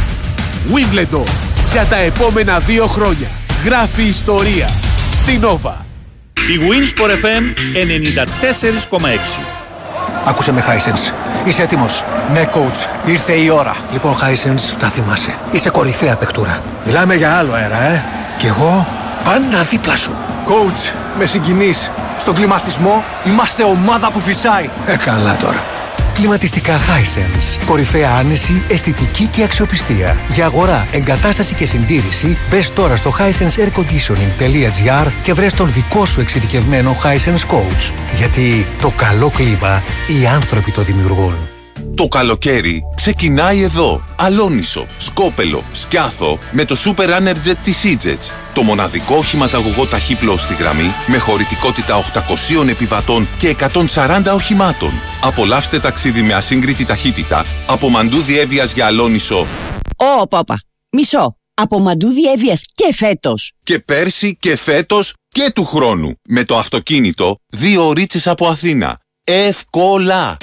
[0.68, 1.26] Wimbledon
[1.72, 3.28] για τα επόμενα δύο χρόνια.
[3.64, 4.68] Γράφει ιστορία
[5.12, 5.72] στη Nova.
[6.34, 7.42] Η Winsport FM
[8.98, 9.42] 94,6
[10.24, 11.12] Άκουσε με, Hisense.
[11.44, 13.08] Είσαι έτοιμος; Ναι, coach.
[13.08, 13.76] Ήρθε η ώρα.
[13.92, 15.34] Λοιπόν, Hisense, να θυμάσαι.
[15.50, 16.62] Είσαι κορυφαία παιχτούρα.
[16.86, 18.04] Μιλάμε για άλλο αέρα, ε.
[18.38, 18.86] Κι εγώ;
[19.24, 20.10] Πάντα δίπλα σου.
[20.46, 21.90] Coach, με συγκινείς.
[22.18, 24.70] Στον κλιματισμό είμαστε ομάδα που φυσάει.
[24.86, 25.64] Ε, καλά τώρα.
[26.12, 27.64] Κλιματιστικά Hisense.
[27.66, 30.16] Κορυφαία άνεση, αισθητική και αξιοπιστία.
[30.34, 36.96] Για αγορά, εγκατάσταση και συντήρηση, μπες τώρα στο hisenseairconditioning.gr και βρες τον δικό σου εξειδικευμένο
[37.02, 37.92] Hisense Coach.
[38.16, 41.49] Γιατί το καλό κλίμα οι άνθρωποι το δημιουργούν.
[42.00, 44.02] Το καλοκαίρι ξεκινάει εδώ.
[44.16, 48.32] Αλόνισο, Σκόπελο, Σκιάθο με το Super Energy της EasyJet.
[48.54, 53.56] Το μοναδικό οχηματαγωγό ταχύπλο στη γραμμή με χωρητικότητα 800 επιβατών και
[53.94, 54.90] 140 οχημάτων.
[55.22, 59.46] Απολαύστε ταξίδι με ασύγκριτη ταχύτητα από Μαντούδι Εύβοιας για Αλόνισο
[59.96, 60.60] Ω, πάπα.
[60.90, 61.36] Μισό.
[61.54, 63.52] Από Μαντούδι Εύβοιας και φέτος.
[63.62, 66.20] και πέρσι και φέτος και του χρόνου.
[66.28, 69.00] Με το αυτοκίνητο δύο ωρίτσες από Αθήνα.
[69.24, 70.36] Εύκολα!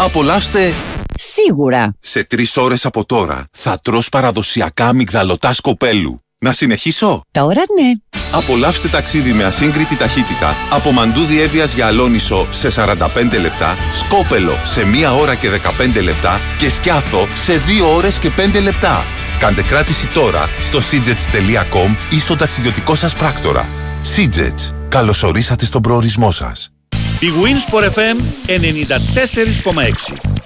[0.00, 0.72] Απολαύστε
[1.14, 1.94] Σίγουρα.
[2.00, 3.44] σε τρεις ώρες από τώρα.
[3.52, 6.22] Θα τρως παραδοσιακά αμυγδαλωτά σκοπέλου.
[6.38, 8.18] Να συνεχίσω; Τώρα ναι.
[8.32, 14.82] Απολαύστε ταξίδι με ασύγκριτη ταχύτητα από Μαντούδι Εύβοιας για Αλόνισο σε 45 λεπτά, Σκόπελο σε
[14.82, 19.04] 1 ώρα και 15 λεπτά και Σκιάθο σε 2 ώρες και 5 λεπτά.
[19.38, 23.68] Κάντε κράτηση τώρα στο seajets.com ή στον ταξιδιωτικό σας πράκτορα.
[24.16, 24.74] Seajets.
[24.88, 26.70] Καλωσορίσατε στον προορισμό σας.
[27.20, 28.16] Η Wings for FM
[28.46, 30.38] 94,6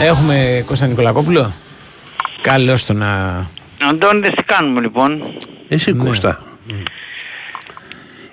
[0.00, 1.52] Έχουμε κοντά Νικολακόπουλο;
[2.46, 3.46] Καλώς το να.
[3.90, 5.22] Αντώνη, τι κάνουμε λοιπόν;
[5.68, 6.42] Εσύ Κώστα.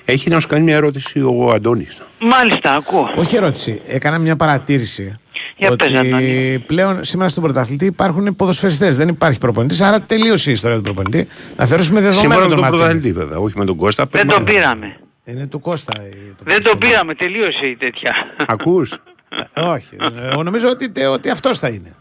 [0.05, 2.01] Έχει να σου κάνει μια ερώτηση ο Αντώνης.
[2.19, 3.09] Μάλιστα, ακούω.
[3.15, 3.81] Όχι ερώτηση.
[3.87, 5.19] Έκανα μια παρατήρηση.
[5.57, 6.63] Για ότι πες, Αντώνη.
[6.65, 9.81] πλέον σήμερα στον πρωταθλητή υπάρχουν ποδοσφαιριστές, δεν υπάρχει προπονητής.
[9.81, 11.27] Άρα τελείωσε η ιστορία του προπονητή.
[11.57, 12.81] Να θεωρήσουμε δεδομένο Σήμερα με τον τον Μαρτίνη.
[12.83, 14.05] πρωταθλητή βέβαια, όχι με τον Κώστα.
[14.11, 14.95] Δεν τον πήραμε.
[15.25, 15.93] Είναι του Κώστα.
[16.43, 18.13] Δεν τον πήραμε, τελείωσε η τέτοια.
[18.47, 18.91] Ακούς;
[19.53, 19.95] Ε, Όχι.
[20.31, 21.95] Εγώ νομίζω ότι, ότι αυτός θα είναι.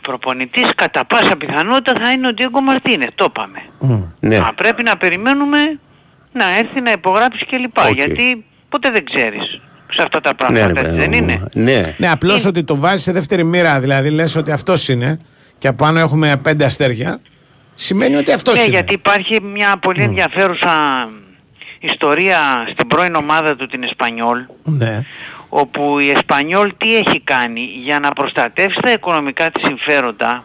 [0.00, 3.58] Ο προπονητής κατά πάσα πιθανότητα θα είναι ο Ντίγκο Μαρτίνε, το είπαμε.
[4.20, 4.36] Ναι.
[4.36, 5.58] Α, πρέπει να περιμένουμε
[6.32, 7.78] να έρθει να υπογράψει κλπ.
[7.94, 9.60] Γιατί ποτέ δεν ξέρεις
[9.92, 11.48] σε αυτά τα πράγματα, Ναι, ρε, έτσι δεν παιδί είναι.
[11.52, 11.94] Ναι.
[11.98, 15.20] Ναι, απλώς ότι το βάζει σε δεύτερη μοίρα, δηλαδή λες ότι αυτός είναι
[15.58, 17.20] και απάνω έχουμε πέντε αστέρια,
[17.74, 18.70] σημαίνει ότι αυτός ναι, είναι.
[18.70, 20.70] γιατί υπάρχει μια πολύ ενδιαφέρουσα
[21.80, 22.38] ιστορία
[22.72, 25.00] στην πρώην ομάδα του την Εσπανιόλ Ναι.
[25.52, 30.44] Όπου η Εσπανιόλ τι έχει κάνει για να προστατεύσει τα οικονομικά της συμφέροντα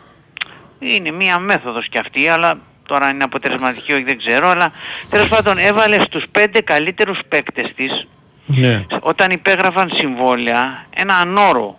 [0.79, 4.71] είναι μία μέθοδος κι αυτή αλλά τώρα είναι αποτελεσματική όχι δεν ξέρω αλλά
[5.09, 8.07] τέλος πάντων έβαλε στους πέντε καλύτερους παίκτες της
[8.47, 8.85] Ναι.
[8.99, 11.77] όταν υπέγραφαν συμβόλαια έναν όρο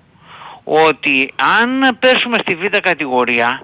[0.65, 3.63] ότι αν πέσουμε στη β' κατηγορία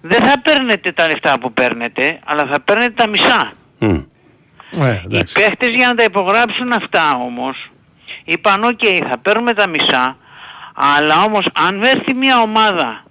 [0.00, 3.52] δεν θα παίρνετε τα λεφτά που παίρνετε αλλά θα παίρνετε τα μισά.
[3.78, 7.69] Ε, Οι παίχτες για να τα υπογράψουν αυτά όμως
[8.32, 10.16] είπαν οκ θα παίρνουμε τα μισά
[10.74, 13.04] αλλά όμως αν έρθει μια ομάδα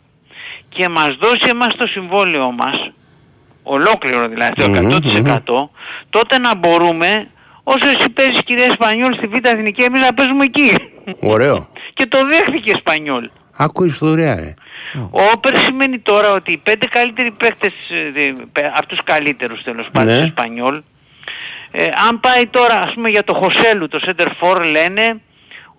[0.69, 2.91] και μας δώσει εμάς το συμβόλαιο μας
[3.63, 4.61] ολόκληρο δηλαδή
[5.43, 7.27] το 100% τότε να μπορούμε
[7.63, 10.77] όσο εσύ παίζεις κυρία Εσπανιόλ στη Β' Εθνική εμείς να παίζουμε εκεί
[11.19, 11.69] Ωραίο.
[11.93, 13.29] και το δέχτηκε Εσπανιόλ
[13.61, 14.53] Άκου ιστορία, ρε.
[15.09, 19.87] Όπερ σημαίνει τώρα ότι οι πέντε καλύτεροι παίκτες, ε, ε, πε- από τους καλύτερους τέλος
[19.91, 20.19] πάντων Ναι.
[20.19, 20.81] του Εσπανιόλ,
[21.71, 25.21] ε, αν πάει τώρα ας πούμε για το Χοσέλου, το σέντερ φορ λένε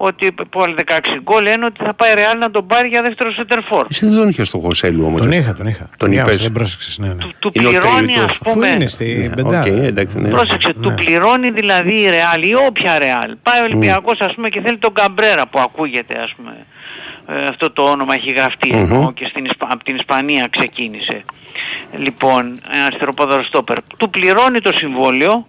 [0.03, 3.31] ότι που έβαλε 16 γκολ λένε ότι θα πάει Ρεάλ να τον πάρει για δεύτερο
[3.39, 3.85] σέντερ φορ.
[3.91, 5.21] Εσύ δεν τον είχες στο Χοσέλου όμως.
[5.21, 5.89] Τον είχα, τον είχα.
[5.97, 6.43] Τον Διάβασα, είπες.
[6.45, 7.25] Δεν πρόσεξες, ναι, ναι.
[7.39, 8.25] Του Είναι ο πληρώνει τρίτος.
[8.31, 8.67] ας πούμε...
[8.67, 9.61] Αφού είναι στη Ναι, πεντάδα.
[9.61, 10.29] οκ, εντάξει, ναι.
[10.29, 13.37] Πρόσεξε, του πληρώνει δηλαδή η Ρεάλ ή όποια Ρεάλ.
[13.43, 16.67] Πάει ο Ολυμπιακός ας πούμε και θέλει τον Καμπρέρα που ακούγεται ας πούμε.
[17.27, 18.81] Ε, αυτό το όνομα έχει γραφτεί Μμμ.
[18.83, 21.25] εννοώ και στην, Ισπα- από την Ισπανία ξεκίνησε.
[21.99, 23.77] Λοιπόν, ένα αριστεροπόδαρο στόπερ.
[23.97, 25.47] Του πληρώνει το συμβόλαιο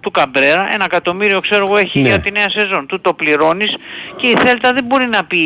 [0.00, 2.08] του Καμπρέρα, ένα εκατομμύριο ξέρω εγώ έχει Ναι.
[2.08, 2.86] για τη νέα σεζόν.
[2.86, 3.74] Του το πληρώνεις
[4.16, 5.40] και η Θέλτα δεν μπορεί να πει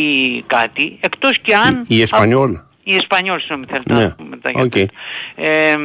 [0.46, 1.84] κάτι εκτός και αν...
[1.88, 2.58] Η Εσπανιόλ.
[2.84, 3.94] Η Εσπανιόλ, συγγνώμη, Θέλτα.
[3.94, 4.04] Ναι.
[4.04, 4.76] να πούμε τα Οκ.
[4.76, 4.88] για
[5.36, 5.76] ε,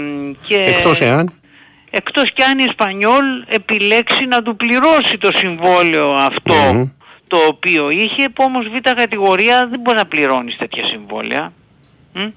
[0.48, 0.56] και...
[0.56, 1.34] Εκτός εάν;
[1.92, 6.90] Εκτός και αν η Εσπανιόλ επιλέξει να του πληρώσει το συμβόλαιο αυτό
[7.28, 11.54] το οποίο είχε που όμως β' κατηγορία δεν μπορεί να πληρώνεις τέτοια συμβόλαια.
[12.14, 12.28] Μμ.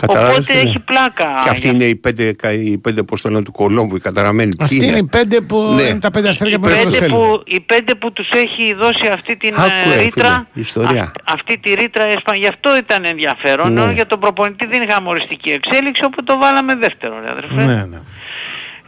[0.00, 1.26] Καταλάβες Οπότε τι είναι; έχει πλάκα.
[1.42, 4.56] Και αυτοί είναι οι πέντε, οι πέντε πώς το λένε, του Κολόμβου, οι καταραμένοι.
[4.56, 5.82] Ποιοι Αυτοί είναι; οι πέντε που Ναι.
[5.82, 8.74] είναι τα πέντε αστέρια Οι που είναι πέντε στο που, οι πέντε που τους έχει
[8.74, 11.02] δώσει αυτή την Άκου, ε, ρε, ρήτρα, φίλε, ιστορία.
[11.02, 13.80] α- αυτή τη ρήτρα εσπα- γι' αυτό ήταν ενδιαφέρον, Ναι.
[13.80, 17.54] ενώ για τον προπονητή δεν είχαμε οριστική εξέλιξη, όπου το βάλαμε δεύτερο, ρε αδερφέ.
[17.64, 17.98] Ναι, ναι.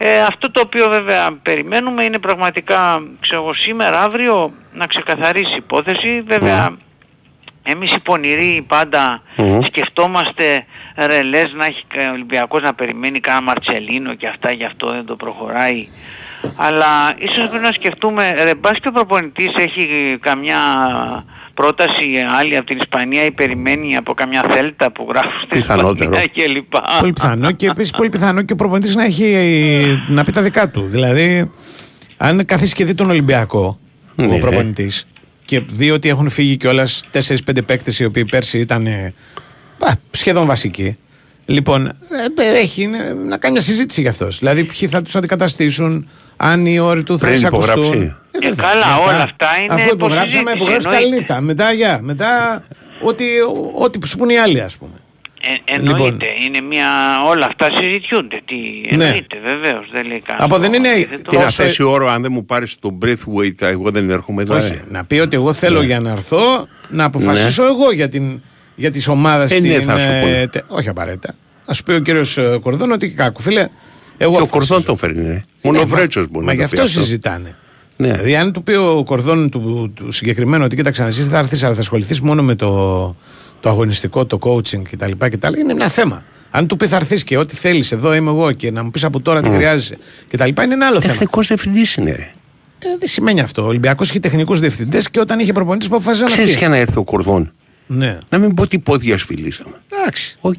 [0.03, 5.57] Ε, αυτό το οποίο βέβαια περιμένουμε είναι πραγματικά, ξέρω εγώ, σήμερα, αύριο να ξεκαθαρίσει η
[5.57, 6.23] υπόθεση.
[6.27, 6.71] Βέβαια,
[7.63, 9.61] εμείς οι πονηροί πάντα Μμμ.
[9.63, 10.65] σκεφτόμαστε
[11.07, 14.91] ρε λες να έχει κα- ο Ολυμπιακός να περιμένει κάνα Μαρτσελίνο και αυτά γι' αυτό
[14.93, 15.89] δεν το προχωράει.
[16.57, 16.87] Αλλά
[17.19, 19.87] ίσως πρέπει να σκεφτούμε, ρε μπας και ο προπονητής έχει
[20.21, 20.57] καμιά
[21.55, 22.05] πρόταση
[22.39, 25.93] άλλη από την Ισπανία ή περιμένει από καμιά θέλτα που γράφουν στην Πιθανότερο.
[26.11, 26.83] Ισπανία και λοιπά.
[27.01, 29.35] Πολύ πιθανό και επίσης πολύ πιθανό και ο προπονητής να έχει
[30.09, 30.87] να πει τα δικά του.
[30.91, 31.51] Δηλαδή,
[32.17, 33.79] αν καθίσει και δει τον Ολυμπιακό,
[34.17, 34.39] ο Ναι.
[35.59, 39.15] Προπονητή, και δει ότι έχουν φύγει κιόλας 4-5 παίκτες οι οποίοι πέρσι ήταν ε,
[39.79, 40.97] α, σχεδόν βασικοί.
[41.47, 44.39] Λοιπόν, ε, έχει ε, να κάνει μια συζήτηση γι' αυτός.
[44.39, 47.83] Δηλαδή, ποιοι θα τους αντικαταστήσουν, αν οι όροι του θα Πριν εισακουστούν.
[47.85, 48.17] υπογράψει.
[48.31, 51.05] Ε, καλά, όλα αυτά είναι Αφού υπογράψαμε, υποσυζήτηση, υπογράψει εννοείται.
[51.05, 51.41] καλή νύχτα.
[51.41, 51.99] Μετά, γεια.
[52.03, 52.63] Μετά,
[53.03, 53.25] ό,τι,
[53.75, 54.93] ό,τι σου πούν οι άλλοι, ας πούμε.
[55.43, 56.19] Ε, εννοείται, Λοιπόν.
[56.47, 56.87] είναι μια...
[57.27, 58.41] όλα αυτά συζητιούνται.
[58.45, 58.55] Τι,
[58.97, 59.05] Ναι.
[59.05, 60.45] εννοείται, βεβαίως, δεν λέει κανένα.
[60.45, 60.89] Από δεν είναι
[61.29, 64.43] Τι να τόσο- θέσει όρο, αν δεν μου πάρεις το breathweight, εγώ δεν έρχομαι.
[64.43, 64.71] δηλαδή.
[64.71, 66.41] Όχι, να πει ότι εγώ θέλω για να έρθω
[66.89, 68.41] να αποφασίσω εγώ για, την,
[68.75, 70.47] για τις ομάδες Ε, ναι, στην, θα σου ε, πούνε.
[70.47, 71.35] τε- όχι απαραίτητα.
[71.65, 73.61] Α σου πει ο κύριος ε, Κορδόν ότι κάκου φίλε.
[73.61, 73.69] Εγώ
[74.17, 74.51] Και ο αποφασίζω.
[74.51, 75.43] Κορδόν τον φέρνει, ναι.
[75.63, 77.57] Μόνο ο Ναι, μα- Βρέτσος μπορεί Μα να γι' το πει αυτό συζητάνε.
[77.97, 78.09] Ναι.
[78.09, 81.63] Δηλαδή, αν του πει ο Κορδόν του, του συγκεκριμένου ότι κοίταξε, εσύ δεν θα έρθεις,
[81.65, 83.17] αλλά θα ασχοληθείς μόνο με το,
[83.61, 85.11] το αγωνιστικό, το coaching κτλ.
[85.19, 86.23] κτλ είναι ένα θέμα.
[86.51, 89.05] Αν του πεις θα έρθεις και ό,τι θέλεις, εδώ είμαι εγώ και να μου πεις
[89.05, 89.97] από τώρα τι χρειάζεσαι
[90.29, 90.49] κτλ.
[90.63, 91.13] είναι ένα άλλο θέμα.
[91.13, 92.31] Τεχνικός διευθυντής είναι, ρε.
[92.83, 93.63] Ε, δεν σημαίνει αυτό.
[93.63, 96.59] Ο Ολυμπιακός έχει τεχνικούς διευθυντές και όταν είχε προπονητή που αποφασίζαν Ξέρεις αυτοί.
[96.59, 97.53] για να έρθει ο Κορδόν.
[97.87, 98.19] Ναι.
[98.29, 99.75] Να μην πω τι πόδια φιλήσαμε.
[99.93, 100.37] Εντάξει.
[100.41, 100.59] Οκ.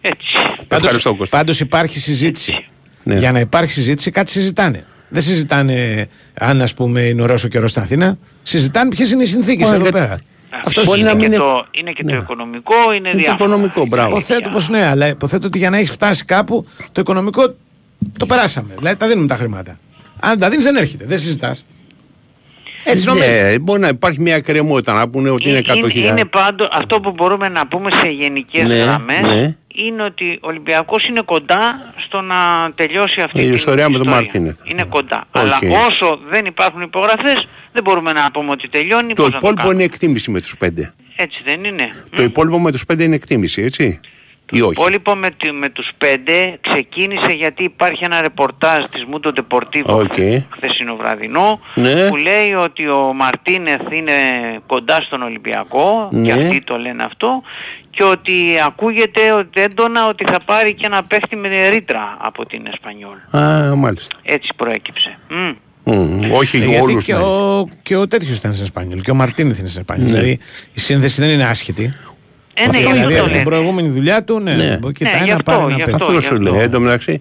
[0.00, 0.26] Έτσι.
[0.68, 1.36] Ευχαριστώ, Κώστα.
[1.36, 2.64] Πάντως υπάρχει συζήτηση.
[3.02, 3.18] Ναι.
[3.18, 4.84] Για να υπάρχει συζήτηση, κάτι συζητάνε.
[5.08, 8.18] Δεν συζητάνε αν ας πούμε είναι ωραίος ο καιρός στην Αθήνα.
[8.42, 10.18] Συζητάνε ποιες είναι οι συνθήκες Ωραία, εδώ δεν- πέρα.
[10.64, 11.28] Αυτός είναι, συζητάνε.
[11.28, 13.34] και το, είναι και το οικονομικό, είναι Είναι το διάφορα.
[13.34, 14.08] οικονομικό, μπράβο.
[14.08, 17.54] Υποθέτω πως ναι, αλλά υποθέτω ότι για να έχεις φτάσει κάπου το οικονομικό
[18.18, 18.74] το περάσαμε.
[18.78, 19.78] Δηλαδή τα δίνουμε τα χρήματα.
[20.20, 21.64] Αν τα δίνεις δεν έρχεται, δεν συζητάς.
[22.84, 23.26] Έτσι νομίζω.
[23.26, 26.20] Ναι, μπορεί να υπάρχει μια εκκρεμότητα να πούνε ότι είναι 100 είναι, χιλιάδες.
[26.20, 29.56] είναι πάντως, αυτό που μπορούμε να πούμε σε γενικές Ναι, γραμμές ναι.
[29.74, 32.36] Είναι ότι ο Ολυμπιακός είναι κοντά στο να
[32.74, 34.22] τελειώσει αυτή Η την ιστορία με τον ιστορία.
[34.22, 34.58] Μάρτινεθ.
[34.64, 35.24] Είναι κοντά.
[35.30, 35.36] Οκ.
[35.36, 35.58] Αλλά
[35.88, 39.14] όσο δεν υπάρχουν υπογραφές δεν μπορούμε να πούμε ότι τελειώνει.
[39.14, 39.74] Το πώς να υπόλοιπο κάνουμε.
[39.74, 40.94] είναι εκτίμηση με τους πέντε.
[41.16, 42.04] Έτσι δεν είναι.
[42.16, 44.00] Το υπόλοιπο με τους πέντε είναι εκτίμηση, έτσι.
[44.54, 44.72] Ή Το όχι.
[44.72, 50.12] υπόλοιπο με, τη- με τους πέντε ξεκίνησε γιατί υπάρχει ένα ρεπορτάζ της Mundo Deportivo OK.
[50.56, 52.08] χθεσινό βραδινό Ναι.
[52.08, 54.12] που λέει ότι ο Μαρτίνεθ είναι
[54.66, 56.22] κοντά στον Ολυμπιακό Ναι.
[56.26, 57.42] και αυτοί το λένε αυτό
[57.90, 58.32] και ότι
[58.66, 63.16] ακούγεται ότι έντονα ότι θα πάρει και ένα παίχτη με ρήτρα από την Εσπανιόλ.
[63.44, 64.16] Α, μάλιστα.
[64.22, 65.18] Έτσι προέκυψε.
[65.28, 65.50] Μμ.
[65.84, 67.04] Μμ, όχι Ε, για γιατί όλους.
[67.04, 67.18] και, ναι.
[67.22, 70.06] ο, και ο τέτοιος ήταν σε Σπάνιολ και ο Μαρτίνεθ είναι σε Σπάνιολ.
[70.10, 70.14] Ναι.
[70.14, 70.38] Δηλαδή
[70.74, 71.94] η σύνδεση δεν είναι άσχετη.
[72.54, 73.42] Ε, ναι, Αυτό, γι' δηλαδή αυτό από την λένε.
[73.44, 74.76] προηγούμενη δουλειά του, ναι, Ναι.
[74.80, 75.92] μπορεί και Ναι, τα γι' ένα αυτό, πάρει ένα γι' παίκτη.
[75.92, 76.06] αυτό.
[76.06, 76.58] Αυτό σου λέει.
[76.60, 77.20] Εν τω μεταξύ,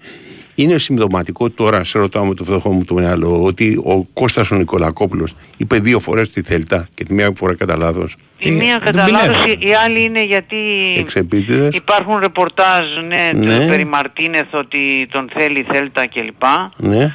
[0.55, 4.55] είναι συμπτωματικό τώρα, σε ρωτάω με το φτωχό μου το μυαλό, ότι ο Κώστας ο
[4.55, 8.15] Νικολακόπουλος είπε δύο φορές τη Θέλτα και τη μία φορά κατά λάθος.
[8.39, 9.27] Η μία τον κατά πεινεύει.
[9.27, 10.55] λάθος, η άλλη είναι γιατί
[10.97, 11.75] Εξεπίτηδες.
[11.75, 13.67] υπάρχουν ρεπορτάζ ναι, Ναι.
[13.67, 16.43] περί Μαρτίνεθ ότι τον θέλει η Θέλτα κλπ.
[16.77, 17.03] Ναι.
[17.03, 17.09] Ε,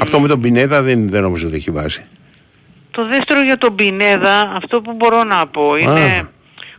[0.00, 2.04] Αυτό με τον Πινέδα δεν, δεν νομίζω ότι έχει βάση.
[2.90, 6.28] Το δεύτερο για τον Πινέδα, αυτό που μπορώ να πω είναι, Α.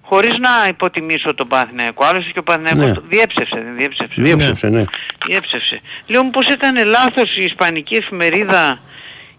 [0.07, 2.94] χωρίς να υποτιμήσω τον Παθηναϊκό, άλλωστε και ο Παθηναϊκός Ναι.
[2.94, 4.22] το διέψευσε, δεν διέψευσε.
[4.22, 4.84] Διέψευσε, ναι.
[5.27, 5.82] Διέψευσε.
[6.07, 8.80] Λέω μου πως έκανε λάθος η Ισπανική εφημερίδα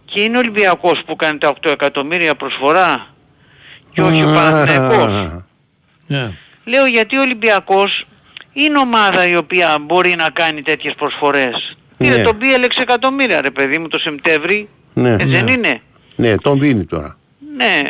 [0.05, 3.07] και είναι ο Ολυμπιακός που κάνει τα 8 εκατομμύρια προσφορά
[3.93, 5.43] και όχι ο Παναθηναϊκός.
[6.07, 6.33] Ναι.
[6.65, 8.07] Λέω γιατί ο Ολυμπιακός
[8.53, 11.77] είναι ομάδα η οποία μπορεί να κάνει τέτοιες προσφορές.
[11.97, 12.09] Ναι.
[12.09, 14.69] Πήρε τον Μπίελ 6 εκατομμύρια ρε παιδί μου το Σεπτέμβρη.
[14.93, 15.51] Ναι, Έτσι δεν ναι.
[15.53, 15.81] είναι;
[16.17, 17.17] Ναι, τον δίνει τώρα.
[17.57, 17.83] Ναι.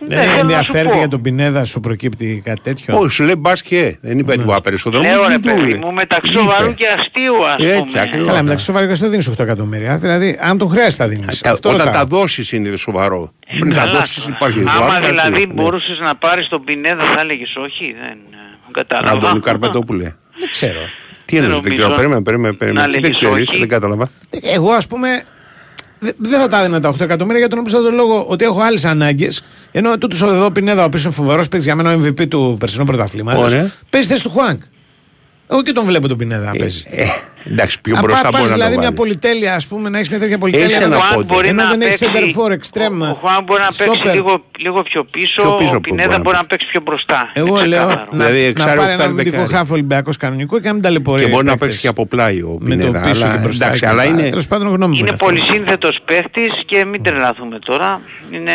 [0.00, 0.98] Δεν θέλω να σου ενδιαφέρεται πω.
[0.98, 3.96] για τον Πινέδα, σου προκύπτει κάτι τέτοιο; Όχι, σου λέει μπάσκετ.
[4.00, 5.02] Δεν είπε του περισσότερο.
[5.02, 5.78] Λέω Μου ρε του παιδί είπε.
[5.78, 6.38] μου μεταξύ Είπε.
[6.40, 8.00] σοβαρού και αστείου ας Έτσι, πούμε.
[8.00, 8.26] ακριβώς.
[8.26, 9.96] Καλά, μεταξύ σοβαρού και δεν δίνει 8 εκατομμύρια.
[9.96, 11.40] Δηλαδή, αν τον χρειάζεται, θα δίνεις.
[11.40, 13.32] Τα- Όταν τα δώσεις είναι το σοβαρό.
[13.60, 14.34] Πριν τα Ε, Καλά δώσεις τώρα.
[14.36, 15.52] υπάρχει Άμα βάρκα, δηλαδή ναι.
[15.52, 19.16] μπορούσες να πάρεις τον Πινέδα θα έλεγες όχι, δεν ε, κατάλαβα.
[19.16, 20.02] Αντώνη Καρπετόπουλε.
[20.38, 20.80] Δεν ξέρω.
[21.24, 21.82] Τι εννοείς, δεν νομίζω.
[21.82, 21.94] ξέρω.
[21.96, 22.50] Περίμενε, περίμενε.
[22.50, 22.90] Να περίμενε.
[22.90, 23.58] Δεν λέγεις ξέρεις, όχι.
[23.58, 24.08] δεν κατάλαβα.
[24.42, 25.22] Εγώ, ας πούμε, δε-
[26.16, 29.42] δεν θα τα έδινα τα 8 εκατομμύρια για τον απλούστατο λόγο ότι έχω άλλες ανάγκες.
[29.72, 32.84] Ενώ τούτος εδώ Πινέδα, ο οποίος είναι φοβερός παίκτη για μένα ο MVP του περσινού
[32.84, 33.70] πρωταθλήματος, Ωραία.
[33.90, 34.60] παίζει θέση του Χουάνκ.
[35.50, 36.84] Εγώ και τον βλέπω τον Πινέδα να παίζει.
[36.90, 37.04] Ε,
[37.50, 38.98] εντάξει, πιο Αν μπροστά πα- μπορεί πας να δηλαδή το μια βάλεις.
[39.00, 40.66] πολυτέλεια, ας πούμε, να έχεις μια τέτοια πολυτέλεια.
[40.66, 41.26] Έχει ενώ ένα δεν- πόντι.
[41.34, 43.00] Μπορεί ενώ να δεν έχεις παίξει- center for extreme.
[43.12, 44.12] Ο Χουάν μπορεί να παίξει stopper.
[44.14, 46.80] λίγο, λίγο πιο πίσω, Πιο πίσω ο που Πινέδα μπορεί να μπορεί να παίξει πιο
[46.80, 47.30] μπροστά.
[47.34, 48.06] Εγώ Είναι λέω ξεκάθαρο.
[48.10, 49.54] να, Δηλαδή, να εξάρι, πάρει ένα οκτάρι, αμυντικό δεκάρι.
[49.54, 51.22] χάφ Ολυμπιακός κανονικό και να μην ταλαιπωρεί.
[51.22, 51.66] Και μπορεί να παίκτες.
[51.68, 53.00] παίξει και από πλάι ο με το Πινέδα.
[53.00, 53.64] πίσω αλλά- και μπροστά.
[53.64, 54.18] Εντάξει, και αλλά λοιπά.
[54.20, 54.28] είναι.
[54.30, 55.52] Τέλος πάντων, γνώμη μου Είναι είναι πολύ αυτό.
[55.52, 58.00] σύνθετος παίχτης και μην τρελαθούμε τώρα.
[58.30, 58.52] Είναι,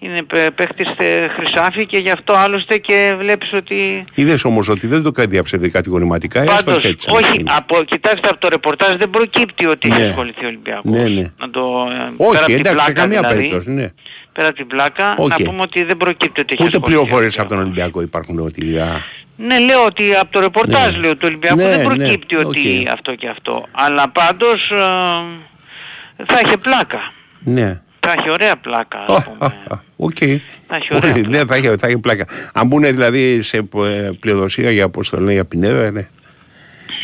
[0.00, 4.04] είναι παι- παίχτης ε, χρυσάφι και γι' αυτό άλλωστε και βλέπεις ότι...
[4.14, 6.40] Είδες όμως ότι δεν το διαψεύδει κατηγορηματικά.
[6.42, 7.10] έστω Πάντως, και έτσι.
[7.10, 10.08] όχι, από, κοιτάξτε από το ρεπορτάζ δεν προκύπτει ότι έχει Ναι.
[10.08, 10.90] ασχοληθεί ο Ολυμπιακός.
[10.92, 11.26] Ναι, ναι.
[11.38, 13.70] Να το, ε, Όχι, πέρα από την εντάξει, σε πλάκα καμία δηλαδή, περίπτωση.
[13.70, 13.88] Ναι.
[14.32, 15.28] Πέρα από την πλάκα, Οκ.
[15.28, 16.98] να πούμε ότι δεν προκύπτει ότι έχει Ούτε ασχοληθεί.
[17.00, 18.78] πληροφορίες από τον Ολυμπιακό υπάρχουν ότι.
[18.78, 19.04] α,
[19.36, 20.98] Ναι, λέω ότι από το ρεπορτάζ Ναι.
[21.00, 22.90] λέω του Ολυμπιακού Ναι, δεν ναι, προκύπτει ότι οκ.
[22.92, 23.64] αυτό και αυτό.
[23.72, 27.12] Αλλά πάντως ε, θα έχει πλάκα.
[27.44, 27.80] Ναι.
[28.10, 28.98] Θα έχει ωραία πλάκα.
[29.08, 29.54] ας πούμε.
[29.96, 30.16] Οκ.
[30.66, 32.24] Θα έχει ωραία Όχι, ναι, θα έχει, θα έχει πλάκα.
[32.52, 36.08] Αν μπουν δηλαδή σε ε, πλειοδοσία για όπως το λέει για Πινέδα, ναι.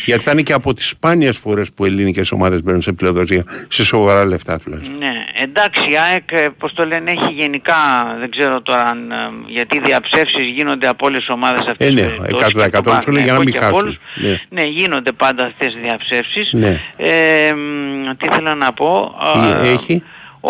[0.05, 3.83] Γιατί θα είναι και από τις σπάνιες φορές που ελληνικές ομάδες μπαίνουν σε πλειοδοσία, σε
[3.83, 4.97] σοβαρά λεφτά τουλάχιστον.
[4.97, 5.11] Ναι,
[5.43, 7.73] εντάξει, η ΑΕΚ, ε, πώς το λένε, έχει γενικά,
[8.19, 9.15] δεν ξέρω τώρα αν, ε,
[9.47, 11.87] γιατί οι διαψεύσεις γίνονται από όλες τις ομάδες αυτές.
[11.87, 13.65] Ε, ναι, τις περιπτώσεις, 100% και από σου λέει για να Παναθηναϊκό μην και από
[13.65, 13.81] χάσουν.
[13.81, 13.99] όλους.
[14.15, 14.61] Ναι.
[14.61, 16.53] Ναι, γίνονται πάντα αυτές οι διαψεύσεις.
[16.53, 16.81] Ναι.
[16.97, 19.15] Ε, μ, τι ήθελα να πω.
[19.33, 20.03] Τι ε, έχει;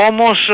[0.09, 0.53] Όμως, ε,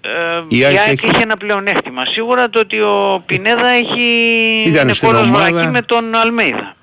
[0.00, 2.04] ε, Η η ΑΕΚ ΑΕΚ έχει- έχει ένα πλεονέκτημα.
[2.06, 4.02] Σίγουρα το ότι ο Πινέδα έχει
[4.66, 5.48] Ήταν είναι στην κόρος ομάδα.
[5.50, 6.74] βρακή με τον Αλμέιδα.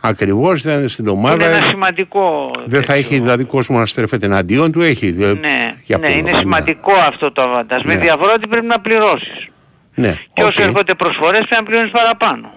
[0.00, 1.44] Ακριβώς ήταν στην Είναι ομάδα.
[1.44, 5.10] ένα σημαντικό Δεν θα έχει δηλαδή κόσμο να στρέφεται εναντίον του, έχει.
[5.12, 7.82] δε- Ναι, για ναι, ποιο είναι λόγο, σημαντικό αυτό το αβαντάζ.
[7.82, 8.00] Με Ναι.
[8.00, 9.46] διαφορά ότι πρέπει να πληρώσεις.
[9.94, 10.48] Ναι, Και οκ.
[10.50, 12.52] όσο έρχονται προσφορές πρέπει να πληρώνεις παραπάνω.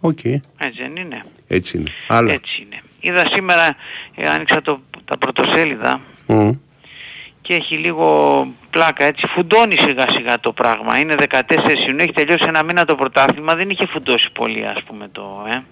[0.00, 0.42] Οκ, Έτσι
[0.82, 1.22] δεν είναι.
[1.48, 1.90] έτσι είναι.
[2.06, 2.30] Άλλο.
[2.30, 2.80] Έτσι είναι.
[3.00, 3.76] Είδα σήμερα,
[4.14, 6.50] ε, άνοιξα το, τα πρωτοσέλιδα Μμ.
[7.50, 9.26] Και έχει λίγο πλάκα έτσι.
[9.26, 10.98] Φουντώνει σιγά σιγά το πράγμα.
[10.98, 11.40] Είναι 14
[11.86, 13.54] Ιουνίου, έχει τελειώσει ένα μήνα το πρωτάθλημα.
[13.54, 15.46] Δεν είχε φουντώσει πολύ ας πούμε το...
[15.52, 15.62] Ε.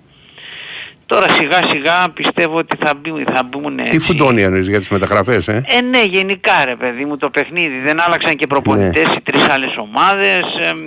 [1.06, 3.98] Τώρα σιγά σιγά πιστεύω ότι θα, μπει, θα μπουν Τι έτσι.
[3.98, 7.78] φουντώνει εννοείς για τις μεταγραφές, ε; Ε, ναι, γενικά ρε παιδί μου το παιχνίδι.
[7.80, 9.12] Δεν άλλαξαν και προπονητές Ναι.
[9.12, 10.40] οι τρεις άλλες ομάδες.
[10.70, 10.78] εμ,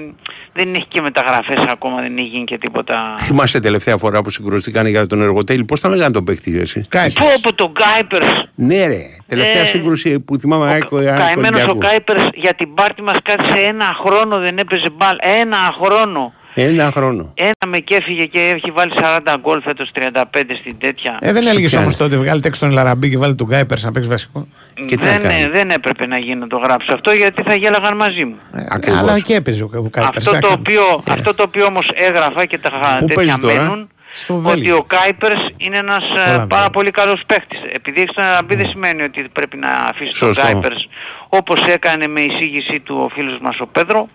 [0.54, 3.16] δεν έχει και μεταγραφές ακόμα, δεν έχει γίνει και τίποτα.
[3.20, 7.26] Θυμάσαι τελευταία φορά που συγκρουστήκαν για τον εργοτέλη, πώς τα λέγανε τον παίκτη εσύ; Πω
[7.38, 8.48] από τον Γκάιπερς.
[8.56, 9.02] Ναι ρε,
[9.36, 11.78] τελευταία Ε, σύγκρουση που θυμάμαι ΑΕΚ ΑΕΚ Καημένος ο Ολυμπιακού.
[11.78, 15.16] Κάιπερς για την πάρτι μας κάθισε ένα χρόνο δεν έπαιζε μπάλ.
[15.42, 16.34] Ένα χρόνο.
[16.54, 17.34] Ένα χρόνο.
[17.36, 20.24] Ένα με και έφυγε και έχει βάλει 40 γκολ φέτος 35
[20.60, 21.18] στην τέτοια.
[21.22, 24.10] Ε, δεν έλεγες όμως τότε, βγάλει έξω τον Λαραμπή και βάλει τον Γκάιπερ να παίξει
[24.10, 24.48] βασικό.
[24.90, 28.36] δεν, ε, δεν έπρεπε να γίνει να το γράψω αυτό γιατί θα γέλαγαν μαζί μου.
[28.82, 30.18] Ε, Αλλά και έπαιζε ο Γκάιπερ.
[30.18, 33.90] Αυτό το, οποίο, αυτό το οποίο όμως έγραφα και τα Πού τέτοια παίζει τώρα; μένουν
[34.14, 34.76] Στο ότι Βέλγιο.
[34.78, 36.48] ο Κάιπερς είναι ένας ε, Ολλανδία.
[36.48, 37.60] πάρα πολύ καλός παίκτης.
[37.74, 40.52] Επειδή έχεις τον Αραμπή δεν σημαίνει ότι πρέπει να αφήσεις τον Σωστό.
[40.52, 40.88] Κάιπερς
[41.30, 44.10] όπως έκανε με εισήγηση του ο φίλος μας ο Πέδρο.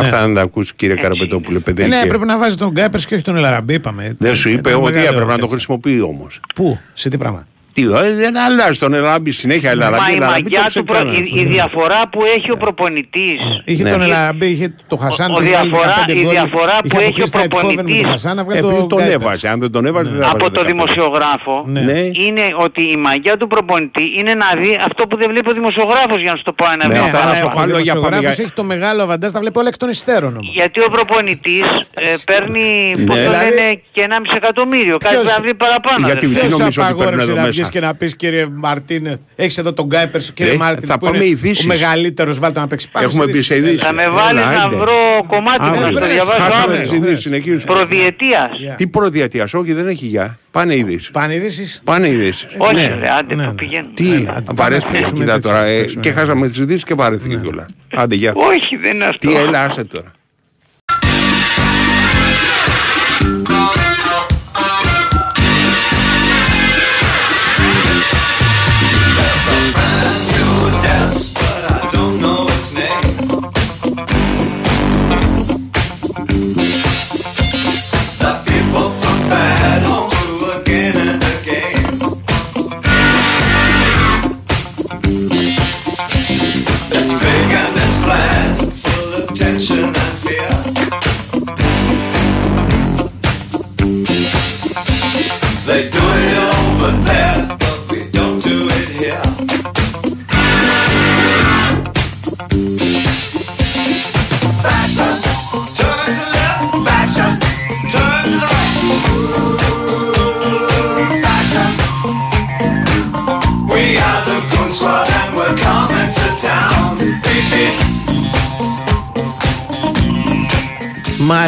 [0.00, 1.86] Αυτά να τα ακούσει κύριε Καραπετόπουλε, Ε, παιδί.
[1.86, 4.16] ναι, και- πρέπει να βάζεις τον Γκάιπερ και όχι τον Λαραμπή, είπαμε.
[4.18, 5.48] Δεν σου είπε Ήταν ότι μεγάλο έπρεπε να το τέτοιο.
[5.48, 6.40] χρησιμοποιεί όμως.
[6.54, 7.46] Πού, σε τι πράγμα.
[7.72, 9.76] Τι, ε, δεν αλλάζει τον Ελαμπή συνέχεια.
[9.76, 10.94] Μα Ελαμπή, η Ελαμπή, μαγιά το του, προ...
[10.94, 11.40] ξεκάνανε η, αυτό.
[11.40, 13.40] η διαφορά που έχει ο προπονητής.
[13.64, 13.90] Είχε Ναι.
[13.90, 15.30] τον Ελαραμπή, είχε το Χασάν.
[15.30, 17.38] Ο που είχε βάλει διαφορά- 15 η γκολ, διαφορά που είχε έχει ο αποκλείσει τα
[17.40, 18.10] Eindhoven με τον προπονητής.
[18.10, 19.20] Χασάν, να βγάλει Επειδή τον τον Γκάιπερ.
[19.20, 19.48] έβαζε.
[19.48, 20.66] Αν δεν τον έβαζε, δεν θα από βάζε το 15.
[20.66, 21.80] δημοσιογράφο Ναι.
[22.26, 26.20] είναι ότι η μαγιά του προπονητή είναι να δει αυτό που δεν βλέπει ο δημοσιογράφος
[26.24, 27.44] για να σου το πω ένα Ναι, βήμα αυτά να παραπάνω.
[27.44, 29.76] σου Ο βάλω για δημοσιογράφος πάμε για- έχει το μεγάλο αβαντάζ, τα βλέπει όλα εκ
[29.76, 30.50] των υστέρων όμως.
[30.58, 32.66] Γιατί ο προπονητής ε, παίρνει,
[33.06, 33.24] πώς Ναι.
[33.24, 34.96] το Δηλαδή- λένε, και 1,5 εκατομμύριο.
[34.98, 36.06] Κάτι Ποιος- θα βρει παραπάνω.
[36.06, 36.40] Γιατί αδερφέ.
[36.40, 37.52] τι Ποιος νομίζω ότι παίρνουν απαγόρευσε εδώ να μέσα.
[37.62, 41.04] Βγεις και να πεις κύριε Μαρτίνεθ, έχεις εδώ τον Γκάιπερ, κύριε Ε, Μάρτιν, θα που
[41.04, 41.64] πάμε είναι ειδήσεις.
[41.64, 43.06] ο μεγαλύτερος, βάλτε να παίξει πάνω.
[43.06, 43.80] Έχουμε μπει σε ειδήσεις.
[43.80, 44.76] Θα με Έλα, βάλει να άντε.
[44.76, 46.80] βρω κομμάτι που Άντε, να στο βρες, διαβάσω Χάσαμε άμεσα.
[46.80, 46.96] τις άμεσα.
[47.06, 47.64] ειδήσεις, συνεχίζεις.
[47.64, 48.50] Προδιετίας.
[48.76, 50.38] Τι προδιατίας, όχι δεν έχει για.
[50.50, 51.10] Πάνε ειδήσεις.
[51.10, 51.80] Πάνε ειδήσεις.
[51.84, 52.46] Πάνε ειδήσεις.
[52.56, 52.96] Όχι Ναι.
[53.00, 53.54] ρε, άντε ναι, που ναι.
[53.54, 53.94] πηγαίνουν.
[53.94, 55.64] Τι, Έλα, πάμε να βαρέστηκε, παίξουμε κοίτα τέτοιο, τώρα.
[55.64, 56.14] ε, παίξουμε, Και ναι.
[56.14, 57.66] χάσαμε τις ειδήσεις και βαρέθηκε κιόλα.
[57.94, 58.32] Άντε, γεια.
[58.34, 59.28] Όχι, δεν είναι αυτό.
[59.28, 60.12] Τι, έλα, άσε τώρα.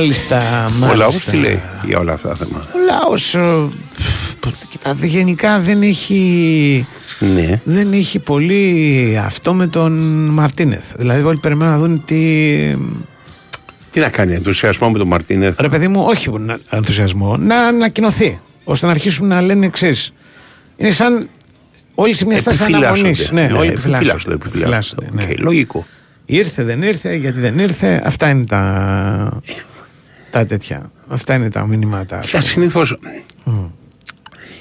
[0.04, 0.40] Μάλιστα,
[0.70, 0.90] μάλιστα.
[0.90, 3.68] Ο λαός τι λέει για όλα αυτά τα θέματα; Ο λαός, ε,
[4.68, 6.86] κοίτα, γενικά δεν έχει,
[7.34, 7.60] Ναι.
[7.64, 9.92] δεν έχει πολύ αυτό με τον
[10.32, 10.94] Μαρτίνεθ.
[10.96, 12.16] Δηλαδή όλοι περιμένουν να δουν τι...
[13.90, 18.40] Τι να κάνει, ενθουσιασμό με τον Μαρτίνεθ; Ρε παιδί μου, όχι να- ενθουσιασμό, να ανακοινωθεί.
[18.64, 19.94] Ώστε να αρχίσουν να λένε εξή.
[20.76, 21.28] Είναι σαν
[21.94, 22.98] όλοι σε μια στάση Επιφυλάσσονται.
[22.98, 23.30] αναμονής.
[23.32, 24.34] Ναι, Ναι, όλοι επιφυλάσσονται, επιφυλάσσονται.
[24.34, 25.06] επιφυλάσσονται.
[25.12, 25.22] ναι.
[25.22, 25.86] Οκ, λογικό.
[26.26, 28.02] Ήρθε, δεν ήρθε, γιατί δεν ήρθε.
[28.04, 29.40] Αυτά είναι τα,
[30.34, 30.90] τα τέτοια.
[31.08, 32.18] Αυτά είναι τα μηνύματα.
[32.18, 32.82] Αυτά συνήθω.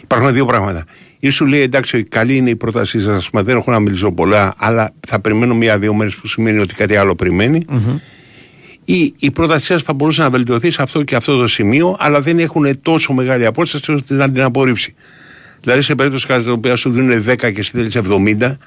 [0.02, 0.84] Υπάρχουν δύο πράγματα.
[1.20, 4.94] Ή σου λέει εντάξει, καλή είναι η πρότασή σας, δεν έχω να μιλήσω πολλά, αλλά
[5.08, 7.66] θα περιμένω μία-δύο μέρες που σημαίνει ότι κάτι άλλο περιμένει.
[8.86, 12.22] Ή η πρότασή σας θα μπορούσε να βελτιωθεί σε αυτό και αυτό το σημείο, αλλά
[12.22, 14.96] δεν έχουν τόσο μεγάλη απόσταση ώστε να την απορρίψει.
[15.62, 18.58] Δηλαδή σε περίπτωση κατά την οποία σου δίνουν 10 και εσύ θέλεις 70,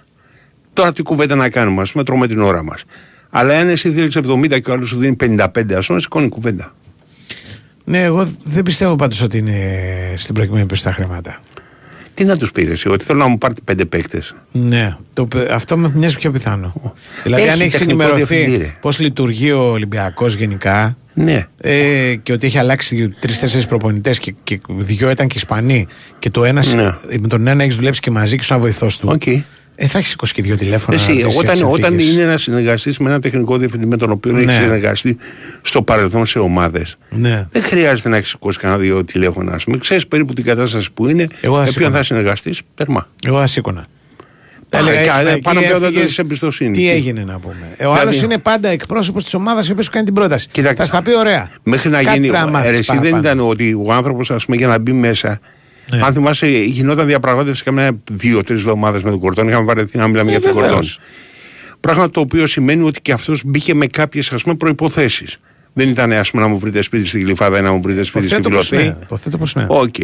[0.73, 2.85] τώρα τι κουβέντα να κάνουμε, ας πούμε, τρώμε την ώρα μας.
[3.31, 6.75] Αλλά αν εσύ θέλεις 70 και ο άλλος σου δίνει 55, ας πούμε, σηκώνει κουβέντα.
[7.89, 9.59] Ναι, εγώ δεν πιστεύω πάντως ότι είναι
[10.17, 11.41] στην προκειμένη περίπτωση τα χρήματα.
[12.15, 14.35] Τι να τους πεις, εσύ, ότι θέλω να μου πάρετε πέντε παίκτες.
[14.53, 16.73] Ναι, το, πε- αυτό με μοιάζει πιο πιθανό.
[17.23, 18.75] δηλαδή, Έχει αν έχεις τεχνικό ενημερωθεί διευθυντή, ρε.
[18.81, 20.97] πώς λειτουργεί ο Ολυμπιακός γενικά.
[21.15, 21.47] Ναι.
[21.61, 25.87] Ε, και ότι έχει αλλάξει τρει-τέσσερι προπονητές και, και δύο ήταν και Ισπανοί.
[26.19, 26.95] Και το ένας, Ναι.
[27.21, 29.09] με τον ένα έχεις δουλέψει και μαζί και σου ένα βοηθός του.
[29.79, 30.97] Ε, θα έχεις σηκώσει και δύο τηλέφωνα.
[30.97, 32.13] Εσύ, να ρωτήσεις όταν, τις όταν συνθήκες.
[32.15, 34.41] είναι ένας συνεργαστής με ένα τεχνικό διευθυντή με τον οποίο Ναι.
[34.41, 35.17] έχεις συνεργαστεί
[35.63, 37.47] στο παρελθόν σε ομάδες, Ναι.
[37.51, 39.53] δεν χρειάζεται να έχεις σηκώσει κανένα δύο τηλέφωνα.
[39.53, 41.97] Α πούμε, ξέρεις περίπου την κατάσταση που είναι, Εγώ θα με ποιον σήκωνα.
[41.97, 42.61] θα συνεργαστείς.
[42.75, 43.09] Τερμά.
[43.27, 43.87] Εγώ θα σήκωνα.
[44.71, 46.79] Α, Έλεγα, κα- «Ήσουν εκεί, πάνω από έφυγες, δεν εμπιστοσύνης.
[46.79, 47.55] Τι έγινε να πούμε.
[47.63, 50.49] Ε, Ο Δηλαδή- άλλος είναι πάντα εκπρόσωπος της ομάδας η οποία σου κάνει την πρόταση.
[50.51, 50.75] Κοίταξε.
[50.77, 51.51] Θα στα πει ωραία.
[51.63, 52.29] Μέχρι να Κάτι γίνει.
[52.29, 53.21] πρέπει να μάθεις ε, εσύ δεν παραπάνω.
[53.27, 55.41] ήταν ότι ο άνθρωπος, ας πούμε, για να μπει μέσα.
[55.91, 56.03] Ναι.
[56.05, 59.49] Αν θυμάσαι, γινόταν διαπραγμάτευση καμιά δύο-τρεις εβδομάδες με τον Κορδόν.
[59.49, 60.73] Είχαμε βαρεθεί να μιλάμε Ε, για τον βεβαίως.
[60.75, 60.91] Κορδόν.
[61.81, 65.25] Πράγμα το οποίο σημαίνει ότι και αυτός μπήκε με κάποιες προϋποθέσεις.
[65.73, 68.27] Δεν ήταν ας πούμε, να μου βρείτε σπίτι στη Γλυφάδα ή να μου βρείτε σπίτι
[68.27, 68.89] στη Υποθέτω πως Φιλοθέη.
[68.89, 68.97] ναι.
[69.03, 69.67] Υποθέτω πως ναι.
[69.69, 69.95] Οκ.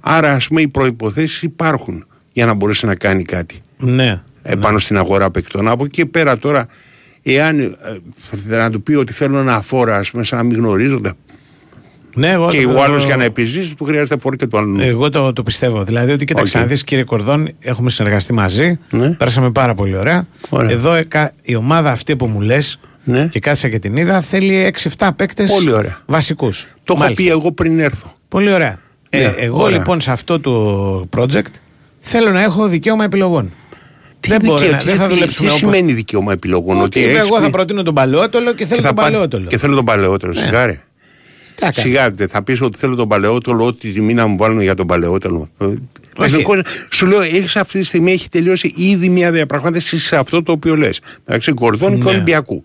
[0.00, 4.22] Άρα, ας πούμε, οι προϋποθέσεις υπάρχουν για να μπορέσει να κάνει κάτι Ναι.
[4.42, 5.68] επάνω στην αγορά παικτών.
[5.68, 6.66] Από εκεί και πέρα τώρα,
[7.22, 7.76] εάν ε,
[8.46, 11.12] να του πει ότι θέλω ένα φόρα, ας πούμε, σαν να μην γνωρίζονται.
[12.14, 14.80] Ναι, εγώ και το- ο άλλο για να επιζήσεις, του χρειάζεται φόρο και του άλλου.
[14.80, 15.82] Εγώ το, το πιστεύω.
[15.84, 16.62] Δηλαδή ότι κοίταξε Οκ.
[16.62, 18.78] να δεις κύριε Κορδόν, έχουμε συνεργαστεί μαζί.
[18.90, 19.10] Ναι.
[19.10, 20.26] Πέρασαμε πάρα πολύ ωραία.
[20.48, 20.70] Ωραία.
[20.70, 23.26] Εδώ εκα- η ομάδα αυτή που μου λες Ναι.
[23.30, 25.98] και κάθισα και την είδα θέλει 6-7 παίκτες Πολύ ωραία.
[26.06, 26.66] βασικούς.
[26.84, 28.14] Το έχω πει εγώ πριν έρθω.
[28.28, 28.78] Πολύ ωραία.
[29.10, 29.78] Ε, Ναι, εγώ ωραία.
[29.78, 31.54] λοιπόν σε αυτό το project
[31.98, 33.52] θέλω να έχω δικαίωμα επιλογών.
[34.28, 35.70] δεν, Τι μπορεί, δικαίω- να, δεν θα τι- δουλέψουμε Τι όπως...
[35.74, 38.96] σημαίνει δικαίωμα επιλογών, Ότι έχεις εγώ θα πει- προτείνω τον παλαιότολο και θέλω θα τον
[38.96, 39.46] πάρει- παλαιότολο.
[39.48, 40.32] Και θέλω τον παλαιότερο.
[40.32, 40.40] Ναι.
[40.40, 40.80] Σιγάρε.
[41.60, 41.88] Τι να κάνω.
[41.88, 42.26] Σιγάρε.
[42.26, 45.48] Θα πεις ότι θέλω τον παλαιότολο, ό,τι τιμή να μου βάλουν για τον παλαιότολο.
[45.60, 45.66] Ε,
[46.18, 50.52] τεχνικός- σου λέω, έχεις αυτή τη στιγμή έχει τελειώσει ήδη μια διαπραγμάτευση σε αυτό το
[50.52, 51.00] οποίο λες.
[51.26, 52.10] μεταξύ Κορδόν και Ναι.
[52.10, 52.62] Ολυμπιακού.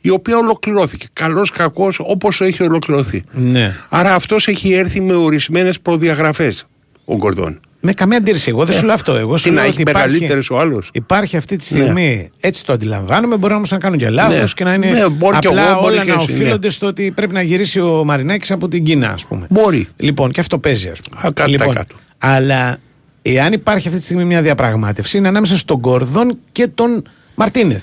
[0.00, 1.06] Η οποία ολοκληρώθηκε.
[1.12, 3.22] Καλός, κακός, όπως έχει ολοκληρωθεί.
[3.32, 3.74] Ναι.
[3.88, 6.64] Άρα αυτός έχει έρθει με ορισμένες προδιαγραφές.
[7.04, 7.60] Ο Κορδόν.
[7.80, 8.50] Με καμία αντίρρηση.
[8.50, 9.14] Εγώ δεν σου λέω αυτό.
[9.14, 10.90] Εγώ σου Τι να λέω έχει ότι υπάρχει, μεγαλύτερε ο άλλος.
[10.92, 14.44] υπάρχει αυτή τη στιγμή, έτσι το αντιλαμβάνομαι, μπορεί όμως να κάνουν και λάθος Ναι.
[14.54, 16.72] και να είναι Ναι, μπορεί και απλά εγώ, μπορεί όλα και να εσύ, οφείλονται ναι.
[16.72, 19.46] στο ότι πρέπει να γυρίσει ο Μαρινάκης από την Κίνα, ας πούμε.
[19.50, 19.88] Μπορεί.
[19.96, 21.20] Λοιπόν, και αυτό παίζει, ας πούμε.
[21.26, 21.94] Α, κάτω, λοιπόν, κάτω.
[22.18, 22.78] αλλά
[23.22, 27.02] εάν υπάρχει αυτή τη στιγμή μια διαπραγμάτευση, είναι ανάμεσα στον Κορδόν και τον
[27.34, 27.82] Μαρτίνεθ.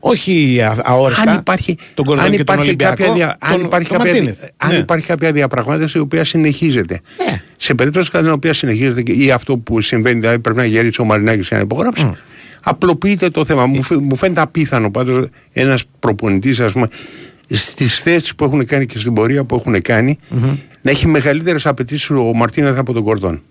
[0.00, 1.30] Όχι α- αόριστα.
[1.30, 2.94] Αν υπάρχει, τον Κορδόν αν και τον υπάρχει Ολυμπιακό.
[2.96, 4.42] κάποια, δια- αν τον, υπάρχει τον κάποια, Μαρτίνεθ.
[4.56, 4.76] αν Ναι.
[4.76, 7.00] υπάρχει κάποια διαπραγμάτευση η οποία συνεχίζεται.
[7.30, 7.40] Ναι.
[7.56, 11.00] Σε περίπτωση κατά την οποία συνεχίζεται και- ή αυτό που συμβαίνει, δηλαδή πρέπει να γυρίσει
[11.00, 12.10] ο Μαρινάκης για να υπογράψει,
[12.62, 13.66] απλοποιείται το θέμα.
[13.66, 16.86] Μου, φαι- μου φαίνεται απίθανο πάντως ένας προπονητής, ας πούμε,
[17.50, 20.18] στις θέσεις που έχουν κάνει και στην πορεία που έχουν κάνει,
[20.82, 23.42] να έχει μεγαλύτερες απαιτήσεις ο Μαρτίνεθ από τον Κορδόν.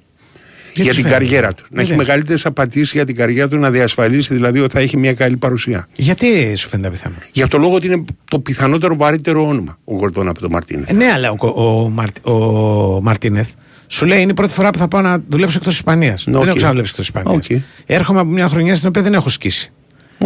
[0.76, 1.26] Γιατί για σου την φαίνεται.
[1.26, 1.68] καριέρα τους.
[1.70, 4.98] Να έχει Γιατί; μεγαλύτερες απαιτήσει για την καριέρα του να διασφαλίσει δηλαδή ότι θα έχει
[4.98, 5.88] μια καλή παρουσία.
[5.96, 7.16] Γιατί σου φαίνεται απιθανό.
[7.34, 10.90] Για το λόγο ότι είναι το πιθανότερο βαρύτερο όνομα ο Γορδόν από τον Μαρτίνεθ.
[10.90, 13.50] Ε, ναι, αλλά ο, ο, Μαρ- ο Μαρτίνεθ
[13.88, 16.26] σου λέει είναι η πρώτη φορά που θα πάω να δουλέψω εκτός Ισπανίας.
[16.26, 16.48] Ναι, δεν οκ.
[16.48, 17.36] έχω ξαναδουλέψει εκτός Ισπανίας.
[17.50, 17.62] Οκ.
[17.86, 19.72] Έρχομαι από μια χρονιά στην οποία δεν έχω σκίσει.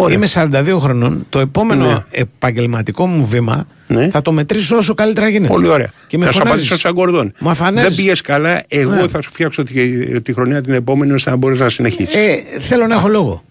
[0.04, 0.16] Ωραία.
[0.16, 1.26] Είμαι 42 χρονών.
[1.30, 1.98] Το επόμενο Ναι.
[2.12, 4.10] επαγγελματικό μου βήμα Ναι.
[4.10, 5.54] θα το μετρήσω όσο καλύτερα γίνεται.
[5.54, 5.92] Πολύ ωραία.
[6.08, 6.60] Και με θα σου φωνάζεις.
[6.66, 7.34] απαντήσω σαν Γορδόν.
[7.40, 7.88] Μου αφανάζεις.
[7.88, 9.08] Δεν πήγες καλά, εγώ Ναι.
[9.08, 12.16] θα σου φτιάξω τη, τη χρονιά την επόμενη ώστε να μπορείς να συνεχίσεις.
[12.16, 13.44] Ε, θέλω να έχω λόγο.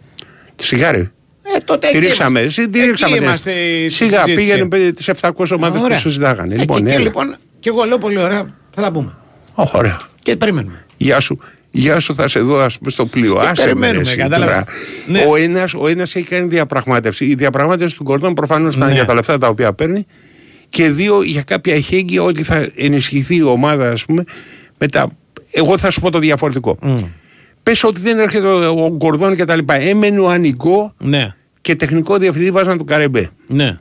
[0.56, 0.98] Σιγάρε.
[0.98, 2.40] Ε, τότε Τη εκεί ρίξαμε.
[2.40, 2.60] είμαστε.
[2.62, 3.12] Εσύ τη ρίξαμε.
[3.14, 3.26] Εκεί ναι.
[3.26, 4.66] είμαστε στη Σιγά συζήτηση.
[4.68, 5.98] πήγαινε τις 700 ομάδες που Ωραία.
[5.98, 6.54] σου ζητάγανε.
[6.54, 7.02] Ε, Λοιπόν, και, και έλα.
[7.02, 9.14] λοιπόν, και εγώ λέω πολύ ωραία, θα τα πούμε.
[9.54, 10.00] Ω, ωραία.
[10.22, 10.84] Και περιμένουμε.
[10.96, 11.38] Γεια σου.
[11.70, 13.34] Γεια σου, θα σε δω ας πούμε, στο πλοίο.
[13.34, 14.52] Και Άσε με, περιμένουμε, ρε, εσύ, κατάλαβα.
[14.52, 14.64] τώρα.
[15.06, 15.24] Ναι.
[15.30, 17.24] Ο ένας, ο ένας έχει κάνει διαπραγμάτευση.
[17.24, 18.94] Η διαπραγμάτευση του Κορδόν προφανώς ήταν Ναι.
[18.94, 20.06] για τα λεφτά τα οποία παίρνει
[20.68, 24.24] και δύο για κάποια εχέγγυα ότι θα ενισχυθεί η ομάδα ας πούμε
[24.78, 25.08] μετά.
[25.50, 26.78] Εγώ θα σου πω το διαφορετικό.
[27.62, 29.74] Πες ότι δεν έρχεται ο, ο Κορδόν και τα λοιπά.
[29.74, 33.28] Έμενε ο Ανικό Ναι, και τεχνικό διευθυντή βάζαν του Καρεμπέ.
[33.46, 33.76] ναι.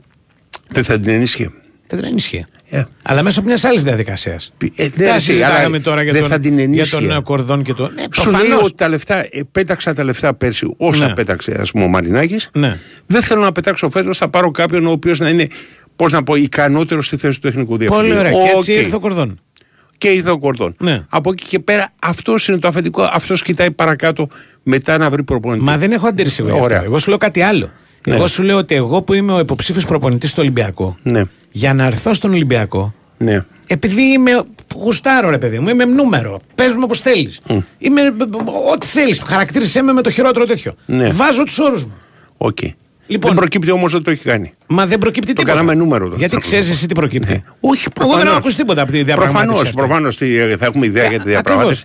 [0.68, 1.50] Δεν θα την ενίσχυε.
[1.86, 2.08] Δεν την
[2.70, 2.92] ενισχύει.
[3.02, 4.50] Αλλά μέσω μιας άλλης διαδικασίας.
[4.76, 6.96] Ε, Δεν ναι, συζητάγαμε αλλά τώρα για δεν τον, θα την για ενίσχυε.
[6.96, 7.92] τον ε, Κορδόν και τον.
[7.94, 8.64] Ναι, Σου λέει προφανώς.
[8.64, 11.14] ότι τα λεφτά, ε, πέταξα τα λεφτά πέρσι όσα Ναι.
[11.14, 12.50] πέταξε ας πούμε, ο Μαρινάκης.
[12.52, 12.78] Ναι.
[13.06, 15.46] Δεν θέλω να πετάξω φέτος, θα πάρω κάποιον ο οποίος να είναι,
[15.96, 18.02] πώς να πω, ικανότερο στη θέση του τεχνικού διευθυντή.
[18.08, 18.30] Πολύ ωραία.
[18.32, 18.78] Και έτσι Οκ.
[18.78, 19.40] ήρθε ο Κορδόν.
[19.98, 20.74] Και ήρθε ο Κορδόν.
[20.80, 21.04] Ναι.
[21.08, 23.02] Από εκεί και πέρα αυτός είναι το αφεντικό.
[23.12, 24.28] Αυτός κοιτάει παρακάτω
[24.62, 25.64] μετά να βρει προπονητή.
[25.64, 26.48] Μα δεν έχω αντίρρηση εγώ.
[26.50, 26.64] γι' αυτό.
[26.74, 26.82] Ωραία.
[26.84, 27.70] Εγώ σου λέω κάτι άλλο.
[28.06, 28.14] Ναι.
[28.14, 31.22] Εγώ σου λέω ότι εγώ που είμαι ο υποψήφιος προπονητής στο Ολυμπιακό, Ναι.
[31.50, 33.44] Για να έρθω στον Ολυμπιακό, Ναι.
[33.66, 34.42] επειδή είμαι.
[34.76, 36.38] Γουστάρω, ρε παιδί μου, είμαι νούμερο.
[36.54, 37.40] Πες μου όπως θέλεις.
[37.78, 38.00] Είμαι.
[38.74, 39.22] Ό,τι θέλεις.
[39.26, 40.74] Χαρακτήρισέ με με το χειρότερο τέτοιο.
[40.86, 41.10] Ναι.
[41.10, 41.92] Βάζω τους όρους μου.
[42.36, 42.58] Οκ.
[43.06, 44.52] Λοιπόν- δεν προκύπτει όμως ότι το έχει κάνει.
[44.66, 45.56] Μα δεν προκύπτει Το τίποτα.
[45.56, 46.04] κάναμε νούμερο.
[46.08, 46.76] το Γιατί θέλω ξέρεις να πω.
[46.78, 47.42] εσύ τι προκύπτει.
[47.60, 49.46] Όχι, Εγώ δεν έχω ακούσει τίποτα από τη διαπραγμάτευση.
[49.46, 50.12] Προφανώς, αυτή.
[50.20, 51.84] προφανώς θα έχουμε ιδέα για τη διαπραγμάτευση.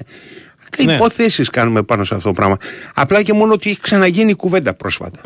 [0.84, 0.94] Ναι.
[0.94, 2.58] Υποθέσεις κάνουμε πάνω σε αυτό το πράγμα.
[2.94, 5.20] Απλά και μόνο ότι έχει ξαναγίνει η κουβέντα πρόσφατα.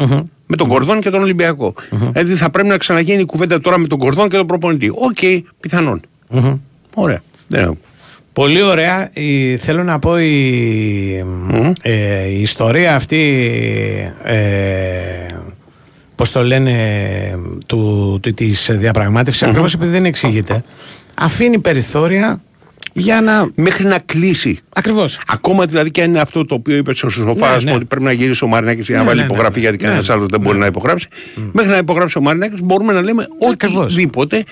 [0.48, 1.74] Με τον Κορδόν και τον Ολυμπιακό
[2.12, 4.90] Δηλαδή θα πρέπει να ξαναγίνει η κουβέντα τώρα με τον Κορδόν και τον προπονητή.
[4.90, 6.02] Οκ, πιθανόν.
[6.94, 7.20] Ωραία.
[7.48, 7.78] Δεν έχω.
[8.34, 9.10] Πολύ ωραία.
[9.14, 11.26] Η- θέλω να πω η,
[11.82, 13.18] ε, η ιστορία αυτή
[14.24, 14.36] ε,
[16.16, 16.74] πώς το λένε
[17.66, 20.62] του, του, της διαπραγμάτευσης ακριβώς επειδή δεν εξηγείται
[21.16, 22.42] αφήνει περιθώρια
[22.98, 23.50] για να...
[23.56, 24.60] Μέχρι να κλείσει.
[24.74, 25.20] Ακριβώς.
[25.28, 27.76] Ακόμα δηλαδή και αν είναι αυτό το οποίο είπες ο Σοφάς, Ναι, ναι.
[27.78, 29.62] ότι πρέπει να γυρίσει ο Μαρινάκης για να Ναι, βάλει ναι, ναι, υπογραφή, ναι.
[29.62, 31.08] γιατί κανένας Ναι, άλλος δεν μπορεί να υπογράψει.
[31.52, 34.44] Μέχρι να υπογράψει ο Μαρινάκης, μπορούμε να λέμε οτιδήποτε.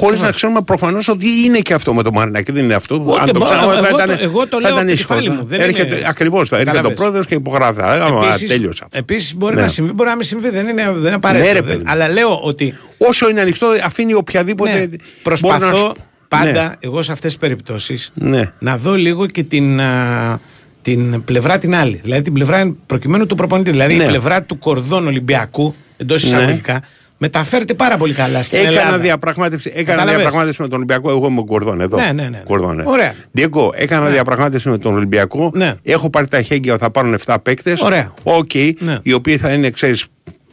[0.00, 2.52] Χωρίς να ξέρουμε προφανώς ότι είναι και αυτό με το Μαρινάκη.
[2.52, 2.94] Δεν είναι αυτό.
[3.06, 4.16] Ούτε Αν το μπορώ, ξέραμε, εγώ θα το- ήταν.
[4.20, 5.14] εγώ το θα λέω ήταν από το ήσυχο.
[5.14, 6.40] κεφάλι μου, δεν Έρχεται είναι- ακριβώς.
[6.50, 6.98] Έρχεται ο Κατάλαβες.
[6.98, 7.80] πρόεδρος και υπογράφει.
[7.80, 8.86] Θα λέγαμε, «Α, Επίσης- Τέλειωσα.
[8.92, 9.60] Επίσης μπορεί Ναι.
[9.60, 11.46] να συμβεί, μπορεί να μην συμβεί, δεν είναι, δεν είναι απαραίτητο.
[11.48, 11.90] Ναι, ρε, Δεν- παιδί μου.
[11.92, 14.70] αλλά λέω ότι Όσο είναι ανοιχτό, αφήνει οποιαδήποτε.
[14.72, 14.78] Ναι.
[14.78, 15.94] μπορεί να Προσπαθώ σου-
[16.36, 16.70] πάντα Ναι.
[16.80, 18.52] εγώ σε αυτές τις περιπτώσεις Ναι.
[18.58, 20.40] να δω λίγο και την, α,
[20.82, 22.00] την πλευρά την άλλη.
[22.02, 23.70] Δηλαδή την πλευρά προκειμένου του προπονητή.
[23.70, 24.04] Δηλαδή Ναι.
[24.04, 26.28] η πλευρά του Κορδόν Ολυμπιακού εντός Ναι.
[26.28, 26.82] εισαγωγικά
[27.18, 28.98] μεταφέρεται πάρα πολύ καλά στην Έκανα Ελλάδα.
[28.98, 30.14] διαπραγμάτευση, έκανα Κατάλαβες.
[30.20, 31.10] διαπραγμάτευση με τον Ολυμπιακό.
[31.10, 31.96] Εγώ είμαι ο Κορδόν εδώ.
[31.96, 32.42] Ναι, ναι, ναι.
[32.46, 32.82] Κορδόν, ναι.
[32.86, 33.14] Ωραία.
[33.32, 35.50] Διέγκο, έκανα διαπραγμάτευση με τον Ολυμπιακό.
[35.54, 35.74] Ναι.
[35.82, 37.80] Έχω πάρει τα εχέγγυα ότι θα πάρουν 7 παίκτες.
[37.80, 38.12] Ωραία.
[38.22, 38.50] Οκ.
[38.78, 38.98] Ναι.
[39.02, 40.04] Οι οποίοι θα είναι, ξέρεις,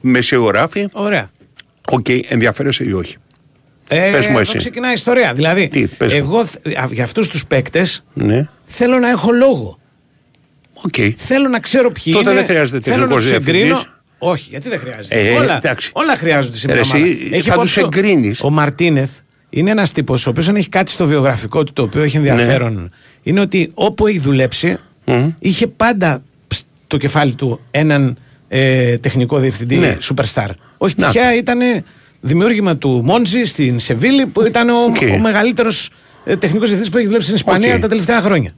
[0.02, 0.88] μεσαιογράφοι.
[0.92, 1.30] Ωραία.
[1.92, 2.06] Οκ.
[2.28, 3.16] Ενδιαφέρεσαι ή όχι.
[3.92, 4.58] Ε, Πες μου εδώ εσύ.
[4.58, 5.34] ξεκινάει η ιστορία.
[5.34, 6.18] Δηλαδή, Τι, πες μου.
[6.20, 8.48] εγώ θ- α, για αυτούς τους παίκτες Ναι.
[8.64, 9.80] θέλω να έχω λόγο.
[10.74, 10.94] Οκ.
[11.16, 12.40] Θέλω να ξέρω ποιοι Τότε είναι.
[12.40, 13.64] δεν χρειάζεται Θέλω να τεχνικός τους εγκρίνω.
[13.66, 13.94] διευθυντής.
[14.18, 15.20] Όχι, γιατί δεν χρειάζεται.
[15.28, 15.90] Ε, όλα, εντάξει.
[15.94, 16.82] όλα χρειάζονται σήμερα.
[16.94, 17.00] Ρε,
[17.36, 18.42] εσύ θα τους εγκρίνεις.
[18.42, 19.12] Ο Μαρτίνεθ
[19.50, 22.74] είναι ένας τύπος ο οποίος αν έχει κάτι στο βιογραφικό του το οποίο έχει ενδιαφέρον.
[22.74, 22.88] Ναι.
[23.24, 24.78] Είναι ότι όπου έχει δουλέψει,
[25.40, 28.18] είχε πάντα στο κεφάλι του έναν
[28.48, 29.98] ε, τεχνικό διευθυντή Ναι.
[30.02, 30.48] superstar.
[30.78, 31.60] Όχι Να τυχαία ήταν
[32.22, 34.96] δημιούργημα του Μόντσι στην Σεβίλη που ήταν ο, Οκ.
[35.14, 35.90] ο μεγαλύτερος
[36.26, 37.82] ε, τεχνικός διευθυντής που έχει δουλέψει στην Ισπανία Οκ.
[37.82, 38.52] τα τελευταία χρόνια.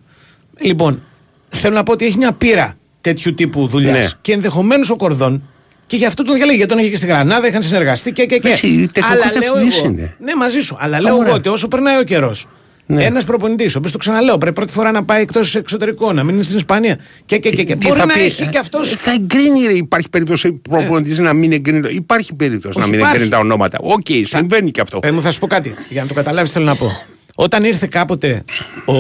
[0.60, 1.02] Λοιπόν,
[1.50, 3.98] θέλω να πω ότι έχει μια πείρα τέτοιου τύπου δουλειάς.
[3.98, 4.08] Ναι.
[4.22, 5.44] Και ενδεχομένως ο Κορδόν
[5.88, 6.58] και γι' αυτό τον διαλέγει.
[6.58, 8.26] Γιατί τον είχε και στη Γρανάδα, είχαν συνεργαστεί και.
[8.26, 8.50] και, και.
[8.50, 9.88] Εσύ, τεχνικός Αλλά λέω διευθυντής εγώ.
[9.88, 10.16] είναι.
[10.20, 10.78] Ναι, μαζί σου.
[10.80, 11.28] Αλλά λέω Ωραία.
[11.28, 12.48] εγώ ότι όσο περνάει ο καιρός.
[12.93, 13.03] Ναι.
[13.03, 16.43] Ένας προπονητής, ο οποίος το ξαναλέω, πρέπει πρώτη φορά να πάει εκτός εξωτερικό, να μείνει
[16.43, 16.97] στην Ισπανία.
[17.26, 17.76] Και, και, και, και.
[17.76, 18.85] Τι Μπορεί θα να πει, έχει ε, και αυτό.
[18.85, 19.73] Θα εγκρίνει, ρε.
[19.73, 21.81] Υπάρχει περίπτωση προπονητής να μην εγκρίνει.
[21.81, 23.15] το- Υπάρχει περίπτωση να Όχι, μην υπάρχει.
[23.18, 23.77] εγκρίνει τα ονόματα.
[23.81, 24.99] Οκ, συμβαίνει και αυτό.
[25.03, 25.73] Ε, μου θα σου πω κάτι.
[25.89, 26.91] Για να το καταλάβεις, θέλω να πω.
[27.35, 28.43] Όταν ήρθε κάποτε
[28.85, 28.93] ο.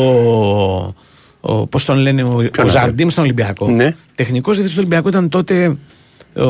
[1.41, 3.67] ο Πώς τον λένε, ο, ο Ζαρντίμ στον Ολυμπιακό.
[3.69, 3.95] Ναι.
[4.15, 5.77] Τεχνικός διευθυντής του Ολυμπιακού ήταν τότε.
[6.35, 6.43] Ο,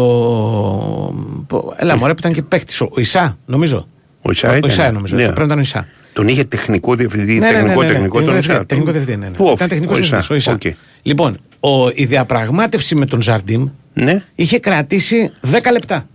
[1.48, 2.84] πο- έλα, μωρέ, που ήταν και παίχτη.
[2.84, 3.88] Ο, ο Ισά, νομίζω.
[4.22, 4.70] Ο Ισά ήταν.
[4.70, 5.16] Ισά, νομίζω.
[5.16, 5.24] Ναι.
[5.24, 5.88] Πρέπει να ήταν ο Ισά.
[6.14, 8.66] Τον είχε τεχνικό διευθυντή, Ναι, ναι, ναι, τεχνικό, ναι, ναι, τεχνικό, τεχνικό τον διευθυντή, Ισά.
[8.66, 9.36] τεχνικό διευθυντή, ναι, ναι.
[9.36, 10.10] Του ΟΦΗ, Ήταν τεχνικός ο Ισά.
[10.18, 10.52] διευθυντής, ο Ισά.
[10.52, 10.76] Οκ.
[11.02, 14.24] Λοιπόν, ο, η διαπραγμάτευση με τον Ζαρντίμ Ναι.
[14.36, 16.08] είχε κρατήσει 10 λεπτά.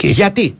[0.00, 0.54] Γιατί;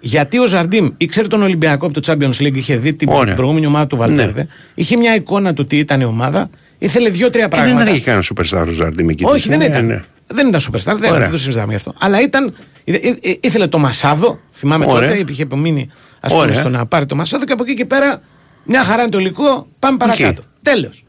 [0.00, 3.34] Γιατί ο Ζαρντίμ ήξερε τον Ολυμπιακό από το Champions League, είχε δει την Ωραία.
[3.34, 7.48] προηγούμενη ομάδα του Βαλβέρδε, είχε μια εικόνα του τι ήταν η ομάδα, ήθελε δύο-τρία Και
[7.56, 7.84] πράγματα.
[7.84, 9.24] δεν είχε κανένα superstar ο Ζάρντι εκεί.
[9.24, 10.04] Όχι, δεν Ναι, ήταν.
[10.34, 10.42] Ναι.
[10.42, 11.18] Δεν ήταν superstar, δεν, Ωραία.
[11.18, 11.94] δεν το συζητάμε γι' αυτό.
[12.00, 12.54] Αλλά ήταν.
[12.84, 15.16] ε, ε, ε, ήθελε το Μασάδο, θυμάμαι Ωραία.
[15.16, 15.88] τότε, είχε απομείνει
[16.20, 16.54] ας πούμε, Ωραία.
[16.54, 18.20] στο να πάρει το Μασάδο και από εκεί και πέρα
[18.64, 20.42] μια χαρά είναι το υλικό, πάμε παρακάτω.
[20.62, 21.04] Τέλος.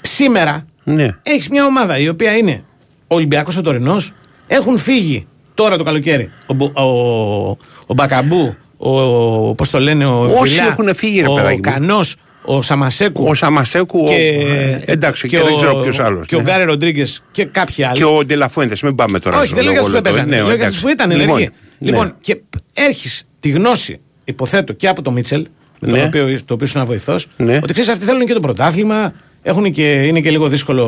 [0.00, 1.08] Σήμερα Ναι.
[1.22, 2.64] έχεις μια ομάδα η οποία είναι
[3.06, 4.12] ο Ολυμπιακός ο Τωρινός,
[4.46, 7.48] έχουν φύγει τώρα το καλοκαίρι ο, Μπο- ο,
[7.86, 11.60] ο Μπακαμπού, ο, πώς το λένε, ο Όσοι Βιλά, έχουν φύγει, ρε ο παιδάκι μου.
[11.60, 13.24] Κανός, ο Σαμασέκου.
[13.26, 16.44] Ο Σαμασέκου, ο- ε, εντάξει, και δεν ξέρω ποιος άλλος, Και ο ναι.
[16.44, 17.96] Γκάρε Ροντρίγκες και κάποιοι άλλοι.
[17.96, 19.36] Και ο Ντελαφουέντες, μην πάμε τώρα.
[19.38, 20.28] Όχι, στο δεν λέω για αυτούς που λόγο, έπαιζαν.
[20.28, 20.68] ναι, λέω για εντάξει.
[20.76, 21.50] αυτούς που ήταν Λοιπόν, ενεργοί.
[21.78, 21.90] ναι.
[21.90, 22.40] Λοιπόν, και
[22.74, 25.46] έχεις τη γνώση, υποθέτω και από τον Μίτσελ,
[25.80, 26.04] με τον Ναι.
[26.04, 27.56] οποίο, το οποίο ήσουν βοηθός, Ναι.
[27.62, 29.12] ότι ξέρεις, αυτοί θέλουν και το πρωτάθλημα.
[29.46, 30.82] Έχουν και, είναι και λίγο δύσκολο.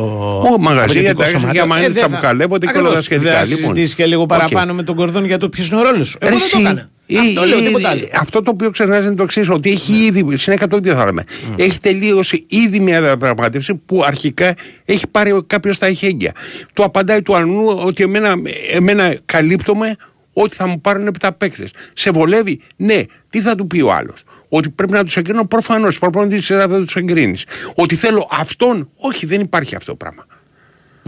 [0.55, 1.53] Ο μαγαζί, απαιτητικό εντάξει, σωματείο.
[1.53, 3.05] και άμα είναι δεν θα- τσαμπουκαλεύονται και όλα τα Ακριβώς.
[3.05, 3.31] σχετικά.
[3.31, 3.59] Δεν θα Λοιπόν.
[3.75, 4.29] συζητήσει και λίγο Οκ.
[4.29, 6.19] παραπάνω με τον Κορδόν για το ποιος είναι ο ρόλος σου.
[6.21, 6.89] Εγώ Ρε δεν το εσύ, έκανα.
[7.07, 8.09] ε, Αυτό λέω, ε, τίποτα ε, άλλο.
[8.21, 11.25] Αυτό το οποίο ξεχνάς είναι το εξής, ότι έχει ήδη, συνέχεια το ίδιο θα λέμε,
[11.57, 14.55] έχει τελειώσει ήδη μια διαπραγμάτευση που αρχικά
[14.85, 16.33] έχει πάρει κάποιος τα εχέγγυα.
[16.73, 18.35] Του απαντάει του αλλού ότι εμένα,
[18.73, 19.97] εμένα καλύπτομαι
[20.33, 21.71] ότι θα μου πάρουν 7 παίκτες.
[21.95, 23.01] Σε βολεύει, ναι.
[23.31, 25.99] Τι θα του πει ο άλλος; Ότι πρέπει να τους εγκρίνω προφανώς.
[25.99, 27.47] Προπονητή στην Ελλάδα δεν τους εγκρίνεις.
[27.75, 30.27] Ότι θέλω αυτόν, όχι, δεν υπάρχει αυτό το πράγμα.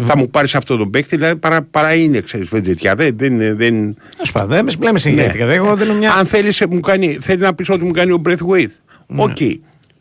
[0.07, 2.95] Θα μου πάρεις αυτό τον παίκτη, δηλαδή παρά, παρά είναι, ξέρεις, βεντετιά.
[2.95, 3.57] Δεν, δεν, δεν...
[3.57, 5.45] Τέλος πάντων, δεν λέμε σε ηγέτικα.
[5.45, 6.13] Εγώ δίνω μια.
[6.13, 8.71] Αν θέλεις, μου κάνει, θέλει να πεις ότι μου κάνει ο Braithwaite.
[9.17, 9.37] Οκ.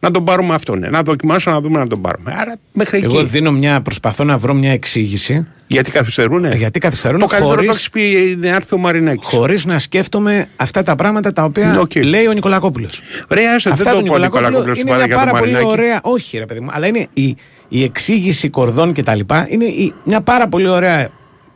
[0.07, 0.79] Να τον πάρουμε αυτόν.
[0.79, 0.87] Ναι.
[0.87, 2.33] Να δοκιμάσω να δούμε να τον πάρουμε.
[2.39, 3.27] Άρα μέχρι Εγώ εκεί.
[3.27, 5.47] δίνω μια, προσπαθώ να βρω μια εξήγηση.
[5.67, 6.55] Γιατί καθυστερούνε.
[6.55, 9.25] Γιατί καθυστερούν Το καλύτερο το χωρίς, έχει πει είναι έρθει ο Μαρινάκη.
[9.25, 11.95] χωρίς να σκέφτομαι αυτά τα πράγματα τα οποία Οκ.
[11.95, 12.89] λέει ο Νικολακόπουλο.
[13.29, 15.29] Ρε, άσε, δεν Αυτά το του πω ο Νικολακόπουλου Νικολακόπουλος είναι του μια για πάρα
[15.31, 15.79] τον πολύ Μαρινάκη.
[15.79, 15.99] ωραία.
[16.03, 17.35] Όχι, ρε παιδί μου, αλλά είναι η,
[17.67, 19.47] η εξήγηση κορδών και τα λοιπά.
[19.49, 20.99] Είναι η, μια πάρα πολύ ωραία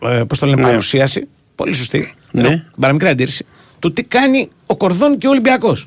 [0.04, 0.68] ε, πώς το λένε, Ναι.
[0.68, 1.28] παρουσίαση.
[1.56, 2.14] Πολύ σωστή.
[2.32, 2.48] Ναι.
[2.48, 3.46] Ενώ, Παραμικρή αντίρρηση.
[3.80, 5.78] Του τι κάνει ο κορδόν και ο Ολυμπιακό.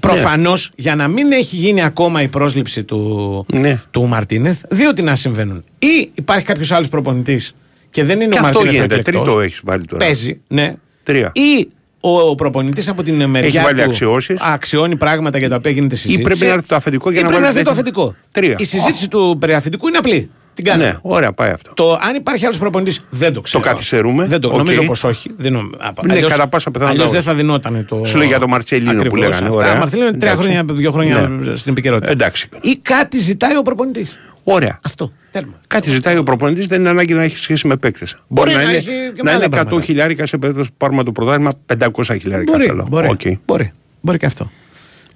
[0.00, 3.80] Προφανώς για να μην έχει γίνει ακόμα η πρόσληψη του, Ναι.
[3.90, 5.64] του Μαρτίνεθ, δύο τι να συμβαίνουν.
[5.78, 7.54] Ή υπάρχει κάποιος άλλος προπονητής
[7.90, 8.94] και δεν είναι Και ο αυτό Μαρτίνεθ γίνεται.
[8.94, 9.24] εκλεκτός.
[9.24, 10.04] Τρίτο έχεις βάλει τώρα.
[10.04, 10.74] Παίζει, ναι.
[11.02, 11.32] Τρία.
[11.34, 11.68] Ή
[12.00, 14.40] ο, ο προπονητής από την μεριά βάλει του αξιώσεις.
[14.40, 16.22] αξιώνει πράγματα για τα οποία γίνεται συζήτηση.
[16.22, 18.02] πρέπει να έρθει το αφεντικό για ή να πρέπει να βάλει έρθει το τέτοιο.
[18.02, 18.24] αφεντικό.
[18.32, 18.56] Τρία.
[18.58, 20.30] Η συζήτηση του περί αφεντικού είναι απλή.
[20.56, 20.88] Την κάνουμε.
[20.88, 21.72] Ναι, ωραία, πάει αυτό.
[21.74, 23.62] Το αν υπάρχει άλλος προπονητής δεν το ξέρω.
[23.62, 24.26] Το καθυστερούμε.
[24.26, 24.56] Δεν το Οκ.
[24.56, 25.30] Νομίζω πως όχι.
[25.36, 27.28] Δεν νομ- απ- Ναι, αλλιώς- κατά πάσα πιθανότητα αλλιώς δεν όχι.
[27.28, 28.04] θα δινόταν το.
[28.04, 29.58] Σου λέει για το Μαρτσελίνο που Ακριβώς λέγανε, αυτά.
[29.60, 29.76] ωραία.
[29.78, 30.48] Μαρτσελίνο είναι τρία Εντάξει.
[30.52, 31.54] χρόνια, δύο χρόνια Ναι.
[31.56, 32.10] στην επικαιρότητα.
[32.10, 32.48] Εντάξει.
[32.60, 34.18] Ή κάτι ζητάει ο προπονητής.
[34.44, 34.78] Ωραία.
[34.84, 35.12] Αυτό.
[35.30, 35.52] Τέρμα.
[35.66, 38.16] Κάτι ζητάει ο προπονητής, δεν είναι ανάγκη να έχει σχέση με παίκτες.
[38.28, 39.82] Μπορεί να, να είναι, έχει και με να άλλα είναι 100 πράγματα.
[39.84, 42.86] χιλιάρικα σε περίπτωση που πάρουμε το πρωτάθλημα, 500 χιλιάρικα Μπορεί, θέλω.
[42.90, 43.20] μπορεί, Οκ.
[43.46, 44.50] μπορεί, μπορεί και αυτό.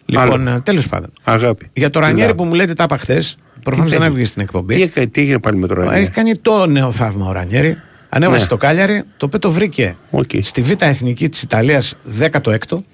[0.07, 1.13] Λοιπόν, τέλος πάντων.
[1.23, 1.71] Αγάπη.
[1.73, 2.35] Για το Ρανιέρι Μιλάω.
[2.35, 4.75] που μου λέτε τα είπα χθες, προφανώς Τι δεν θέλει; έβγαινε στην εκπομπή.
[4.75, 6.11] Τι, έκανε- τι έγινε πάλι με το Έχει Ρανιέρι.
[6.11, 7.77] κάνει το νέο θαύμα ο Ρανιέρη.
[8.09, 8.49] Ανέβασε Ναι.
[8.49, 9.97] το Κάλιαρη, το οποίο το βρήκε
[10.43, 12.85] στη Β' Εθνική της Ιταλίας 16ο.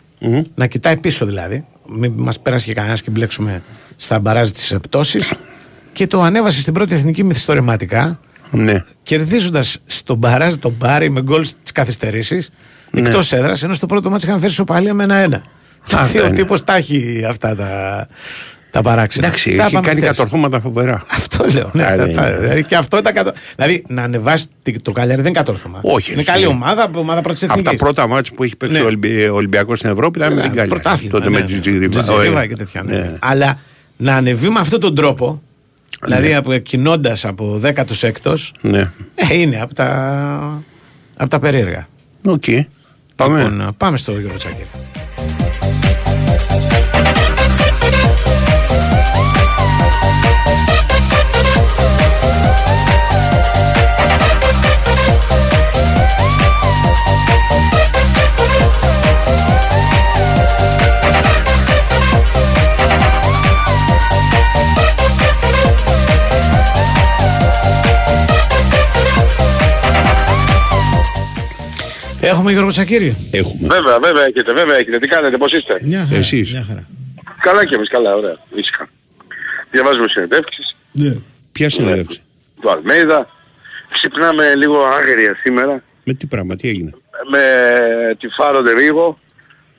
[0.55, 1.65] Να κοιτάει πίσω δηλαδή.
[1.89, 3.63] Μην μας πέρασε και κανένας και μπλέξουμε
[3.97, 5.33] στα μπαράζ της πτώσης.
[5.93, 8.21] Και το ανέβασε στην πρώτη εθνική μυθιστορηματικά.
[8.51, 8.83] Ναι.
[9.03, 12.51] Κερδίζοντας στον μπαράζ τον Μπάρι με γκολ στις καθυστερήσεις.
[12.91, 13.01] Ναι.
[13.01, 15.43] Εκτός έδρας, ενώ στο πρώτο μάτι είχαν φέρει σοπαλία με ένα-ένα.
[15.87, 16.35] Δηλαδή ο ναι.
[16.35, 18.07] τύπος τα έχει αυτά τα,
[18.77, 19.27] τα παράξενα.
[19.27, 20.11] Εντάξει, Τα έχει είπαμε κάνει χθες.
[20.17, 21.03] κατορθώματα φοβερά.
[21.17, 21.71] Αυτό λέω.
[21.73, 22.37] Ναι, Α, τα- ναι, τα- ναι.
[22.39, 23.33] δηλαδή και αυτό ήταν κατο...
[23.57, 25.79] Δηλαδή να ανεβάσει τη- το Καλιάρι δεν είναι κατόρθωμα.
[25.83, 26.53] Όχι, Είναι ρε, καλή εσύ.
[26.53, 27.77] ομάδα, ομάδα πρώτη Από εθνική.
[27.77, 28.83] τα πρώτα μάτια που έχει παίξει Ναι.
[28.83, 30.67] ο Ολυμπι- ο Ολυμπιακός στην Ευρώπη ήταν με την Κάλιαρι.
[30.67, 31.13] Πρωτάθλημα.
[31.13, 31.47] Τότε ναι, με ναι.
[31.47, 32.03] την Τζιγκρίβα.
[32.03, 32.47] Τζιτζιρίβα Ωραία.
[32.47, 32.83] και τέτοια.
[32.83, 32.93] ναι.
[32.97, 33.13] Ναι.
[33.21, 33.59] Αλλά
[33.97, 35.43] να ανεβεί με αυτόν τον τρόπο,
[36.05, 38.93] δηλαδή από κινώντας από 16ο, Ναι.
[39.15, 40.63] ε, είναι από τα,
[41.17, 41.89] από τα περίεργα.
[42.25, 42.45] Οκ.
[43.17, 43.43] Πάμε.
[43.43, 44.67] Λοιπόν, πάμε στο Γιώργο Τσάκερη.
[72.21, 73.17] Έχουμε Γιώργο Τσακύρη.
[73.33, 73.67] Έχουμε.
[73.75, 74.99] Βέβαια, βέβαια έχετε, βέβαια έχετε.
[74.99, 76.19] Τι κάνετε, πώς είστε; Μια χαρά.
[76.19, 76.53] Εσείς.
[76.53, 76.87] Μια χαρά.
[77.41, 78.37] Καλά και εμείς, καλά, ωραία.
[78.55, 78.89] Ήσυχα.
[79.71, 81.17] Διαβάζουμε συνεντεύξεις Ναι.
[81.53, 82.21] Ποια συνέντευξη;
[82.61, 83.29] του Αλμέιδα.
[83.93, 86.91] Ξυπνάμε λίγο άγρια σήμερα Με τι πράγμα, τι έγινε;
[87.31, 87.41] με
[88.21, 89.19] τη Φάρο Ντερίγο,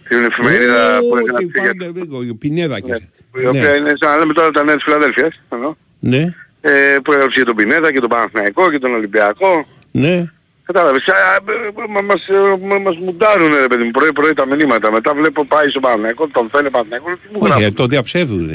[0.08, 2.94] την εφημερίδα που έχει Ω, να τι πει για πάντα λίγο, η Πινέδα και.
[3.42, 7.12] η οποία είναι σαν να λέμε τώρα τα νέα της Φιλαδέλφειας, εννοώ, Ναι, ε, που
[7.12, 9.66] έγραψε για τον Πινέδα και τον Παναθηναϊκό και τον Ολυμπιακό.
[9.92, 10.32] ναι.
[10.72, 12.34] Κατάλαβες, α, α, μα- μας, ε,
[12.70, 14.92] μα- μας μουντάρουν ρε παιδί μου, πρωί πρωί τα μηνύματα.
[14.92, 17.66] Μετά βλέπω πάει στον Παναθηναϊκό, τον θέλει Παναθηναϊκό, τι μου Όχι, γράφουν.
[17.66, 18.46] ε, το διαψεύδουν.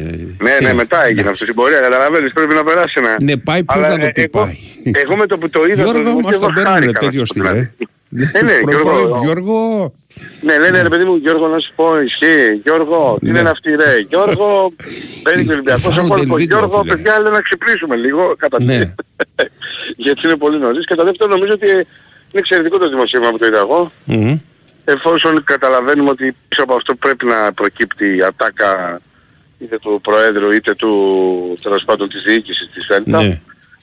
[0.47, 3.17] Ναι, ναι, μετά έγινε αυτός στην πορεία, καταλαβαίνεις, πρέπει να περάσει ένα.
[3.21, 4.57] Ναι, πάει ποιος Αλλά, να το ε, πει εγώ- πάει.
[5.03, 7.75] Εγώ με το που το είδα, Γιώργο, το μας τον παίρνουν τέτοιο στυλ, ε.
[8.33, 9.09] Ε, ναι, Πρωί, Γιώργο.
[9.11, 9.93] πρωί, Γιώργο.
[10.41, 12.61] Ναι, λένε ρε παιδί μου, Γιώργο να σου πω, ισχύει.
[12.65, 13.39] Γιώργο, τι Ναι.
[13.39, 14.73] είναι αυτή ρε; Γιώργο,
[15.23, 16.25] παίρνει το Ολυμπιακός Φάουλ στον κόλπο.
[16.27, 16.95] Τελβίγκο, Γιώργο, φίλε.
[16.95, 18.35] παιδιά, λέει να ξυπνήσουμε λίγο.
[18.39, 18.79] Κατά Ναι.
[18.79, 18.87] τι.
[19.97, 20.87] Γιατί είναι πολύ νωρίς.
[20.87, 21.85] Κατά δεύτερον, νομίζω ότι είναι
[22.33, 23.93] εξαιρετικό το δημοσίευμα που το είδα εγώ.
[24.05, 24.39] Μμμ.
[24.85, 29.01] Εφόσον καταλαβαίνουμε ότι πίσω από αυτό πρέπει να προκύπτει η ατάκα
[29.59, 30.93] είτε του Προέδρου είτε του
[31.63, 33.23] τέλος πάντων της διοίκησης της ΕΛΤΑ.
[33.23, 33.41] Ναι.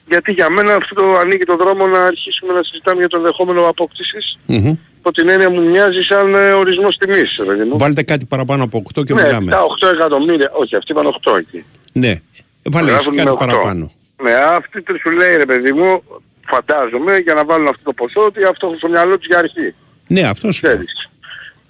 [0.08, 3.68] Γιατί για μένα αυτό το ανοίγει το δρόμο να αρχίσουμε να συζητάμε για το ενδεχόμενο
[3.68, 4.36] απόκτησης.
[4.46, 4.74] Μμμ.
[5.02, 7.36] Από την έννοια μου μοιάζει σαν ε, ορισμός τιμής.
[7.38, 7.78] ρε παιδί μου.
[7.78, 9.50] Βάλτε κάτι παραπάνω από 8 και ναι, μιλάμε.
[9.50, 10.50] τα 8 εκατομμύρια.
[10.52, 11.64] Όχι, αυτοί είπαν 8 εκεί.
[11.92, 12.20] Ναι.
[12.62, 13.38] Βάλε εσύ Γράφουν κάτι με 8.
[13.38, 13.92] παραπάνω.
[14.22, 16.02] Ναι, αυτή του σου λέει ρε παιδί μου,
[16.46, 19.74] φαντάζομαι για να βάλουν αυτό το ποσό ότι αυτό έχουν στο μυαλό τους για αρχή.
[20.06, 20.62] Ναι, αυτό σου.
[20.62, 20.92] Ξέρεις.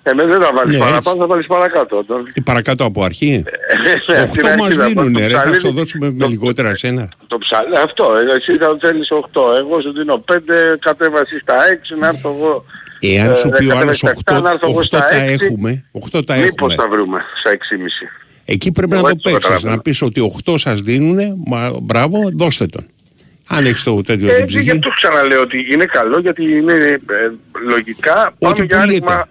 [0.03, 2.05] Εμείς δεν θα βάλεις Ναι, παραπάνω, θα βάλεις παρακάτω.
[2.05, 3.45] Τον- Τι παρακάτω από αρχή.
[3.83, 5.35] Ναι, 8 την αρχή μας θα βάλεις δίνουνε, το ρε.
[5.35, 7.09] Θα ψαλίδι, σου δώσουμε με λιγότερα εσένα.
[7.27, 11.95] Το ψαλί, αυτό, ε, εσύ θα θέλεις 8, εγώ σου δίνω 5, κατέβαση στα 6,
[11.95, 12.65] να έρθω εγώ.
[13.01, 14.99] Εάν ε, σου πει ο κατέβαση άλλος στα 7, 8, να έρθω εγώ 8 στα
[14.99, 15.45] τα 6.
[15.45, 15.85] έχουμε.
[15.93, 16.75] 8 τα Μήπως έχουμε.
[16.75, 18.09] τα βρούμε στα 6,5.
[18.53, 19.49] Εκεί πρέπει Εγώ να το έτσι το παίξεις.
[19.49, 19.75] καταλαβαίνω.
[19.75, 22.87] Να πεις ότι 8 σας δίνουνε, μα μπράβο, δώστε τον.
[23.49, 24.71] Αν έχεις το τέτοιο Ε, την γι' ψυχή.
[24.71, 26.99] αυτό ξαναλέω ότι είναι καλό γιατί είναι ε,
[27.69, 29.11] λογικά πάμε Ό,τι για άνοιγμα.
[29.13, 29.29] πουλείται.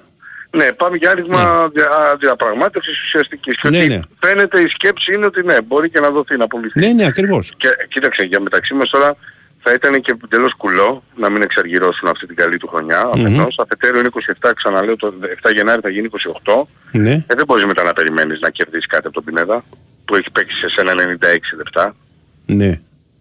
[0.52, 1.90] Ναι, πάμε για άνοιγμα δια,
[2.20, 3.56] διαπραγμάτευσης ουσιαστικής.
[3.62, 4.00] Και Ναι, ότι ναι.
[4.20, 6.80] φαίνεται η σκέψη είναι ότι ναι, μπορεί και να δοθεί να απολυθεί.
[6.80, 7.54] Ναι, ναι, ακριβώς.
[7.58, 9.16] Και κοίταξε, για μεταξύ μας τώρα
[9.64, 13.02] θα ήταν και τελώς κουλό να μην εξαργυρώσουν αυτή την καλή του χρονιά.
[13.06, 13.26] Μμμ.
[13.26, 14.10] Αφενός, αφετέρου είναι
[14.42, 16.10] 27, ξαναλέω, το 7 Γενάρη θα γίνει
[16.46, 16.68] 28.
[16.92, 17.12] Ναι.
[17.12, 19.64] Ε, δεν μπορείς μετά να περιμένεις να κερδίσεις κάτι από τον Πινέδα
[20.06, 21.96] που έχει παίξει σε σένα 96 λεπτά.
[22.46, 22.80] Ναι.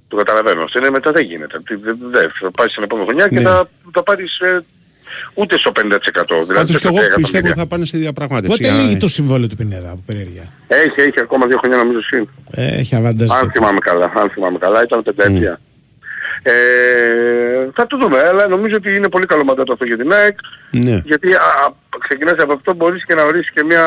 [0.09, 0.63] Το καταλαβαίνω.
[0.63, 1.61] Αυτό είναι μετά δεν γίνεται.
[1.67, 3.41] Τι- Δεν δεν- θα πάει στην επόμενη χρονιά και Ναι.
[3.43, 4.65] θα, θα πάρεις ε,
[5.35, 5.81] ούτε στο 50%.
[6.27, 7.55] Δηλαδή Πάντως σε και εγώ 10 πιστεύω εκατομμύρια.
[7.55, 8.57] θα πάνε σε διαπραγμάτευση.
[8.59, 10.43] Πότε Για- λύγει το συμβόλαιο του Πινέδα από περιέργεια.
[10.69, 12.29] Έχει, έχει ακόμα δύο χρόνια νομίζω συν.
[12.51, 13.31] Ε, Έχει αβαντάζ.
[13.31, 15.61] Αν θυμάμαι καλά, αν θυμάμαι καλά, ήταν πενταετία.
[16.53, 20.39] Ε, θα το δούμε, αλλά νομίζω ότι είναι πολύ καλό μαντάτο αυτό για την ΑΕΚ.
[20.71, 21.03] Ναι.
[21.05, 23.85] Γιατί α, α, ξεκινάς από αυτό μπορείς και να ορίσεις και μια,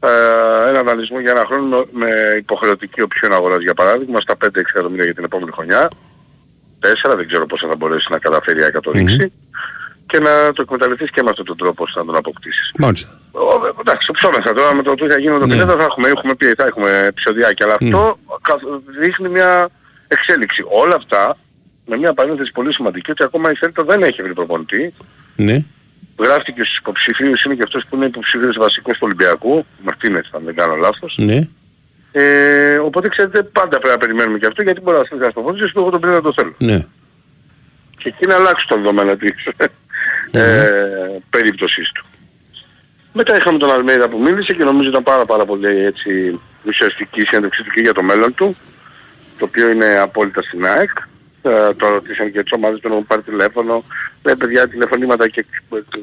[0.00, 4.48] ε, ένα δανεισμό για ένα χρόνο με, με υποχρεωτική οψιόν αγοράς για παράδειγμα στα 5-6
[4.54, 5.88] εκατομμύρια για την επόμενη χρονιά.
[6.80, 9.32] 4, δεν ξέρω πόσα θα μπορέσει να καταφέρει η ΑΕΚ να το ριξει
[10.06, 12.70] Και να το εκμεταλλευτείς και με αυτόν τον τρόπο ώστε να τον αποκτήσεις.
[12.78, 13.18] Μάλιστα.
[13.32, 15.52] Ο, ε, εντάξει, το ψώμεθα τώρα με το τι θα γίνει με το Ναι.
[15.52, 18.62] Πινέδα θα έχουμε, έχουμε πει, θα έχουμε επεισοδιάκια, αλλά αυτό καθ-
[19.00, 19.68] δείχνει μια
[20.08, 20.64] εξέλιξη.
[20.68, 21.36] Όλα αυτά
[21.86, 24.94] με μια παρένθεση πολύ σημαντική ότι ακόμα η Θέλτα δεν έχει βρει προπονητή.
[25.36, 25.64] Ναι.
[26.18, 30.54] Γράφτηκε στους υποψηφίους, είναι και αυτός που είναι υποψηφίος βασικός του Ολυμπιακού, Μαρτίνες αν δεν
[30.54, 31.14] κάνω λάθος.
[31.18, 31.48] Ναι.
[32.12, 35.72] Ε, οπότε ξέρετε πάντα πρέπει να περιμένουμε και αυτό γιατί μπορεί να στείλει ένας προπονητής
[35.72, 36.54] που εγώ τον Πινέδα το θέλω.
[36.58, 36.86] Ναι.
[37.98, 39.48] Και εκεί να αλλάξει το δεδομένο της
[40.30, 42.06] ε, περίπτωσής του.
[43.12, 47.24] Μετά είχαμε τον Αλμέιδα που μίλησε και νομίζω ήταν πάρα πάρα πολύ έτσι ουσιαστική η
[47.24, 48.56] συνέντευξή του και για το μέλλον του,
[49.38, 50.90] το οποίο είναι απόλυτα στην ΑΕΚ.
[51.44, 53.84] Ε, το ρωτήσαν και τις ομάδες του έχουν πάρει τηλέφωνο.
[54.24, 55.44] Λέει παιδιά τηλεφωνήματα και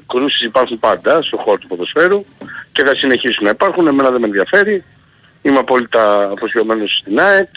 [0.07, 2.25] κρούσεις υπάρχουν πάντα στον χώρο του ποδοσφαίρου
[2.71, 3.87] και θα συνεχίσουν να υπάρχουν.
[3.87, 4.83] Εμένα δεν με ενδιαφέρει.
[5.41, 7.49] Είμαι απόλυτα αφοσιωμένος στην ΑΕΚ.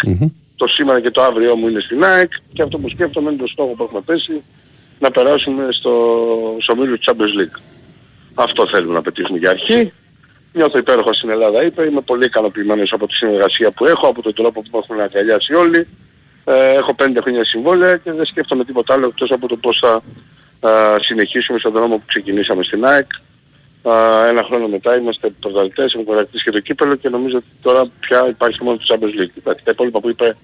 [0.56, 3.46] Το σήμερα και το αύριό μου είναι στην ΑΕΚ και αυτό που σκέφτομαι είναι το
[3.46, 4.42] στόχο που έχουμε πέσει
[4.98, 6.16] να περάσουμε στο,
[6.60, 7.60] στο μίλιο του Champions League.
[8.34, 9.92] Αυτό θέλουμε να πετύχουμε για αρχή.
[10.52, 11.84] Νιώθω υπέροχα στην Ελλάδα, είπε.
[11.84, 15.54] Είμαι πολύ ικανοποιημένος από τη συνεργασία που έχω, από τον τρόπο που με έχουν αγκαλιάσει
[15.54, 15.88] όλοι.
[16.44, 20.02] Ε, έχω πέντε χρόνια συμβόλαια και δεν σκέφτομαι τίποτα άλλο εκτός από το πώς θα
[20.68, 23.10] ε, συνεχίσουμε στον δρόμο που ξεκινήσαμε στην ΑΕΚ.
[23.82, 27.86] Ε, ένα χρόνο μετά είμαστε πρωταθλητές, έχουμε κατακτήσει και το κύπελο και νομίζω ότι τώρα
[28.00, 29.40] πια υπάρχει μόνο το Champions League.
[29.42, 30.36] Τα τα υπόλοιπα που είπε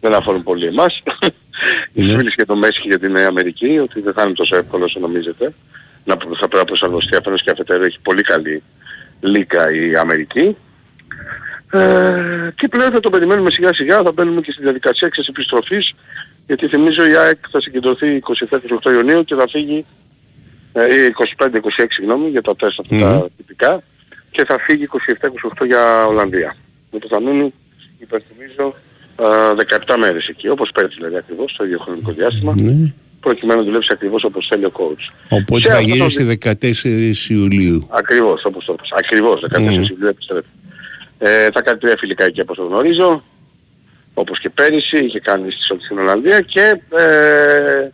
[0.00, 1.02] δεν αφορούν πολύ εμάς.
[1.92, 2.04] Ναι.
[2.04, 4.84] Μίλησε για το Μέση και για την Νέα Αμερική, ότι δεν θα είναι τόσο εύκολο
[4.84, 5.54] όσο νομίζετε.
[6.04, 8.62] Να, θα πρέπει να προσαρμοστεί αφενός και αφετέρου έχει πολύ καλή
[9.20, 10.56] λίκα η Αμερική.
[11.72, 15.94] Ε, και πλέον θα το περιμένουμε σιγά σιγά, θα μπαίνουμε και στη διαδικασία της επιστροφής,
[16.46, 18.22] γιατί θυμίζω η ΑΕΚ θα συγκεντρωθεί
[18.86, 19.84] 27-28 Ιουνίου και θα φύγει,
[20.72, 23.82] ε, ή 25-26 συγγνώμη, για τα τεστ αυτά τα τυπικά,
[24.30, 26.56] και θα φύγει 27-28 για Ολλανδία.
[26.86, 27.52] Οπότε θα μείνει,
[27.98, 28.74] υπενθυμίζω,
[29.20, 32.92] ε, 17 μέρες εκεί, όπως πέρυσι δηλαδή ακριβώς, το ίδιο χρονικό διάστημα, Ναι.
[33.20, 35.04] προκειμένου να δουλέψει ακριβώς όπως θέλει ο coach.
[35.28, 37.86] Οπότε Σε θα αυτό το γυρίσει δι- στις 14 Ιουλίου.
[37.90, 38.88] Ακριβώς, όπως το είπες.
[38.98, 39.82] Ακριβώς, 14 Μμμ.
[39.90, 40.46] Ιουλίου επιστρέφει.
[41.24, 43.22] Ε, θα κάνει τρία φιλικά εκεί όπως το γνωρίζω.
[44.14, 47.90] Όπως και πέρυσι, είχε κάνει στη Σότη στην Ολλανδία και ε,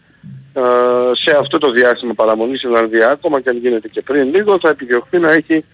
[0.52, 0.62] ε,
[1.24, 4.68] σε αυτό το διάστημα παραμονής στην Ολλανδία, ακόμα και αν γίνεται και πριν λίγο, θα
[4.68, 5.64] επιδιωχθεί να έχει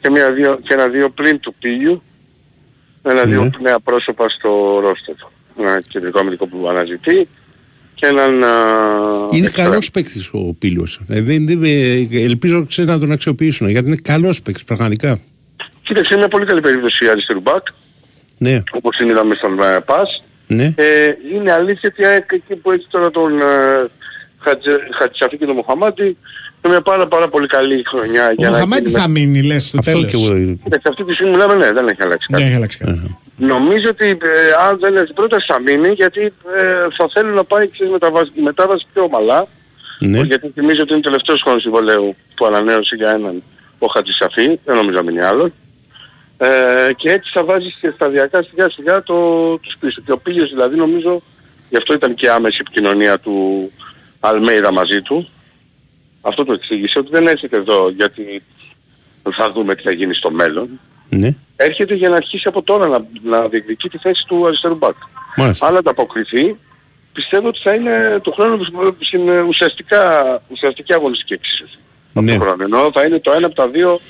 [0.00, 2.02] και, μια, δύο, και ένα δύο πλήν του πύλιου,
[3.02, 3.50] ένα-δύο Ναι.
[3.60, 5.30] νέα πρόσωπα στο ρόστερ του.
[5.58, 7.28] Ένα κεντρικό αμυντικό που αναζητεί
[7.94, 8.44] και έναν...
[8.44, 8.48] α,
[9.30, 9.66] Είναι εξτρέμ.
[9.66, 11.00] καλός παίκτης ο Πίλος.
[11.08, 15.18] Ε, δεν, δεν, ε, ελπίζω ξέρεις, να τον αξιοποιήσουν γιατί είναι καλός παίκτης πραγματικά.
[15.90, 17.66] Κοίταξε, είναι μια πολύ καλή περίπτωση αριστερού μπακ,
[18.38, 18.62] Ναι.
[18.72, 20.22] όπως την είδαμε στον ε, ΠΑΣ.
[20.46, 20.64] Ναι.
[20.76, 23.44] Ε, είναι αλήθεια ότι η ΑΕΚ εκεί που έχει τώρα τον ε,
[24.44, 28.54] Χατζε- Χατσαφή και τον Μοχαμάτι είναι μια πάρα πάρα πολύ καλή χρονιά Ο για να
[28.56, 30.10] Μοχαμάτι γίνει θα με- μείνει, λες, στο Αυτό τέλος.
[30.10, 30.56] και εγώ.
[30.64, 32.42] Κοίταξε, αυτή τη στιγμή μιλάμε ναι, δεν έχει αλλάξει κάτι.
[32.42, 33.16] Δεν έχει αλλάξει κάτι.
[33.36, 34.16] Νομίζω ότι ε,
[34.68, 36.32] αν δεν έχει πρόταση θα μείνει γιατί ε,
[36.96, 39.46] θα θέλει να πάει ξέρεις, μεταβάση, η μετάβαση πιο ομαλά.
[39.98, 40.20] Ναι.
[40.20, 43.42] Γιατί θυμίζω ότι είναι τελευταίος χρόνος συμβολέου που ανανέωσε για έναν
[43.78, 45.52] ο Χατζησαφή, δεν νομίζω να μείνει άλλο.
[46.42, 50.02] Ε, και έτσι θα βάζεις και σταδιακά σιγά σιγά το, τους πίσω.
[50.06, 51.22] Και ο Πίλιος δηλαδή νομίζω,
[51.68, 53.70] γι' αυτό ήταν και άμεση επικοινωνία του
[54.20, 55.28] Αλμέιδα μαζί του.
[56.20, 58.42] Αυτό το εξήγησε ότι δεν έρχεται εδώ γιατί
[59.36, 60.80] θα δούμε τι θα γίνει στο μέλλον.
[61.08, 61.34] Ναι.
[61.56, 64.96] Έρχεται για να αρχίσει από τώρα να, να διεκδικεί τη θέση του αριστερού μπακ.
[65.36, 65.66] Μάλιστα.
[65.66, 66.58] Αν ανταποκριθεί,
[67.12, 68.64] πιστεύω ότι θα είναι το χρόνο
[68.98, 71.78] στην ουσιαστικά, ουσιαστική αγωνιστική εξίσωση.
[72.12, 72.32] Ναι.
[72.32, 72.64] Το χρόνο.
[72.64, 74.00] Ενώ θα είναι το ένα από τα δύο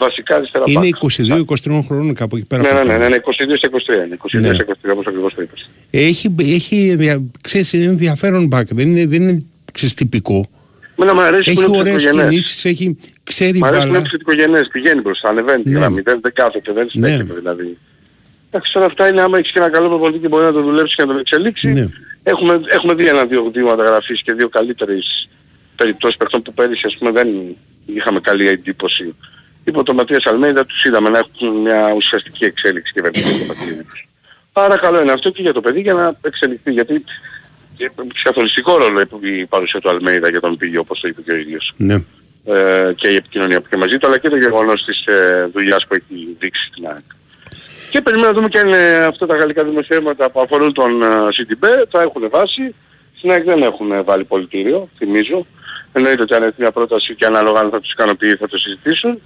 [0.00, 1.46] βασικά αριστερά Είναι μπακ.
[1.66, 2.62] 22-23 χρόνων κάπου εκεί πέρα.
[2.62, 3.68] Ναι, ναι, από ναι, το- ναι, ναι, 22 σε
[4.02, 4.16] 23 είναι.
[4.18, 4.54] 22 Ναι.
[4.54, 5.68] σε 23 όπως ακριβώς το είπες.
[5.90, 8.66] Έχει, έχει δια- ξέρεις, είναι ενδιαφέρον μπακ.
[8.74, 10.46] Δεν είναι, δεν είναι ξέρεις, τυπικό.
[10.98, 12.30] Εμένα μου αρέσει που Έχει είναι ωραίες ψυχογενές.
[12.30, 13.98] κινήσεις, έχει, ξέρει Μ' αρέσει που μπάλα.
[13.98, 15.78] είναι ψυχογενές, πηγαίνει μπροστά, ανεβαίνει τη Ναι.
[15.78, 17.06] γραμμή, δεν, δεν κάθεται, δεν Ναι.
[17.06, 17.78] στέκεται δηλαδή.
[18.50, 20.96] Εντάξει, τώρα αυτά είναι άμα έχεις και ένα καλό προπονητή και μπορεί να το δουλέψεις
[20.96, 21.74] και να το εξελίξεις.
[21.74, 21.88] Ναι.
[22.22, 25.28] Έχουμε, έχουμε δει ένα-δύο δύο μεταγραφείς και δύο καλύτερες
[25.76, 27.28] περιπτώσεις παιχτών που πέρυσι ας πούμε δεν,
[27.86, 29.14] είχαμε καλή εντύπωση.
[29.64, 33.84] Υπό τον Ματίας Αλμέιδα τους είδαμε να έχουν μια ουσιαστική εξέλιξη και βελτίωση στο παιχνίδι
[33.84, 34.08] τους.
[34.52, 37.04] Άρα καλό είναι αυτό και για το παιδί για να εξελιχθεί γιατί
[37.76, 41.36] έχει καθοριστικό ρόλο η παρουσία του Αλμέιδα για τον πήγε όπως το είπε και ο
[41.36, 41.72] ίδιος.
[41.76, 42.04] Ναι.
[42.44, 45.86] Ε, και η επικοινωνία που είχε μαζί του αλλά και το γεγονός της ε, δουλειάς
[45.86, 47.04] που έχει δείξει στην ΑΕΚ.
[47.90, 51.06] Και περιμένουμε να δούμε και αν ε, αυτά τα γαλλικά δημοσιεύματα που αφορούν τον ε,
[51.06, 52.74] CDB θα έχουν βάση.
[53.16, 55.46] Στην ΑΕΚ δεν έχουν βάλει πολιτήριο, θυμίζω.
[55.92, 59.20] Εννοείται ότι αν έρθει μια πρόταση και ανάλογα αν θα τους ικανοποιεί θα το συζητήσουν.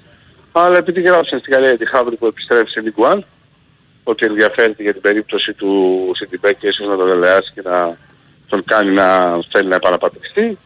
[0.57, 3.19] Αλλά επειδή γράψαν στην Γαλλία τη Χάβρη που επιστρέφει σε Ligue 1,
[4.03, 7.97] ότι ενδιαφέρεται για την περίπτωση του CDB και ίσως να τον δελεάσει και να
[8.49, 10.59] τον κάνει να θέλει να επαναπατριστεί.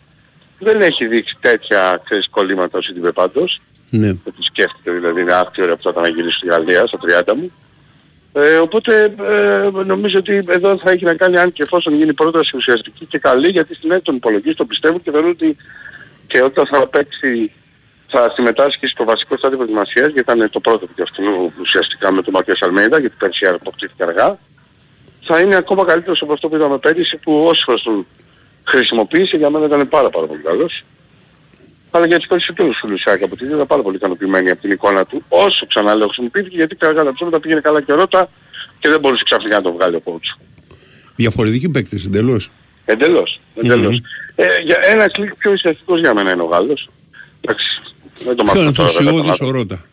[0.59, 3.61] Δεν έχει δείξει τέτοια ξέρεις, κολλήματα ο CDB πάντως.
[3.91, 4.09] Ναι.
[4.09, 7.35] Ότι σκέφτεται δηλαδή είναι άκτη ώρα που θα ήταν να γυρίσει στη Γαλλία στα 30
[7.37, 7.53] μου.
[8.33, 12.57] Ε, οπότε ε, νομίζω ότι εδώ θα έχει να κάνει αν και εφόσον γίνει πρόταση
[12.57, 15.57] ουσιαστική και καλή γιατί στην ΑΕΚ τον υπολογίζει, τον πιστεύω και θεωρώ ότι
[16.27, 17.53] και όταν θα παίξει
[18.11, 22.33] θα συμμετάσχει στο βασικό στάδιο προετοιμασίας γιατί ήταν το πρώτο του αυτού ουσιαστικά με τον
[22.33, 24.39] Ματίας Αλμέιδα γιατί πέρσι αποκτήθηκε αργά
[25.23, 28.07] θα είναι ακόμα καλύτερος από αυτό που είδαμε πέρυσι που όσοι φορές τον
[28.65, 30.85] χρησιμοποίησε για μένα ήταν πάρα πάρα πολύ καλός
[31.91, 35.07] αλλά για τους περισσότερους φίλους Σάκη από τη ήταν πάρα πολύ ικανοποιημένοι από την εικόνα
[35.07, 38.31] του όσο ξαναλέω χρησιμοποιήθηκε γιατί καλά τα ψώματα πήγαινε καλά και ρώτα
[38.79, 40.41] και δεν μπορούσε ξαφνικά να το βγάλει ο coach.
[41.17, 42.51] Διαφορετικοί παίκτες εντελώς.
[42.85, 44.03] Εντελώς, εντελώς.
[44.35, 46.89] Ε, για ένα κλικ πιο ουσιαστικός για μένα είναι ο Γάλλος.
[47.41, 47.83] Εντάξει,
[48.25, 48.65] δεν το Πιο μάθω τώρα.
[48.65, 49.47] δεν θα το ενθουσιώδης μάθω.
[49.47, 49.85] ο Ρώτα.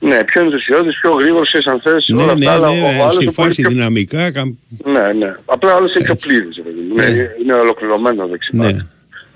[0.00, 2.86] Ναι, πιο ενθουσιώδης, πιο γρήγορος σε αν θες, Ναι, όλα ναι, αυτά, αλλά ναι, ο
[3.02, 3.70] άλλος στη είναι πολύ φάση πιο...
[3.70, 4.30] δυναμικά.
[4.30, 5.34] καμ- Ναι, ναι.
[5.44, 6.56] Απλά όλος είναι πιο πλήρης.
[6.56, 6.94] ρε παιδί μου.
[6.94, 8.50] Είναι, είναι ολοκληρωμένο δεξιά.
[8.72, 8.86] Ναι.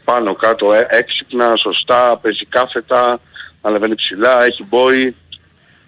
[0.05, 3.21] Πάνω κάτω, ε, έξυπνα, σωστά, παίζει κάθετα,
[3.61, 5.15] ανεβαίνει ψηλά, έχει μπόι.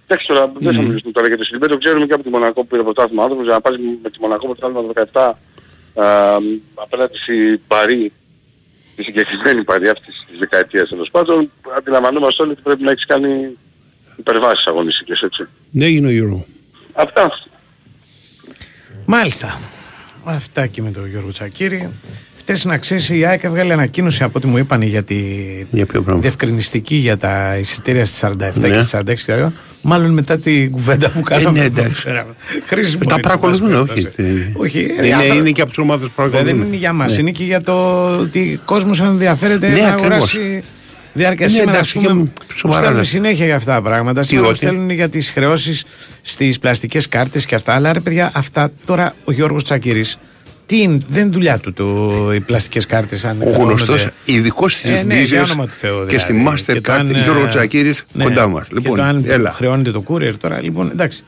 [0.06, 2.60] Εντάξει τώρα, δεν θα μιλήσουμε τώρα για το Σιλιμπέ, το ξέρουμε και από τη Μονακό
[2.60, 5.08] που πήρε πρωτάθλημα άνθρωπος, για να πάει με τη Μονακό πρωτάθλημα το
[5.94, 6.36] 17 α,
[6.74, 8.12] απέναντι στην Παρή,
[8.96, 13.56] τη συγκεκριμένη Παρή αυτής της δεκαετίας τέλος πάντων, αντιλαμβανόμαστε όλοι ότι πρέπει να έχεις κάνει
[14.16, 15.46] υπερβάσεις αγωνιστικές, έτσι.
[15.70, 16.44] Ναι, έγινε ο Euro.
[16.92, 17.30] Αυτά.
[19.06, 19.58] Μάλιστα.
[20.24, 21.92] Αυτά και με τον Γιώργο Τσακύρη.
[22.46, 25.14] Χθες να ξέρεις, η ΑΕΚ έβγαλε ανακοίνωση από ό,τι μου είπαν για τη
[25.70, 28.68] Για ποιο πράγμα; διευκρινιστική για τα εισιτήρια στις 47 Ναι.
[28.68, 29.46] και στις 46 και
[29.82, 31.58] Μάλλον μετά την κουβέντα που κάναμε.
[31.58, 32.02] Ε, ναι, εδώ, εντάξει.
[32.04, 32.34] ξέραμε.
[32.66, 33.86] Χρήσιμο Τα είναι, παρακολουθούν, εν όχι.
[33.88, 34.52] πάση περιπτώσει.
[34.56, 36.58] Όχι, Είναι, ε, είναι, αυτά- και από τις ομάδες που Βέβαια, παρακολουθούν.
[36.58, 37.20] δεν είναι για μας, Ναι.
[37.20, 40.06] είναι και για το ότι ο κόσμος ενδιαφέρεται Ναι, να ακριβώς.
[40.06, 40.62] αγοράσει
[41.12, 41.70] διάρκεια Ναι, σήμερα.
[41.70, 43.08] Ας εντάξει, πούμε, και μου σοβαρά στέλνουν λες.
[43.08, 44.22] συνέχεια για αυτά τα πράγματα.
[44.22, 45.84] Σήμερα μου ότι; στέλνουν για τις χρεώσεις
[46.22, 47.72] στις πλαστικές κάρτες και αυτά.
[47.74, 50.04] Αλλά ρε παιδιά, αυτά τώρα ο Γιώργος Τσακύρη.
[50.66, 53.24] Τι είναι, δεν είναι δουλειά του το, οι πλαστικές κάρτες.
[53.24, 56.62] Ο γνωστός ειδικός στις ε, ναι, διευθύνσεις για όνομα του Θεού, και στη δηλαδή.
[56.62, 58.66] Και το Mastercard αν, Γιώργο ε, Τσακύρης ναι, κοντά μας.
[58.68, 59.50] και Λοιπόν, το αν έλα.
[59.50, 60.60] χρεώνεται το courier τώρα.
[60.62, 61.24] Λοιπόν, εντάξει.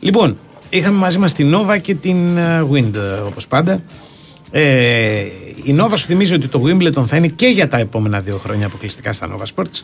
[0.00, 0.36] Λοιπόν,
[0.70, 2.92] είχαμε μαζί μας την Nova και την ε, Wind
[3.26, 3.82] όπως πάντα.
[4.50, 5.20] Ε,
[5.62, 8.66] η Nova σου θυμίζει ότι το Wimbledon θα είναι και για τα επόμενα δύο χρόνια
[8.66, 9.80] αποκλειστικά στα Nova Sports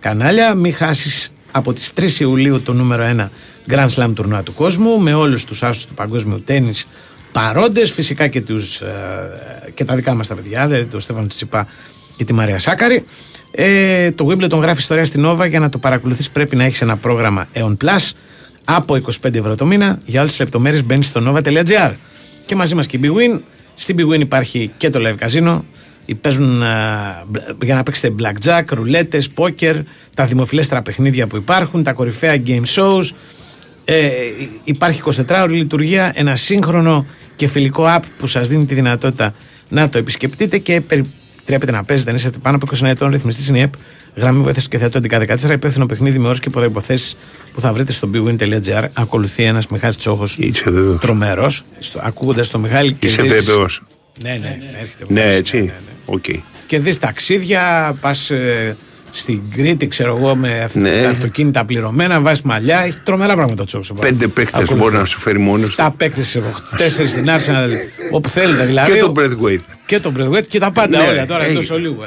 [0.00, 0.54] κανάλια.
[0.54, 3.28] Μην χάσεις από τις 3 Ιουλίου το νούμερο 1
[3.74, 6.72] Grand Slam τουρνουά του κόσμου με όλους τους άσους του παγκόσμιου τέννη
[7.32, 7.90] παρόντες.
[7.92, 8.90] Φυσικά και, τους, ε,
[9.74, 11.66] και τα δικά μας τα παιδιά, δηλαδή τον Στέφανο Τσιπά
[12.16, 13.04] και τη Μαρία Σάκαρη.
[13.50, 15.48] Ε, το Wimbledon γράφει ιστορία στην Nova.
[15.48, 18.10] Για να το παρακολουθείς πρέπει να έχεις ένα πρόγραμμα Eon Plus
[18.64, 20.00] από 25 ευρώ το μήνα.
[20.04, 21.92] Για όλες τις λεπτομέρειες μπαίνεις στο nova.gr.
[22.46, 23.38] Και μαζί μας και η Big Win.
[23.74, 25.60] Στην Big Win υπάρχει και το live casino.
[26.20, 29.82] Παίζουν α, μπ- για να παίξετε blackjack, ρουλέτες, poker,
[30.14, 33.04] τα δημοφιλέστερα παιχνίδια που υπάρχουν, τα κορυφαία game shows.
[33.84, 34.08] Ε,
[34.64, 37.06] υπάρχει 24 ώρη λειτουργία, ένα σύγχρονο
[37.36, 39.34] και φιλικό app που σας δίνει τη δυνατότητα
[39.68, 43.10] να το επισκεπτείτε και επιτρέπετε να παίζετε αν είστε πάνω από 20 ετών.
[43.10, 43.78] Ρυθμιστής είναι η app,
[44.16, 47.16] γραμμή βοήθειας και θεατό 1114, υπεύθυνο παιχνίδι με όρους και προϋποθέσεις
[47.54, 48.84] που θα βρείτε στο bwin.gr.
[48.92, 50.38] Ακολουθεί ένας Μιχάλης Τσόχος
[51.00, 53.82] τρομερός, στο, ακούγοντας το Μιχάλη και Είσαι δεις- βέβαιος.
[54.22, 55.04] Ναι, ναι, ναι, έρχεται.
[55.08, 55.72] Ναι, βεβαίως, έτσι.
[56.04, 56.24] Οκ.
[56.66, 58.76] και δεις ταξίδια, πας ε,
[59.14, 61.02] στην Κρήτη, ξέρω εγώ, με αυ- Ναι.
[61.02, 63.94] τα αυτοκίνητα πληρωμένα, βάζεις μαλλιά, έχει τρομερά πράγματα το τσόξο.
[63.94, 65.74] Πέντε παίκτες μπορεί να σου φέρει μόνος του.
[65.76, 66.42] Τα παίκτες, ε,
[66.76, 67.70] τέσσερις στην Arsenal,
[68.10, 68.92] όπου θέλετε δηλαδή.
[68.92, 69.64] Και τον Braithwaite.
[69.86, 71.58] Και τον Braithwaite και τα πάντα Ναι, όλα τώρα έγινε.
[71.58, 72.02] εκτός ολίγου.